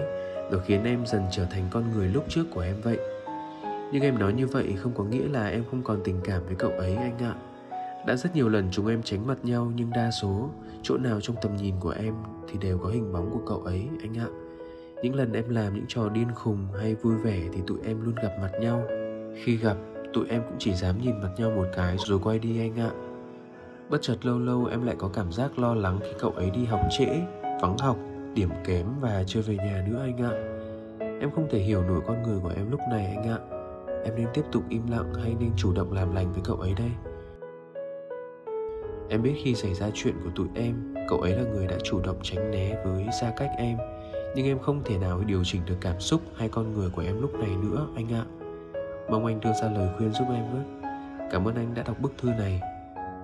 rồi 0.50 0.60
khiến 0.66 0.84
em 0.84 1.06
dần 1.06 1.22
trở 1.32 1.44
thành 1.44 1.68
con 1.70 1.84
người 1.94 2.08
lúc 2.08 2.24
trước 2.28 2.44
của 2.54 2.60
em 2.60 2.80
vậy. 2.82 2.98
Nhưng 3.92 4.02
em 4.02 4.18
nói 4.18 4.32
như 4.32 4.46
vậy 4.46 4.74
không 4.78 4.92
có 4.96 5.04
nghĩa 5.04 5.28
là 5.28 5.48
em 5.48 5.64
không 5.70 5.82
còn 5.82 6.00
tình 6.04 6.20
cảm 6.24 6.42
với 6.46 6.54
cậu 6.54 6.70
ấy 6.70 6.96
anh 6.96 7.18
ạ. 7.18 7.34
Đã 8.06 8.16
rất 8.16 8.36
nhiều 8.36 8.48
lần 8.48 8.68
chúng 8.70 8.86
em 8.86 9.02
tránh 9.02 9.26
mặt 9.26 9.38
nhau 9.42 9.72
nhưng 9.76 9.90
đa 9.90 10.10
số 10.10 10.50
chỗ 10.82 10.96
nào 10.96 11.20
trong 11.20 11.36
tầm 11.42 11.56
nhìn 11.56 11.74
của 11.80 11.94
em 11.98 12.14
thì 12.48 12.58
đều 12.58 12.78
có 12.78 12.88
hình 12.88 13.12
bóng 13.12 13.30
của 13.30 13.42
cậu 13.46 13.62
ấy 13.62 13.88
anh 14.02 14.18
ạ 14.18 14.26
những 15.02 15.14
lần 15.14 15.32
em 15.32 15.48
làm 15.48 15.74
những 15.74 15.84
trò 15.88 16.08
điên 16.08 16.28
khùng 16.34 16.66
hay 16.80 16.94
vui 16.94 17.16
vẻ 17.16 17.40
thì 17.52 17.60
tụi 17.66 17.78
em 17.84 18.04
luôn 18.04 18.14
gặp 18.14 18.36
mặt 18.40 18.50
nhau 18.60 18.82
khi 19.44 19.56
gặp 19.56 19.76
tụi 20.12 20.28
em 20.28 20.42
cũng 20.48 20.56
chỉ 20.58 20.74
dám 20.74 21.00
nhìn 21.02 21.20
mặt 21.22 21.30
nhau 21.36 21.50
một 21.50 21.66
cái 21.76 21.96
rồi 21.98 22.18
quay 22.22 22.38
đi 22.38 22.60
anh 22.60 22.76
ạ 22.80 22.90
bất 23.90 24.02
chợt 24.02 24.26
lâu 24.26 24.38
lâu 24.38 24.66
em 24.66 24.86
lại 24.86 24.96
có 24.98 25.08
cảm 25.08 25.32
giác 25.32 25.58
lo 25.58 25.74
lắng 25.74 25.98
khi 26.02 26.10
cậu 26.18 26.30
ấy 26.30 26.50
đi 26.50 26.64
học 26.64 26.80
trễ, 26.90 27.06
vắng 27.60 27.78
học, 27.78 27.96
điểm 28.34 28.50
kém 28.64 28.86
và 29.00 29.24
chưa 29.26 29.40
về 29.42 29.56
nhà 29.56 29.84
nữa 29.88 30.00
anh 30.00 30.18
ạ. 30.18 30.32
Em 31.20 31.30
không 31.30 31.48
thể 31.50 31.58
hiểu 31.58 31.82
nổi 31.82 32.00
con 32.06 32.22
người 32.22 32.38
của 32.42 32.52
em 32.56 32.70
lúc 32.70 32.80
này 32.90 33.06
anh 33.06 33.28
ạ. 33.28 33.38
Em 34.04 34.14
nên 34.16 34.26
tiếp 34.34 34.42
tục 34.52 34.62
im 34.68 34.82
lặng 34.90 35.14
hay 35.22 35.36
nên 35.40 35.50
chủ 35.56 35.72
động 35.72 35.92
làm 35.92 36.14
lành 36.14 36.32
với 36.32 36.42
cậu 36.44 36.56
ấy 36.56 36.74
đây? 36.74 36.90
Em 39.08 39.22
biết 39.22 39.34
khi 39.44 39.54
xảy 39.54 39.74
ra 39.74 39.90
chuyện 39.94 40.14
của 40.24 40.30
tụi 40.36 40.46
em, 40.54 40.94
cậu 41.08 41.20
ấy 41.20 41.32
là 41.32 41.42
người 41.42 41.66
đã 41.66 41.76
chủ 41.84 42.00
động 42.00 42.18
tránh 42.22 42.50
né 42.50 42.84
với 42.84 43.06
xa 43.20 43.32
cách 43.36 43.50
em. 43.58 43.76
Nhưng 44.36 44.46
em 44.46 44.58
không 44.58 44.82
thể 44.84 44.98
nào 44.98 45.20
điều 45.26 45.44
chỉnh 45.44 45.62
được 45.66 45.76
cảm 45.80 46.00
xúc 46.00 46.20
hay 46.36 46.48
con 46.48 46.72
người 46.72 46.90
của 46.90 47.02
em 47.02 47.20
lúc 47.20 47.34
này 47.34 47.50
nữa 47.62 47.86
anh 47.96 48.12
ạ. 48.12 48.24
Mong 49.10 49.26
anh 49.26 49.40
đưa 49.40 49.52
ra 49.52 49.70
lời 49.70 49.88
khuyên 49.96 50.12
giúp 50.12 50.24
em 50.34 50.44
với. 50.52 50.64
Cảm 51.30 51.48
ơn 51.48 51.54
anh 51.54 51.74
đã 51.74 51.82
đọc 51.82 51.96
bức 52.00 52.12
thư 52.18 52.28
này 52.28 52.60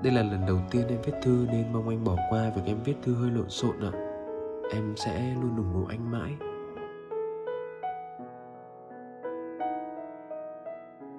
đây 0.02 0.12
là 0.12 0.22
lần 0.22 0.46
đầu 0.46 0.58
tiên 0.70 0.82
em 0.88 0.98
viết 1.02 1.12
thư 1.22 1.46
nên 1.52 1.72
mong 1.72 1.88
anh 1.88 2.04
bỏ 2.04 2.16
qua 2.30 2.50
việc 2.56 2.62
em 2.66 2.76
viết 2.84 2.94
thư 3.02 3.14
hơi 3.14 3.30
lộn 3.30 3.50
xộn 3.50 3.80
ạ. 3.80 3.92
Em 4.72 4.94
sẽ 4.96 5.34
luôn 5.42 5.56
ủng 5.56 5.72
hộ 5.74 5.86
anh 5.88 6.10
mãi. 6.10 6.32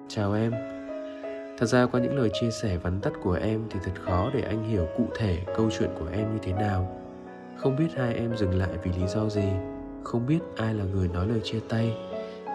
Chào 0.08 0.32
em. 0.32 0.52
Thật 1.58 1.66
ra 1.66 1.86
qua 1.86 2.00
những 2.00 2.16
lời 2.16 2.30
chia 2.32 2.50
sẻ 2.50 2.76
vắn 2.76 3.00
tắt 3.00 3.12
của 3.22 3.32
em 3.32 3.64
thì 3.70 3.80
thật 3.84 3.92
khó 4.00 4.30
để 4.34 4.40
anh 4.40 4.64
hiểu 4.64 4.86
cụ 4.96 5.04
thể 5.18 5.38
câu 5.56 5.70
chuyện 5.78 5.90
của 5.98 6.08
em 6.12 6.32
như 6.32 6.38
thế 6.42 6.52
nào. 6.52 7.00
Không 7.56 7.76
biết 7.76 7.88
hai 7.96 8.14
em 8.14 8.36
dừng 8.36 8.54
lại 8.54 8.70
vì 8.82 8.92
lý 8.92 9.06
do 9.06 9.28
gì, 9.28 9.48
không 10.04 10.26
biết 10.26 10.40
ai 10.56 10.74
là 10.74 10.84
người 10.84 11.08
nói 11.08 11.26
lời 11.28 11.40
chia 11.44 11.60
tay. 11.68 11.96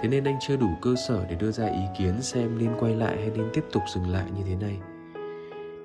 Thế 0.01 0.09
nên 0.09 0.23
anh 0.23 0.37
chưa 0.41 0.55
đủ 0.57 0.67
cơ 0.81 0.95
sở 1.07 1.25
để 1.29 1.35
đưa 1.35 1.51
ra 1.51 1.65
ý 1.65 1.81
kiến 1.97 2.21
xem 2.21 2.57
nên 2.59 2.69
quay 2.79 2.95
lại 2.95 3.17
hay 3.17 3.31
nên 3.35 3.49
tiếp 3.53 3.63
tục 3.71 3.83
dừng 3.95 4.09
lại 4.09 4.25
như 4.37 4.43
thế 4.47 4.55
này 4.55 4.79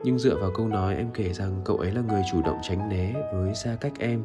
nhưng 0.05 0.19
dựa 0.19 0.37
vào 0.37 0.51
câu 0.51 0.69
nói 0.69 0.97
em 0.97 1.11
kể 1.15 1.33
rằng 1.33 1.61
cậu 1.65 1.77
ấy 1.77 1.91
là 1.91 2.01
người 2.01 2.23
chủ 2.33 2.43
động 2.43 2.59
tránh 2.63 2.89
né 2.89 3.15
với 3.35 3.55
xa 3.55 3.77
cách 3.81 3.93
em, 3.99 4.23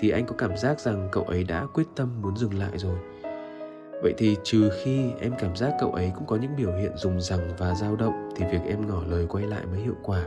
thì 0.00 0.10
anh 0.10 0.26
có 0.26 0.34
cảm 0.38 0.56
giác 0.56 0.80
rằng 0.80 1.08
cậu 1.12 1.24
ấy 1.24 1.44
đã 1.44 1.66
quyết 1.74 1.86
tâm 1.96 2.22
muốn 2.22 2.36
dừng 2.36 2.58
lại 2.58 2.70
rồi. 2.74 2.96
Vậy 4.02 4.14
thì 4.18 4.36
trừ 4.44 4.70
khi 4.82 5.10
em 5.20 5.32
cảm 5.38 5.56
giác 5.56 5.74
cậu 5.80 5.92
ấy 5.92 6.12
cũng 6.14 6.26
có 6.26 6.36
những 6.36 6.56
biểu 6.56 6.72
hiện 6.76 6.96
dùng 6.96 7.20
rằng 7.20 7.40
và 7.58 7.74
dao 7.74 7.96
động, 7.96 8.30
thì 8.36 8.44
việc 8.52 8.60
em 8.68 8.88
ngỏ 8.88 9.02
lời 9.08 9.26
quay 9.28 9.46
lại 9.46 9.66
mới 9.66 9.80
hiệu 9.80 9.96
quả. 10.02 10.24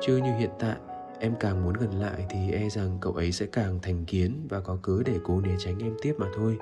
Chứ 0.00 0.16
như 0.16 0.36
hiện 0.38 0.50
tại, 0.58 0.76
em 1.20 1.34
càng 1.40 1.64
muốn 1.64 1.74
gần 1.74 2.00
lại 2.00 2.26
thì 2.30 2.52
e 2.52 2.68
rằng 2.68 2.98
cậu 3.00 3.12
ấy 3.12 3.32
sẽ 3.32 3.46
càng 3.46 3.78
thành 3.82 4.04
kiến 4.04 4.46
và 4.48 4.60
có 4.60 4.78
cớ 4.82 5.02
để 5.04 5.18
cố 5.24 5.40
né 5.40 5.54
tránh 5.58 5.78
em 5.78 5.96
tiếp 6.02 6.14
mà 6.18 6.26
thôi. 6.36 6.58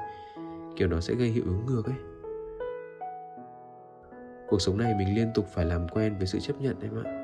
Kiểu 0.76 0.88
đó 0.88 1.00
sẽ 1.00 1.14
gây 1.14 1.28
hiệu 1.28 1.44
ứng 1.46 1.66
ngược 1.66 1.86
ấy. 1.86 1.96
Cuộc 4.48 4.60
sống 4.60 4.78
này 4.78 4.94
mình 4.98 5.14
liên 5.14 5.30
tục 5.34 5.46
phải 5.54 5.64
làm 5.64 5.88
quen 5.88 6.14
với 6.18 6.26
sự 6.26 6.40
chấp 6.40 6.60
nhận 6.60 6.76
em 6.82 7.04
ạ 7.04 7.23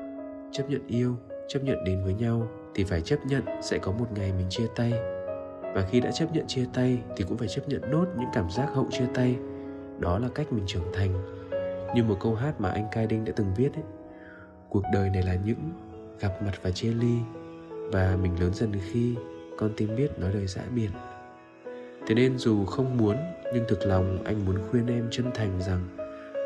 chấp 0.51 0.69
nhận 0.69 0.87
yêu, 0.87 1.15
chấp 1.47 1.59
nhận 1.63 1.83
đến 1.83 2.03
với 2.03 2.13
nhau 2.13 2.47
thì 2.75 2.83
phải 2.83 3.01
chấp 3.01 3.25
nhận 3.25 3.43
sẽ 3.61 3.77
có 3.77 3.91
một 3.91 4.05
ngày 4.15 4.33
mình 4.37 4.47
chia 4.49 4.67
tay. 4.75 4.91
Và 5.73 5.87
khi 5.89 5.99
đã 5.99 6.11
chấp 6.11 6.33
nhận 6.33 6.47
chia 6.47 6.65
tay 6.73 6.99
thì 7.17 7.23
cũng 7.27 7.37
phải 7.37 7.47
chấp 7.47 7.69
nhận 7.69 7.81
nốt 7.91 8.05
những 8.17 8.29
cảm 8.33 8.49
giác 8.49 8.69
hậu 8.73 8.87
chia 8.91 9.05
tay. 9.13 9.35
Đó 9.99 10.19
là 10.19 10.27
cách 10.35 10.53
mình 10.53 10.63
trưởng 10.67 10.93
thành. 10.93 11.13
Như 11.95 12.03
một 12.03 12.17
câu 12.19 12.35
hát 12.35 12.61
mà 12.61 12.69
anh 12.69 12.85
cai 12.91 13.07
đinh 13.07 13.25
đã 13.25 13.33
từng 13.35 13.53
viết 13.55 13.73
ấy, 13.73 13.83
cuộc 14.69 14.83
đời 14.93 15.09
này 15.09 15.23
là 15.23 15.35
những 15.45 15.71
gặp 16.19 16.43
mặt 16.45 16.53
và 16.61 16.71
chia 16.71 16.91
ly, 16.91 17.17
và 17.91 18.17
mình 18.21 18.41
lớn 18.41 18.53
dần 18.53 18.71
khi 18.91 19.15
con 19.57 19.71
tim 19.77 19.95
biết 19.95 20.19
nói 20.19 20.33
lời 20.33 20.47
giã 20.47 20.61
biệt. 20.75 20.89
Thế 22.07 22.15
nên 22.15 22.37
dù 22.37 22.65
không 22.65 22.97
muốn, 22.97 23.17
nhưng 23.53 23.63
thực 23.67 23.85
lòng 23.85 24.23
anh 24.23 24.45
muốn 24.45 24.55
khuyên 24.69 24.87
em 24.87 25.07
chân 25.11 25.25
thành 25.33 25.61
rằng 25.61 25.97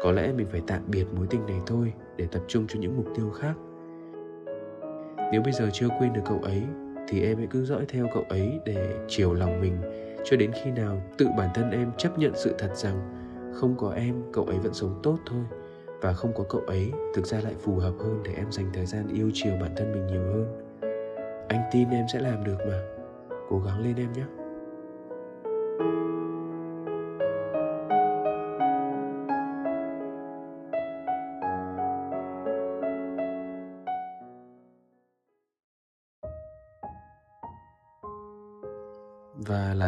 có 0.04 0.12
lẽ 0.12 0.32
mình 0.32 0.48
phải 0.52 0.62
tạm 0.68 0.82
biệt 0.88 1.06
mối 1.16 1.28
tình 1.30 1.46
này 1.46 1.60
thôi 1.66 1.94
để 2.18 2.28
tập 2.32 2.42
trung 2.48 2.66
cho 2.68 2.80
những 2.80 2.98
mục 2.98 3.06
tiêu 3.16 3.30
khác 3.30 3.54
nếu 5.32 5.42
bây 5.42 5.54
giờ 5.54 5.70
chưa 5.74 5.88
quên 6.00 6.14
được 6.14 6.22
cậu 6.26 6.40
ấy, 6.44 6.64
thì 7.08 7.24
em 7.24 7.38
hãy 7.38 7.48
cứ 7.50 7.66
dõi 7.66 7.86
theo 7.90 8.08
cậu 8.14 8.24
ấy 8.30 8.60
để 8.66 8.96
chiều 9.08 9.34
lòng 9.34 9.62
mình. 9.62 9.78
Cho 10.24 10.38
đến 10.38 10.52
khi 10.64 10.72
nào 10.72 11.02
tự 11.18 11.28
bản 11.38 11.50
thân 11.54 11.72
em 11.72 11.92
chấp 11.98 12.20
nhận 12.20 12.32
sự 12.36 12.56
thật 12.58 12.76
rằng 12.76 13.12
không 13.54 13.76
có 13.78 13.92
em, 13.92 14.24
cậu 14.34 14.46
ấy 14.46 14.58
vẫn 14.58 14.74
sống 14.74 15.00
tốt 15.04 15.18
thôi. 15.26 15.44
Và 16.02 16.14
không 16.14 16.34
có 16.34 16.44
cậu 16.50 16.62
ấy, 16.62 16.92
thực 17.16 17.26
ra 17.26 17.40
lại 17.44 17.54
phù 17.60 17.76
hợp 17.76 17.94
hơn 18.00 18.20
để 18.24 18.32
em 18.38 18.52
dành 18.52 18.70
thời 18.74 18.86
gian 18.86 19.08
yêu 19.08 19.32
chiều 19.34 19.54
bản 19.62 19.72
thân 19.76 19.92
mình 19.92 20.08
nhiều 20.08 20.24
hơn. 20.24 20.62
Anh 21.48 21.62
tin 21.72 21.90
em 21.90 22.06
sẽ 22.14 22.20
làm 22.20 22.44
được 22.44 22.58
mà. 22.68 22.82
Cố 23.50 23.60
gắng 23.60 23.84
lên 23.84 23.96
em 23.96 24.14
nhé. 24.14 24.24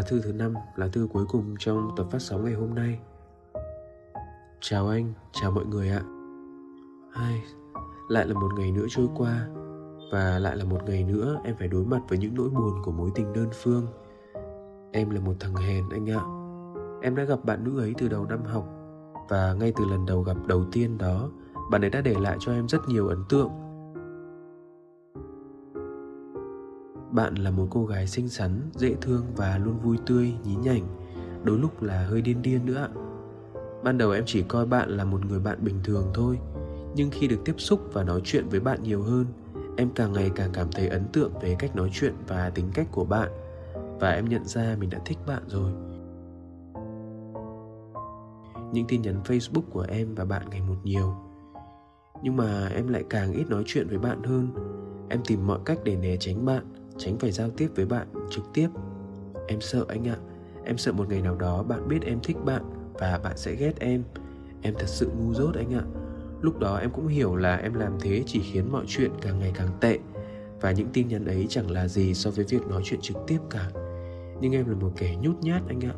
Thư 0.07 0.21
thứ 0.21 0.31
năm, 0.31 0.53
lá 0.75 0.87
thư 0.87 1.07
cuối 1.13 1.25
cùng 1.25 1.55
trong 1.59 1.89
tập 1.97 2.07
phát 2.11 2.21
sóng 2.21 2.45
ngày 2.45 2.53
hôm 2.53 2.75
nay. 2.75 2.99
Chào 4.61 4.87
anh, 4.87 5.13
chào 5.31 5.51
mọi 5.51 5.65
người 5.65 5.89
ạ. 5.89 6.01
Hai, 7.11 7.41
lại 8.09 8.27
là 8.27 8.33
một 8.33 8.49
ngày 8.57 8.71
nữa 8.71 8.85
trôi 8.89 9.07
qua 9.15 9.47
và 10.11 10.39
lại 10.39 10.57
là 10.57 10.65
một 10.65 10.79
ngày 10.85 11.03
nữa 11.03 11.39
em 11.43 11.55
phải 11.59 11.67
đối 11.67 11.85
mặt 11.85 11.99
với 12.09 12.17
những 12.17 12.35
nỗi 12.35 12.49
buồn 12.49 12.81
của 12.83 12.91
mối 12.91 13.11
tình 13.15 13.33
đơn 13.33 13.49
phương. 13.53 13.87
Em 14.91 15.09
là 15.09 15.19
một 15.19 15.33
thằng 15.39 15.55
hèn 15.55 15.89
anh 15.89 16.09
ạ. 16.09 16.21
Em 17.01 17.15
đã 17.15 17.23
gặp 17.23 17.45
bạn 17.45 17.63
nữ 17.63 17.79
ấy 17.79 17.93
từ 17.97 18.07
đầu 18.07 18.25
năm 18.25 18.45
học 18.45 18.67
và 19.29 19.53
ngay 19.53 19.73
từ 19.75 19.85
lần 19.85 20.05
đầu 20.05 20.21
gặp 20.21 20.37
đầu 20.47 20.65
tiên 20.71 20.97
đó, 20.97 21.29
bạn 21.71 21.83
ấy 21.83 21.89
đã 21.89 22.01
để 22.01 22.15
lại 22.19 22.37
cho 22.39 22.51
em 22.51 22.67
rất 22.67 22.79
nhiều 22.87 23.07
ấn 23.07 23.23
tượng 23.29 23.49
Bạn 27.17 27.35
là 27.35 27.51
một 27.51 27.67
cô 27.69 27.85
gái 27.85 28.07
xinh 28.07 28.29
xắn, 28.29 28.61
dễ 28.75 28.95
thương 29.01 29.25
và 29.35 29.57
luôn 29.57 29.79
vui 29.79 29.97
tươi, 30.05 30.33
nhí 30.43 30.55
nhảnh, 30.55 30.87
đôi 31.43 31.57
lúc 31.57 31.83
là 31.83 32.05
hơi 32.05 32.21
điên 32.21 32.41
điên 32.41 32.65
nữa. 32.65 32.87
Ban 33.83 33.97
đầu 33.97 34.11
em 34.11 34.23
chỉ 34.25 34.41
coi 34.41 34.65
bạn 34.65 34.89
là 34.89 35.03
một 35.03 35.25
người 35.25 35.39
bạn 35.39 35.63
bình 35.63 35.79
thường 35.83 36.11
thôi, 36.13 36.39
nhưng 36.95 37.09
khi 37.11 37.27
được 37.27 37.39
tiếp 37.45 37.55
xúc 37.57 37.81
và 37.93 38.03
nói 38.03 38.21
chuyện 38.23 38.49
với 38.49 38.59
bạn 38.59 38.83
nhiều 38.83 39.03
hơn, 39.03 39.25
em 39.77 39.89
càng 39.95 40.13
ngày 40.13 40.31
càng 40.35 40.49
cảm 40.53 40.71
thấy 40.71 40.87
ấn 40.87 41.03
tượng 41.13 41.31
về 41.41 41.55
cách 41.59 41.75
nói 41.75 41.89
chuyện 41.93 42.13
và 42.27 42.49
tính 42.49 42.69
cách 42.73 42.87
của 42.91 43.05
bạn 43.05 43.29
và 43.99 44.11
em 44.11 44.29
nhận 44.29 44.45
ra 44.45 44.75
mình 44.79 44.89
đã 44.89 44.99
thích 45.05 45.17
bạn 45.27 45.43
rồi. 45.47 45.71
Những 48.73 48.85
tin 48.87 49.01
nhắn 49.01 49.21
Facebook 49.23 49.69
của 49.71 49.85
em 49.89 50.15
và 50.15 50.25
bạn 50.25 50.49
ngày 50.49 50.61
một 50.61 50.77
nhiều. 50.83 51.13
Nhưng 52.23 52.35
mà 52.35 52.67
em 52.67 52.87
lại 52.87 53.03
càng 53.09 53.33
ít 53.33 53.49
nói 53.49 53.63
chuyện 53.65 53.87
với 53.87 53.97
bạn 53.97 54.23
hơn. 54.23 54.47
Em 55.09 55.21
tìm 55.27 55.47
mọi 55.47 55.59
cách 55.65 55.79
để 55.83 55.95
né 55.95 56.17
tránh 56.19 56.45
bạn 56.45 56.63
tránh 56.97 57.17
phải 57.19 57.31
giao 57.31 57.49
tiếp 57.49 57.69
với 57.75 57.85
bạn 57.85 58.07
trực 58.29 58.43
tiếp. 58.53 58.69
Em 59.47 59.61
sợ 59.61 59.85
anh 59.87 60.07
ạ. 60.07 60.17
Em 60.65 60.77
sợ 60.77 60.91
một 60.91 61.09
ngày 61.09 61.21
nào 61.21 61.35
đó 61.35 61.63
bạn 61.63 61.87
biết 61.87 61.99
em 62.05 62.19
thích 62.23 62.37
bạn 62.45 62.63
và 62.93 63.19
bạn 63.23 63.37
sẽ 63.37 63.55
ghét 63.55 63.79
em. 63.79 64.03
Em 64.61 64.73
thật 64.79 64.87
sự 64.87 65.09
ngu 65.19 65.33
dốt 65.33 65.55
anh 65.55 65.73
ạ. 65.73 65.83
Lúc 66.41 66.59
đó 66.59 66.77
em 66.77 66.91
cũng 66.91 67.07
hiểu 67.07 67.35
là 67.35 67.55
em 67.55 67.73
làm 67.73 67.97
thế 67.99 68.23
chỉ 68.25 68.39
khiến 68.39 68.71
mọi 68.71 68.85
chuyện 68.87 69.11
càng 69.21 69.39
ngày 69.39 69.51
càng 69.55 69.69
tệ 69.81 69.99
và 70.61 70.71
những 70.71 70.87
tin 70.93 71.07
nhắn 71.07 71.25
ấy 71.25 71.45
chẳng 71.49 71.71
là 71.71 71.87
gì 71.87 72.13
so 72.13 72.31
với 72.31 72.45
việc 72.45 72.67
nói 72.67 72.81
chuyện 72.85 73.01
trực 73.01 73.17
tiếp 73.27 73.39
cả. 73.49 73.69
Nhưng 74.41 74.53
em 74.53 74.69
là 74.69 74.75
một 74.75 74.91
kẻ 74.97 75.15
nhút 75.21 75.35
nhát 75.41 75.61
anh 75.67 75.79
ạ. 75.79 75.93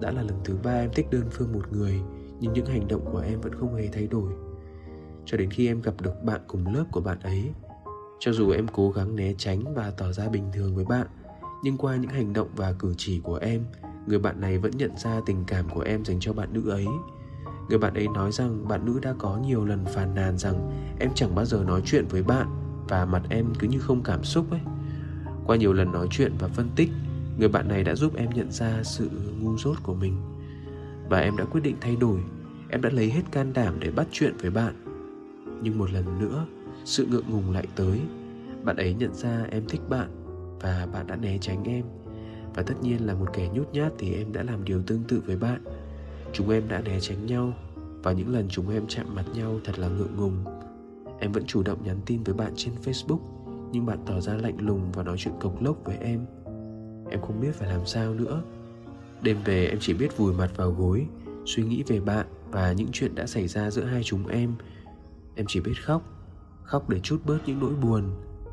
Đã 0.00 0.10
là 0.10 0.22
lần 0.22 0.40
thứ 0.44 0.56
ba 0.62 0.80
em 0.80 0.90
thích 0.94 1.06
đơn 1.10 1.24
phương 1.30 1.52
một 1.52 1.72
người, 1.72 2.00
nhưng 2.40 2.52
những 2.52 2.66
hành 2.66 2.88
động 2.88 3.04
của 3.12 3.18
em 3.18 3.40
vẫn 3.40 3.54
không 3.54 3.74
hề 3.74 3.88
thay 3.92 4.06
đổi. 4.06 4.32
Cho 5.24 5.36
đến 5.36 5.50
khi 5.50 5.66
em 5.66 5.82
gặp 5.82 5.94
được 6.02 6.22
bạn 6.24 6.40
cùng 6.46 6.74
lớp 6.74 6.84
của 6.92 7.00
bạn 7.00 7.20
ấy 7.20 7.50
cho 8.18 8.32
dù 8.32 8.50
em 8.50 8.66
cố 8.72 8.90
gắng 8.90 9.16
né 9.16 9.32
tránh 9.38 9.74
và 9.74 9.90
tỏ 9.90 10.12
ra 10.12 10.28
bình 10.28 10.50
thường 10.52 10.74
với 10.74 10.84
bạn, 10.84 11.06
nhưng 11.62 11.76
qua 11.76 11.96
những 11.96 12.10
hành 12.10 12.32
động 12.32 12.48
và 12.56 12.72
cử 12.72 12.94
chỉ 12.96 13.20
của 13.20 13.36
em, 13.36 13.64
người 14.06 14.18
bạn 14.18 14.40
này 14.40 14.58
vẫn 14.58 14.70
nhận 14.76 14.96
ra 14.96 15.20
tình 15.26 15.44
cảm 15.46 15.68
của 15.68 15.80
em 15.80 16.04
dành 16.04 16.20
cho 16.20 16.32
bạn 16.32 16.52
nữ 16.52 16.70
ấy. 16.70 16.86
Người 17.68 17.78
bạn 17.78 17.94
ấy 17.94 18.08
nói 18.08 18.32
rằng 18.32 18.68
bạn 18.68 18.84
nữ 18.84 18.98
đã 19.02 19.14
có 19.18 19.36
nhiều 19.36 19.64
lần 19.64 19.84
phàn 19.84 20.14
nàn 20.14 20.38
rằng 20.38 20.70
em 21.00 21.10
chẳng 21.14 21.34
bao 21.34 21.44
giờ 21.44 21.64
nói 21.66 21.82
chuyện 21.84 22.06
với 22.08 22.22
bạn 22.22 22.46
và 22.88 23.04
mặt 23.04 23.22
em 23.28 23.46
cứ 23.58 23.68
như 23.68 23.78
không 23.78 24.02
cảm 24.02 24.24
xúc 24.24 24.50
ấy. 24.50 24.60
Qua 25.46 25.56
nhiều 25.56 25.72
lần 25.72 25.92
nói 25.92 26.06
chuyện 26.10 26.32
và 26.38 26.48
phân 26.48 26.68
tích, 26.76 26.90
người 27.38 27.48
bạn 27.48 27.68
này 27.68 27.84
đã 27.84 27.94
giúp 27.94 28.16
em 28.16 28.30
nhận 28.30 28.50
ra 28.50 28.82
sự 28.82 29.10
ngu 29.40 29.56
dốt 29.56 29.76
của 29.82 29.94
mình. 29.94 30.16
Và 31.08 31.20
em 31.20 31.36
đã 31.36 31.44
quyết 31.44 31.60
định 31.60 31.76
thay 31.80 31.96
đổi, 31.96 32.20
em 32.70 32.82
đã 32.82 32.90
lấy 32.92 33.10
hết 33.10 33.22
can 33.32 33.52
đảm 33.52 33.74
để 33.80 33.90
bắt 33.90 34.06
chuyện 34.10 34.36
với 34.36 34.50
bạn. 34.50 34.74
Nhưng 35.62 35.78
một 35.78 35.90
lần 35.90 36.18
nữa 36.18 36.46
sự 36.88 37.06
ngượng 37.06 37.30
ngùng 37.30 37.50
lại 37.50 37.66
tới. 37.76 38.00
Bạn 38.64 38.76
ấy 38.76 38.94
nhận 38.94 39.14
ra 39.14 39.46
em 39.50 39.62
thích 39.68 39.80
bạn 39.88 40.10
và 40.60 40.88
bạn 40.92 41.06
đã 41.06 41.16
né 41.16 41.38
tránh 41.40 41.64
em. 41.64 41.84
Và 42.54 42.62
tất 42.62 42.74
nhiên 42.82 43.06
là 43.06 43.14
một 43.14 43.26
kẻ 43.32 43.48
nhút 43.54 43.72
nhát 43.72 43.92
thì 43.98 44.14
em 44.14 44.32
đã 44.32 44.42
làm 44.42 44.64
điều 44.64 44.82
tương 44.82 45.02
tự 45.08 45.22
với 45.26 45.36
bạn. 45.36 45.64
Chúng 46.32 46.50
em 46.50 46.68
đã 46.68 46.80
né 46.80 47.00
tránh 47.00 47.26
nhau. 47.26 47.52
Và 48.02 48.12
những 48.12 48.28
lần 48.28 48.48
chúng 48.48 48.70
em 48.70 48.86
chạm 48.88 49.14
mặt 49.14 49.24
nhau 49.34 49.60
thật 49.64 49.78
là 49.78 49.88
ngượng 49.88 50.16
ngùng. 50.16 50.44
Em 51.18 51.32
vẫn 51.32 51.44
chủ 51.46 51.62
động 51.62 51.78
nhắn 51.84 51.98
tin 52.06 52.22
với 52.22 52.34
bạn 52.34 52.52
trên 52.56 52.74
facebook, 52.84 53.20
nhưng 53.72 53.86
bạn 53.86 53.98
tỏ 54.06 54.20
ra 54.20 54.34
lạnh 54.34 54.56
lùng 54.60 54.92
và 54.92 55.02
nói 55.02 55.16
chuyện 55.18 55.34
cộc 55.40 55.62
lốc 55.62 55.84
với 55.84 55.96
em. 55.96 56.26
Em 57.10 57.20
không 57.20 57.40
biết 57.40 57.54
phải 57.54 57.68
làm 57.68 57.86
sao 57.86 58.14
nữa. 58.14 58.42
Đêm 59.22 59.36
về 59.44 59.66
em 59.66 59.78
chỉ 59.80 59.94
biết 59.94 60.16
vùi 60.16 60.32
mặt 60.32 60.50
vào 60.56 60.70
gối, 60.70 61.06
suy 61.46 61.62
nghĩ 61.62 61.82
về 61.82 62.00
bạn 62.00 62.26
và 62.50 62.72
những 62.72 62.88
chuyện 62.92 63.14
đã 63.14 63.26
xảy 63.26 63.48
ra 63.48 63.70
giữa 63.70 63.84
hai 63.84 64.02
chúng 64.04 64.26
em. 64.26 64.54
Em 65.34 65.46
chỉ 65.48 65.60
biết 65.60 65.74
khóc 65.84 66.17
khóc 66.68 66.88
để 66.88 67.00
chút 67.00 67.20
bớt 67.24 67.38
những 67.46 67.58
nỗi 67.60 67.74
buồn 67.82 68.04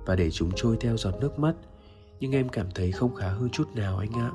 và 0.06 0.16
để 0.16 0.32
chúng 0.32 0.52
trôi 0.56 0.78
theo 0.80 0.98
giọt 0.98 1.14
nước 1.22 1.40
mắt. 1.40 1.56
Nhưng 2.20 2.32
em 2.32 2.50
cảm 2.50 2.68
thấy 2.76 2.92
không 2.92 3.16
khá 3.16 3.30
hơn 3.30 3.50
chút 3.50 3.68
nào 3.76 3.98
anh 3.98 4.12
ạ. 4.14 4.32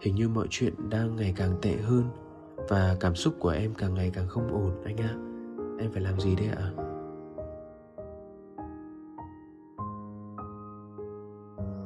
Hình 0.00 0.14
như 0.14 0.28
mọi 0.28 0.46
chuyện 0.50 0.74
đang 0.90 1.16
ngày 1.16 1.34
càng 1.36 1.58
tệ 1.62 1.76
hơn 1.76 2.04
và 2.68 2.96
cảm 3.00 3.14
xúc 3.14 3.34
của 3.38 3.48
em 3.48 3.74
càng 3.74 3.94
ngày 3.94 4.10
càng 4.14 4.28
không 4.28 4.52
ổn 4.52 4.82
anh 4.84 4.96
ạ. 4.96 5.14
Em 5.80 5.92
phải 5.92 6.02
làm 6.02 6.20
gì 6.20 6.36
đây 6.36 6.48
ạ? 6.48 6.70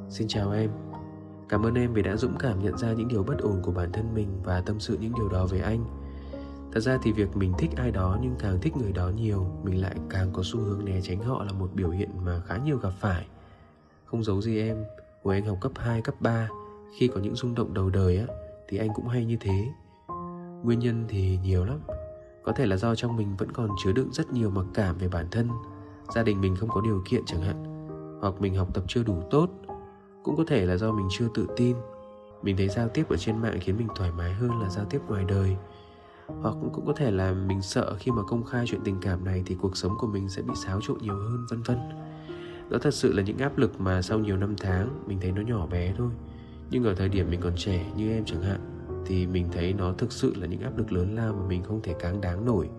Xin 0.09 0.27
chào 0.27 0.51
em. 0.51 0.69
Cảm 1.49 1.65
ơn 1.65 1.73
em 1.73 1.93
vì 1.93 2.01
đã 2.01 2.15
dũng 2.15 2.37
cảm 2.39 2.63
nhận 2.63 2.77
ra 2.77 2.93
những 2.93 3.07
điều 3.07 3.23
bất 3.23 3.37
ổn 3.39 3.59
của 3.63 3.71
bản 3.71 3.91
thân 3.91 4.13
mình 4.13 4.27
và 4.43 4.61
tâm 4.61 4.79
sự 4.79 4.97
những 5.01 5.13
điều 5.15 5.29
đó 5.29 5.45
với 5.45 5.59
anh 5.59 5.85
thật 6.75 6.81
ra 6.81 6.97
thì 7.01 7.11
việc 7.11 7.37
mình 7.37 7.53
thích 7.57 7.69
ai 7.75 7.91
đó 7.91 8.17
nhưng 8.21 8.35
càng 8.39 8.59
thích 8.61 8.77
người 8.77 8.91
đó 8.91 9.09
nhiều 9.09 9.47
mình 9.63 9.81
lại 9.81 9.95
càng 10.09 10.29
có 10.33 10.41
xu 10.45 10.59
hướng 10.59 10.85
né 10.85 11.01
tránh 11.01 11.19
họ 11.19 11.43
là 11.43 11.51
một 11.51 11.69
biểu 11.73 11.89
hiện 11.89 12.09
mà 12.25 12.41
khá 12.45 12.57
nhiều 12.57 12.77
gặp 12.77 12.89
phải. 12.99 13.25
Không 14.05 14.23
giấu 14.23 14.41
gì 14.41 14.59
em 14.59 14.83
hồi 15.23 15.35
anh 15.35 15.45
học 15.45 15.57
cấp 15.61 15.71
2, 15.75 16.01
cấp 16.01 16.15
3 16.19 16.49
khi 16.97 17.07
có 17.07 17.19
những 17.19 17.35
rung 17.35 17.55
động 17.55 17.73
đầu 17.73 17.89
đời 17.89 18.17
á 18.17 18.25
thì 18.67 18.77
anh 18.77 18.89
cũng 18.95 19.07
hay 19.07 19.25
như 19.25 19.37
thế. 19.39 19.67
Nguyên 20.63 20.79
nhân 20.79 21.05
thì 21.07 21.39
nhiều 21.43 21.65
lắm. 21.65 21.79
Có 22.43 22.51
thể 22.51 22.65
là 22.65 22.77
do 22.77 22.95
trong 22.95 23.15
mình 23.15 23.35
vẫn 23.37 23.51
còn 23.51 23.69
chứa 23.83 23.91
đựng 23.91 24.09
rất 24.11 24.33
nhiều 24.33 24.49
mặc 24.49 24.65
cảm 24.73 24.97
về 24.97 25.07
bản 25.07 25.27
thân. 25.31 25.49
Gia 26.15 26.23
đình 26.23 26.41
mình 26.41 26.55
không 26.55 26.69
có 26.69 26.81
điều 26.81 27.03
kiện 27.09 27.21
chẳng 27.25 27.41
hạn. 27.41 27.89
Hoặc 28.21 28.33
mình 28.39 28.55
học 28.55 28.67
tập 28.73 28.83
chưa 28.87 29.03
đủ 29.03 29.23
tốt 29.31 29.49
cũng 30.23 30.37
có 30.37 30.43
thể 30.47 30.65
là 30.65 30.77
do 30.77 30.91
mình 30.91 31.07
chưa 31.11 31.27
tự 31.33 31.47
tin. 31.55 31.75
Mình 32.41 32.57
thấy 32.57 32.69
giao 32.69 32.89
tiếp 32.89 33.05
ở 33.09 33.17
trên 33.17 33.41
mạng 33.41 33.57
khiến 33.61 33.77
mình 33.77 33.87
thoải 33.95 34.11
mái 34.11 34.33
hơn 34.33 34.61
là 34.61 34.69
giao 34.69 34.85
tiếp 34.85 34.99
ngoài 35.07 35.25
đời 35.27 35.57
hoặc 36.27 36.55
cũng 36.73 36.85
có 36.85 36.93
thể 36.93 37.11
là 37.11 37.33
mình 37.33 37.61
sợ 37.61 37.95
khi 37.99 38.11
mà 38.11 38.21
công 38.27 38.43
khai 38.43 38.65
chuyện 38.67 38.81
tình 38.83 38.97
cảm 39.01 39.25
này 39.25 39.43
thì 39.45 39.55
cuộc 39.61 39.77
sống 39.77 39.91
của 39.99 40.07
mình 40.07 40.29
sẽ 40.29 40.41
bị 40.41 40.53
xáo 40.55 40.79
trộn 40.81 40.97
nhiều 41.01 41.15
hơn, 41.15 41.45
vân 41.49 41.61
vân. 41.61 41.77
Đó 42.69 42.77
thật 42.81 42.93
sự 42.93 43.13
là 43.13 43.23
những 43.23 43.37
áp 43.37 43.57
lực 43.57 43.79
mà 43.79 44.01
sau 44.01 44.19
nhiều 44.19 44.37
năm 44.37 44.55
tháng 44.57 45.03
mình 45.07 45.19
thấy 45.21 45.31
nó 45.31 45.41
nhỏ 45.41 45.67
bé 45.67 45.93
thôi. 45.97 46.09
Nhưng 46.69 46.83
ở 46.83 46.95
thời 46.95 47.09
điểm 47.09 47.29
mình 47.29 47.41
còn 47.41 47.53
trẻ 47.55 47.91
như 47.97 48.11
em 48.11 48.25
chẳng 48.25 48.41
hạn, 48.41 48.59
thì 49.05 49.27
mình 49.27 49.47
thấy 49.51 49.73
nó 49.73 49.93
thực 49.93 50.11
sự 50.11 50.33
là 50.37 50.47
những 50.47 50.61
áp 50.61 50.77
lực 50.77 50.91
lớn 50.91 51.15
lao 51.15 51.33
mà 51.33 51.47
mình 51.47 51.63
không 51.63 51.81
thể 51.81 51.93
cáng 51.99 52.21
đáng 52.21 52.45
nổi. 52.45 52.69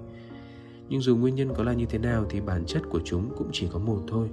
Nhưng 0.89 1.01
dù 1.01 1.17
nguyên 1.17 1.35
nhân 1.35 1.55
có 1.57 1.63
là 1.65 1.73
như 1.73 1.87
thế 1.87 1.99
nào 1.99 2.27
thì 2.31 2.41
bản 2.41 2.65
chất 2.67 2.83
của 2.91 3.01
chúng 3.05 3.35
cũng 3.39 3.49
chỉ 3.53 3.69
có 3.73 3.79
một 3.79 4.01
thôi. 4.09 4.31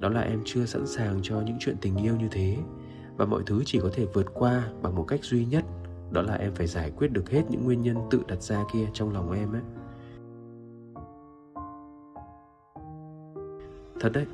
Đó 0.00 0.08
là 0.08 0.20
em 0.20 0.40
chưa 0.44 0.66
sẵn 0.66 0.86
sàng 0.86 1.20
cho 1.22 1.40
những 1.40 1.56
chuyện 1.60 1.76
tình 1.80 1.96
yêu 1.96 2.16
như 2.16 2.28
thế. 2.30 2.56
Và 3.16 3.24
mọi 3.24 3.42
thứ 3.46 3.62
chỉ 3.66 3.80
có 3.80 3.90
thể 3.92 4.06
vượt 4.14 4.26
qua 4.34 4.68
bằng 4.82 4.94
một 4.94 5.04
cách 5.08 5.24
duy 5.24 5.44
nhất 5.44 5.64
đó 6.12 6.22
là 6.22 6.34
em 6.34 6.54
phải 6.54 6.66
giải 6.66 6.90
quyết 6.96 7.12
được 7.12 7.30
hết 7.30 7.42
những 7.50 7.64
nguyên 7.64 7.82
nhân 7.82 7.96
tự 8.10 8.20
đặt 8.28 8.42
ra 8.42 8.64
kia 8.72 8.86
trong 8.92 9.12
lòng 9.12 9.32
em 9.32 9.52
ấy 9.52 9.62
thật 14.00 14.12
đấy, 14.12 14.26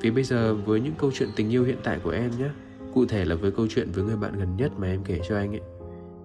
vì 0.00 0.10
bây 0.10 0.24
giờ 0.24 0.54
với 0.54 0.80
những 0.80 0.94
câu 0.98 1.10
chuyện 1.14 1.28
tình 1.36 1.50
yêu 1.50 1.64
hiện 1.64 1.78
tại 1.84 2.00
của 2.04 2.10
em 2.10 2.30
nhé 2.38 2.50
cụ 2.94 3.06
thể 3.06 3.24
là 3.24 3.34
với 3.34 3.50
câu 3.50 3.66
chuyện 3.70 3.90
với 3.92 4.04
người 4.04 4.16
bạn 4.16 4.38
gần 4.38 4.56
nhất 4.56 4.72
mà 4.76 4.86
em 4.86 5.00
kể 5.04 5.20
cho 5.28 5.36
anh 5.36 5.52
ấy, 5.52 5.62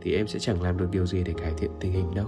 thì 0.01 0.15
em 0.15 0.27
sẽ 0.27 0.39
chẳng 0.39 0.61
làm 0.61 0.77
được 0.77 0.87
điều 0.91 1.05
gì 1.05 1.23
để 1.23 1.33
cải 1.37 1.53
thiện 1.57 1.71
tình 1.79 1.91
hình 1.91 2.15
đâu. 2.15 2.27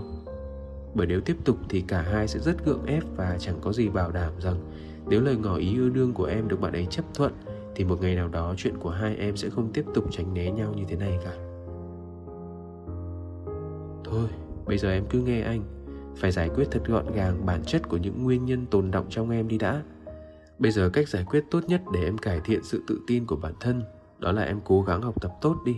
Bởi 0.94 1.08
nếu 1.08 1.22
tiếp 1.22 1.38
tục 1.46 1.58
thì 1.70 1.82
cả 1.82 2.02
hai 2.02 2.28
sẽ 2.28 2.40
rất 2.40 2.66
gượng 2.66 2.86
ép 2.86 3.04
và 3.16 3.38
chẳng 3.40 3.56
có 3.62 3.74
gì 3.74 3.90
bảo 3.90 4.12
đảm 4.12 4.34
rằng 4.40 4.56
nếu 5.10 5.22
lời 5.22 5.36
ngỏ 5.36 5.56
ý 5.56 5.74
yêu 5.74 5.90
đương 5.90 6.14
của 6.14 6.26
em 6.26 6.48
được 6.48 6.62
bạn 6.62 6.74
ấy 6.74 6.88
chấp 6.90 7.06
thuận, 7.14 7.34
thì 7.76 7.86
một 7.86 8.02
ngày 8.02 8.16
nào 8.16 8.28
đó 8.28 8.54
chuyện 8.58 8.78
của 8.78 8.90
hai 8.90 9.16
em 9.16 9.38
sẽ 9.38 9.50
không 9.50 9.74
tiếp 9.74 9.86
tục 9.94 10.06
tránh 10.12 10.34
né 10.34 10.52
nhau 10.52 10.74
như 10.78 10.84
thế 10.88 10.96
này 10.96 11.20
cả. 11.26 11.43
Thôi, 14.14 14.28
bây 14.66 14.78
giờ 14.78 14.92
em 14.92 15.06
cứ 15.10 15.20
nghe 15.20 15.42
anh. 15.42 15.64
Phải 16.18 16.32
giải 16.32 16.50
quyết 16.56 16.68
thật 16.72 16.82
gọn 16.88 17.12
gàng 17.12 17.46
bản 17.46 17.64
chất 17.64 17.90
của 17.90 17.98
những 17.98 18.24
nguyên 18.24 18.46
nhân 18.46 18.66
tồn 18.66 18.92
động 18.92 19.06
trong 19.10 19.30
em 19.30 19.48
đi 19.48 19.58
đã. 19.58 19.84
Bây 20.60 20.72
giờ 20.72 20.90
cách 20.90 21.10
giải 21.10 21.24
quyết 21.24 21.44
tốt 21.52 21.64
nhất 21.68 21.82
để 21.94 22.04
em 22.04 22.18
cải 22.18 22.40
thiện 22.40 22.64
sự 22.64 22.84
tự 22.88 23.02
tin 23.08 23.26
của 23.26 23.36
bản 23.36 23.54
thân 23.60 23.82
Đó 24.20 24.32
là 24.32 24.44
em 24.44 24.60
cố 24.66 24.82
gắng 24.82 25.02
học 25.02 25.22
tập 25.22 25.32
tốt 25.42 25.58
đi. 25.66 25.76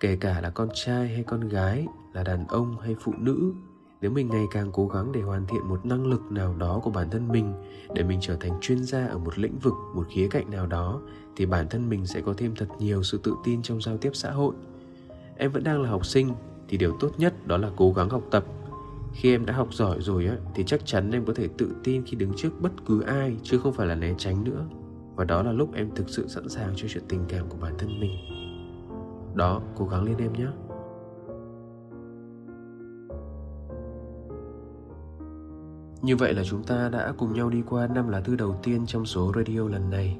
Kể 0.00 0.16
cả 0.16 0.40
là 0.40 0.50
con 0.50 0.68
trai 0.74 1.08
hay 1.08 1.22
con 1.22 1.48
gái 1.48 1.86
Là 2.12 2.22
đàn 2.22 2.46
ông 2.46 2.76
hay 2.80 2.96
phụ 3.00 3.12
nữ 3.18 3.52
Nếu 4.00 4.10
mình 4.10 4.28
ngày 4.28 4.44
càng 4.52 4.70
cố 4.72 4.88
gắng 4.88 5.12
để 5.12 5.20
hoàn 5.20 5.46
thiện 5.46 5.68
một 5.68 5.86
năng 5.86 6.06
lực 6.06 6.22
nào 6.30 6.54
đó 6.58 6.80
của 6.84 6.90
bản 6.90 7.10
thân 7.10 7.28
mình 7.28 7.52
Để 7.94 8.02
mình 8.02 8.18
trở 8.22 8.36
thành 8.36 8.52
chuyên 8.60 8.84
gia 8.84 9.06
ở 9.06 9.18
một 9.18 9.38
lĩnh 9.38 9.58
vực, 9.58 9.74
một 9.94 10.06
khía 10.10 10.28
cạnh 10.28 10.50
nào 10.50 10.66
đó 10.66 11.00
Thì 11.36 11.46
bản 11.46 11.68
thân 11.68 11.88
mình 11.88 12.06
sẽ 12.06 12.20
có 12.20 12.34
thêm 12.36 12.54
thật 12.56 12.68
nhiều 12.78 13.02
sự 13.02 13.20
tự 13.22 13.34
tin 13.44 13.62
trong 13.62 13.80
giao 13.82 13.96
tiếp 13.96 14.10
xã 14.14 14.30
hội. 14.30 14.54
Em 15.36 15.52
vẫn 15.52 15.64
đang 15.64 15.82
là 15.82 15.90
học 15.90 16.06
sinh 16.06 16.30
thì 16.68 16.76
điều 16.76 16.96
tốt 17.00 17.10
nhất 17.18 17.46
đó 17.46 17.56
là 17.56 17.70
cố 17.76 17.92
gắng 17.92 18.08
học 18.08 18.22
tập. 18.30 18.44
Khi 19.12 19.34
em 19.34 19.46
đã 19.46 19.54
học 19.54 19.74
giỏi 19.74 20.00
rồi 20.00 20.26
á, 20.26 20.36
thì 20.54 20.64
chắc 20.66 20.86
chắn 20.86 21.10
em 21.10 21.24
có 21.24 21.32
thể 21.36 21.48
tự 21.58 21.70
tin 21.84 22.02
khi 22.06 22.16
đứng 22.16 22.32
trước 22.36 22.50
bất 22.60 22.72
cứ 22.86 23.00
ai, 23.00 23.36
chứ 23.42 23.58
không 23.58 23.72
phải 23.72 23.86
là 23.86 23.94
né 23.94 24.14
tránh 24.18 24.44
nữa. 24.44 24.64
Và 25.16 25.24
đó 25.24 25.42
là 25.42 25.52
lúc 25.52 25.74
em 25.74 25.90
thực 25.94 26.08
sự 26.08 26.28
sẵn 26.28 26.48
sàng 26.48 26.72
cho 26.76 26.88
chuyện 26.88 27.04
tình 27.08 27.24
cảm 27.28 27.48
của 27.48 27.56
bản 27.60 27.74
thân 27.78 28.00
mình. 28.00 28.16
Đó, 29.34 29.60
cố 29.76 29.86
gắng 29.86 30.04
lên 30.04 30.16
em 30.18 30.32
nhé. 30.32 30.46
Như 36.02 36.16
vậy 36.16 36.34
là 36.34 36.44
chúng 36.44 36.62
ta 36.62 36.88
đã 36.88 37.12
cùng 37.18 37.32
nhau 37.32 37.50
đi 37.50 37.62
qua 37.68 37.86
năm 37.86 38.08
lá 38.08 38.20
thư 38.20 38.36
đầu 38.36 38.56
tiên 38.62 38.86
trong 38.86 39.04
số 39.04 39.32
radio 39.36 39.68
lần 39.68 39.90
này. 39.90 40.18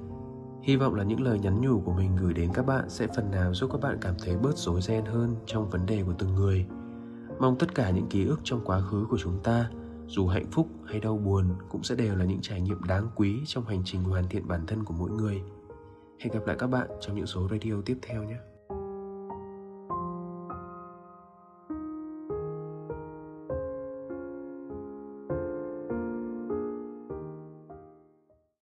Hy 0.67 0.77
vọng 0.77 0.95
là 0.95 1.05
những 1.05 1.21
lời 1.21 1.39
nhắn 1.39 1.61
nhủ 1.61 1.81
của 1.85 1.93
mình 1.93 2.17
gửi 2.17 2.35
đến 2.35 2.51
các 2.55 2.67
bạn 2.67 2.85
sẽ 2.89 3.07
phần 3.17 3.31
nào 3.31 3.55
giúp 3.55 3.71
các 3.73 3.81
bạn 3.81 3.99
cảm 4.01 4.15
thấy 4.25 4.37
bớt 4.37 4.57
rối 4.57 4.81
ren 4.81 5.05
hơn 5.05 5.37
trong 5.47 5.71
vấn 5.71 5.87
đề 5.87 6.03
của 6.03 6.15
từng 6.19 6.35
người. 6.35 6.67
Mong 7.41 7.59
tất 7.59 7.75
cả 7.75 7.91
những 7.91 8.07
ký 8.07 8.25
ức 8.25 8.41
trong 8.45 8.65
quá 8.65 8.81
khứ 8.81 9.07
của 9.11 9.19
chúng 9.19 9.43
ta, 9.43 9.71
dù 10.07 10.27
hạnh 10.27 10.51
phúc 10.51 10.69
hay 10.87 11.01
đau 11.01 11.19
buồn 11.19 11.45
cũng 11.69 11.83
sẽ 11.83 11.95
đều 11.95 12.17
là 12.17 12.25
những 12.25 12.41
trải 12.43 12.61
nghiệm 12.61 12.83
đáng 12.83 13.09
quý 13.15 13.41
trong 13.47 13.65
hành 13.65 13.83
trình 13.85 14.05
hoàn 14.05 14.29
thiện 14.29 14.49
bản 14.49 14.67
thân 14.67 14.85
của 14.85 14.95
mỗi 14.95 15.11
người. 15.11 15.43
Hẹn 16.21 16.33
gặp 16.33 16.47
lại 16.47 16.57
các 16.59 16.67
bạn 16.67 16.89
trong 17.01 17.17
những 17.17 17.27
số 17.27 17.49
radio 17.51 17.75
tiếp 17.85 17.99
theo 18.03 18.23
nhé. 18.23 18.37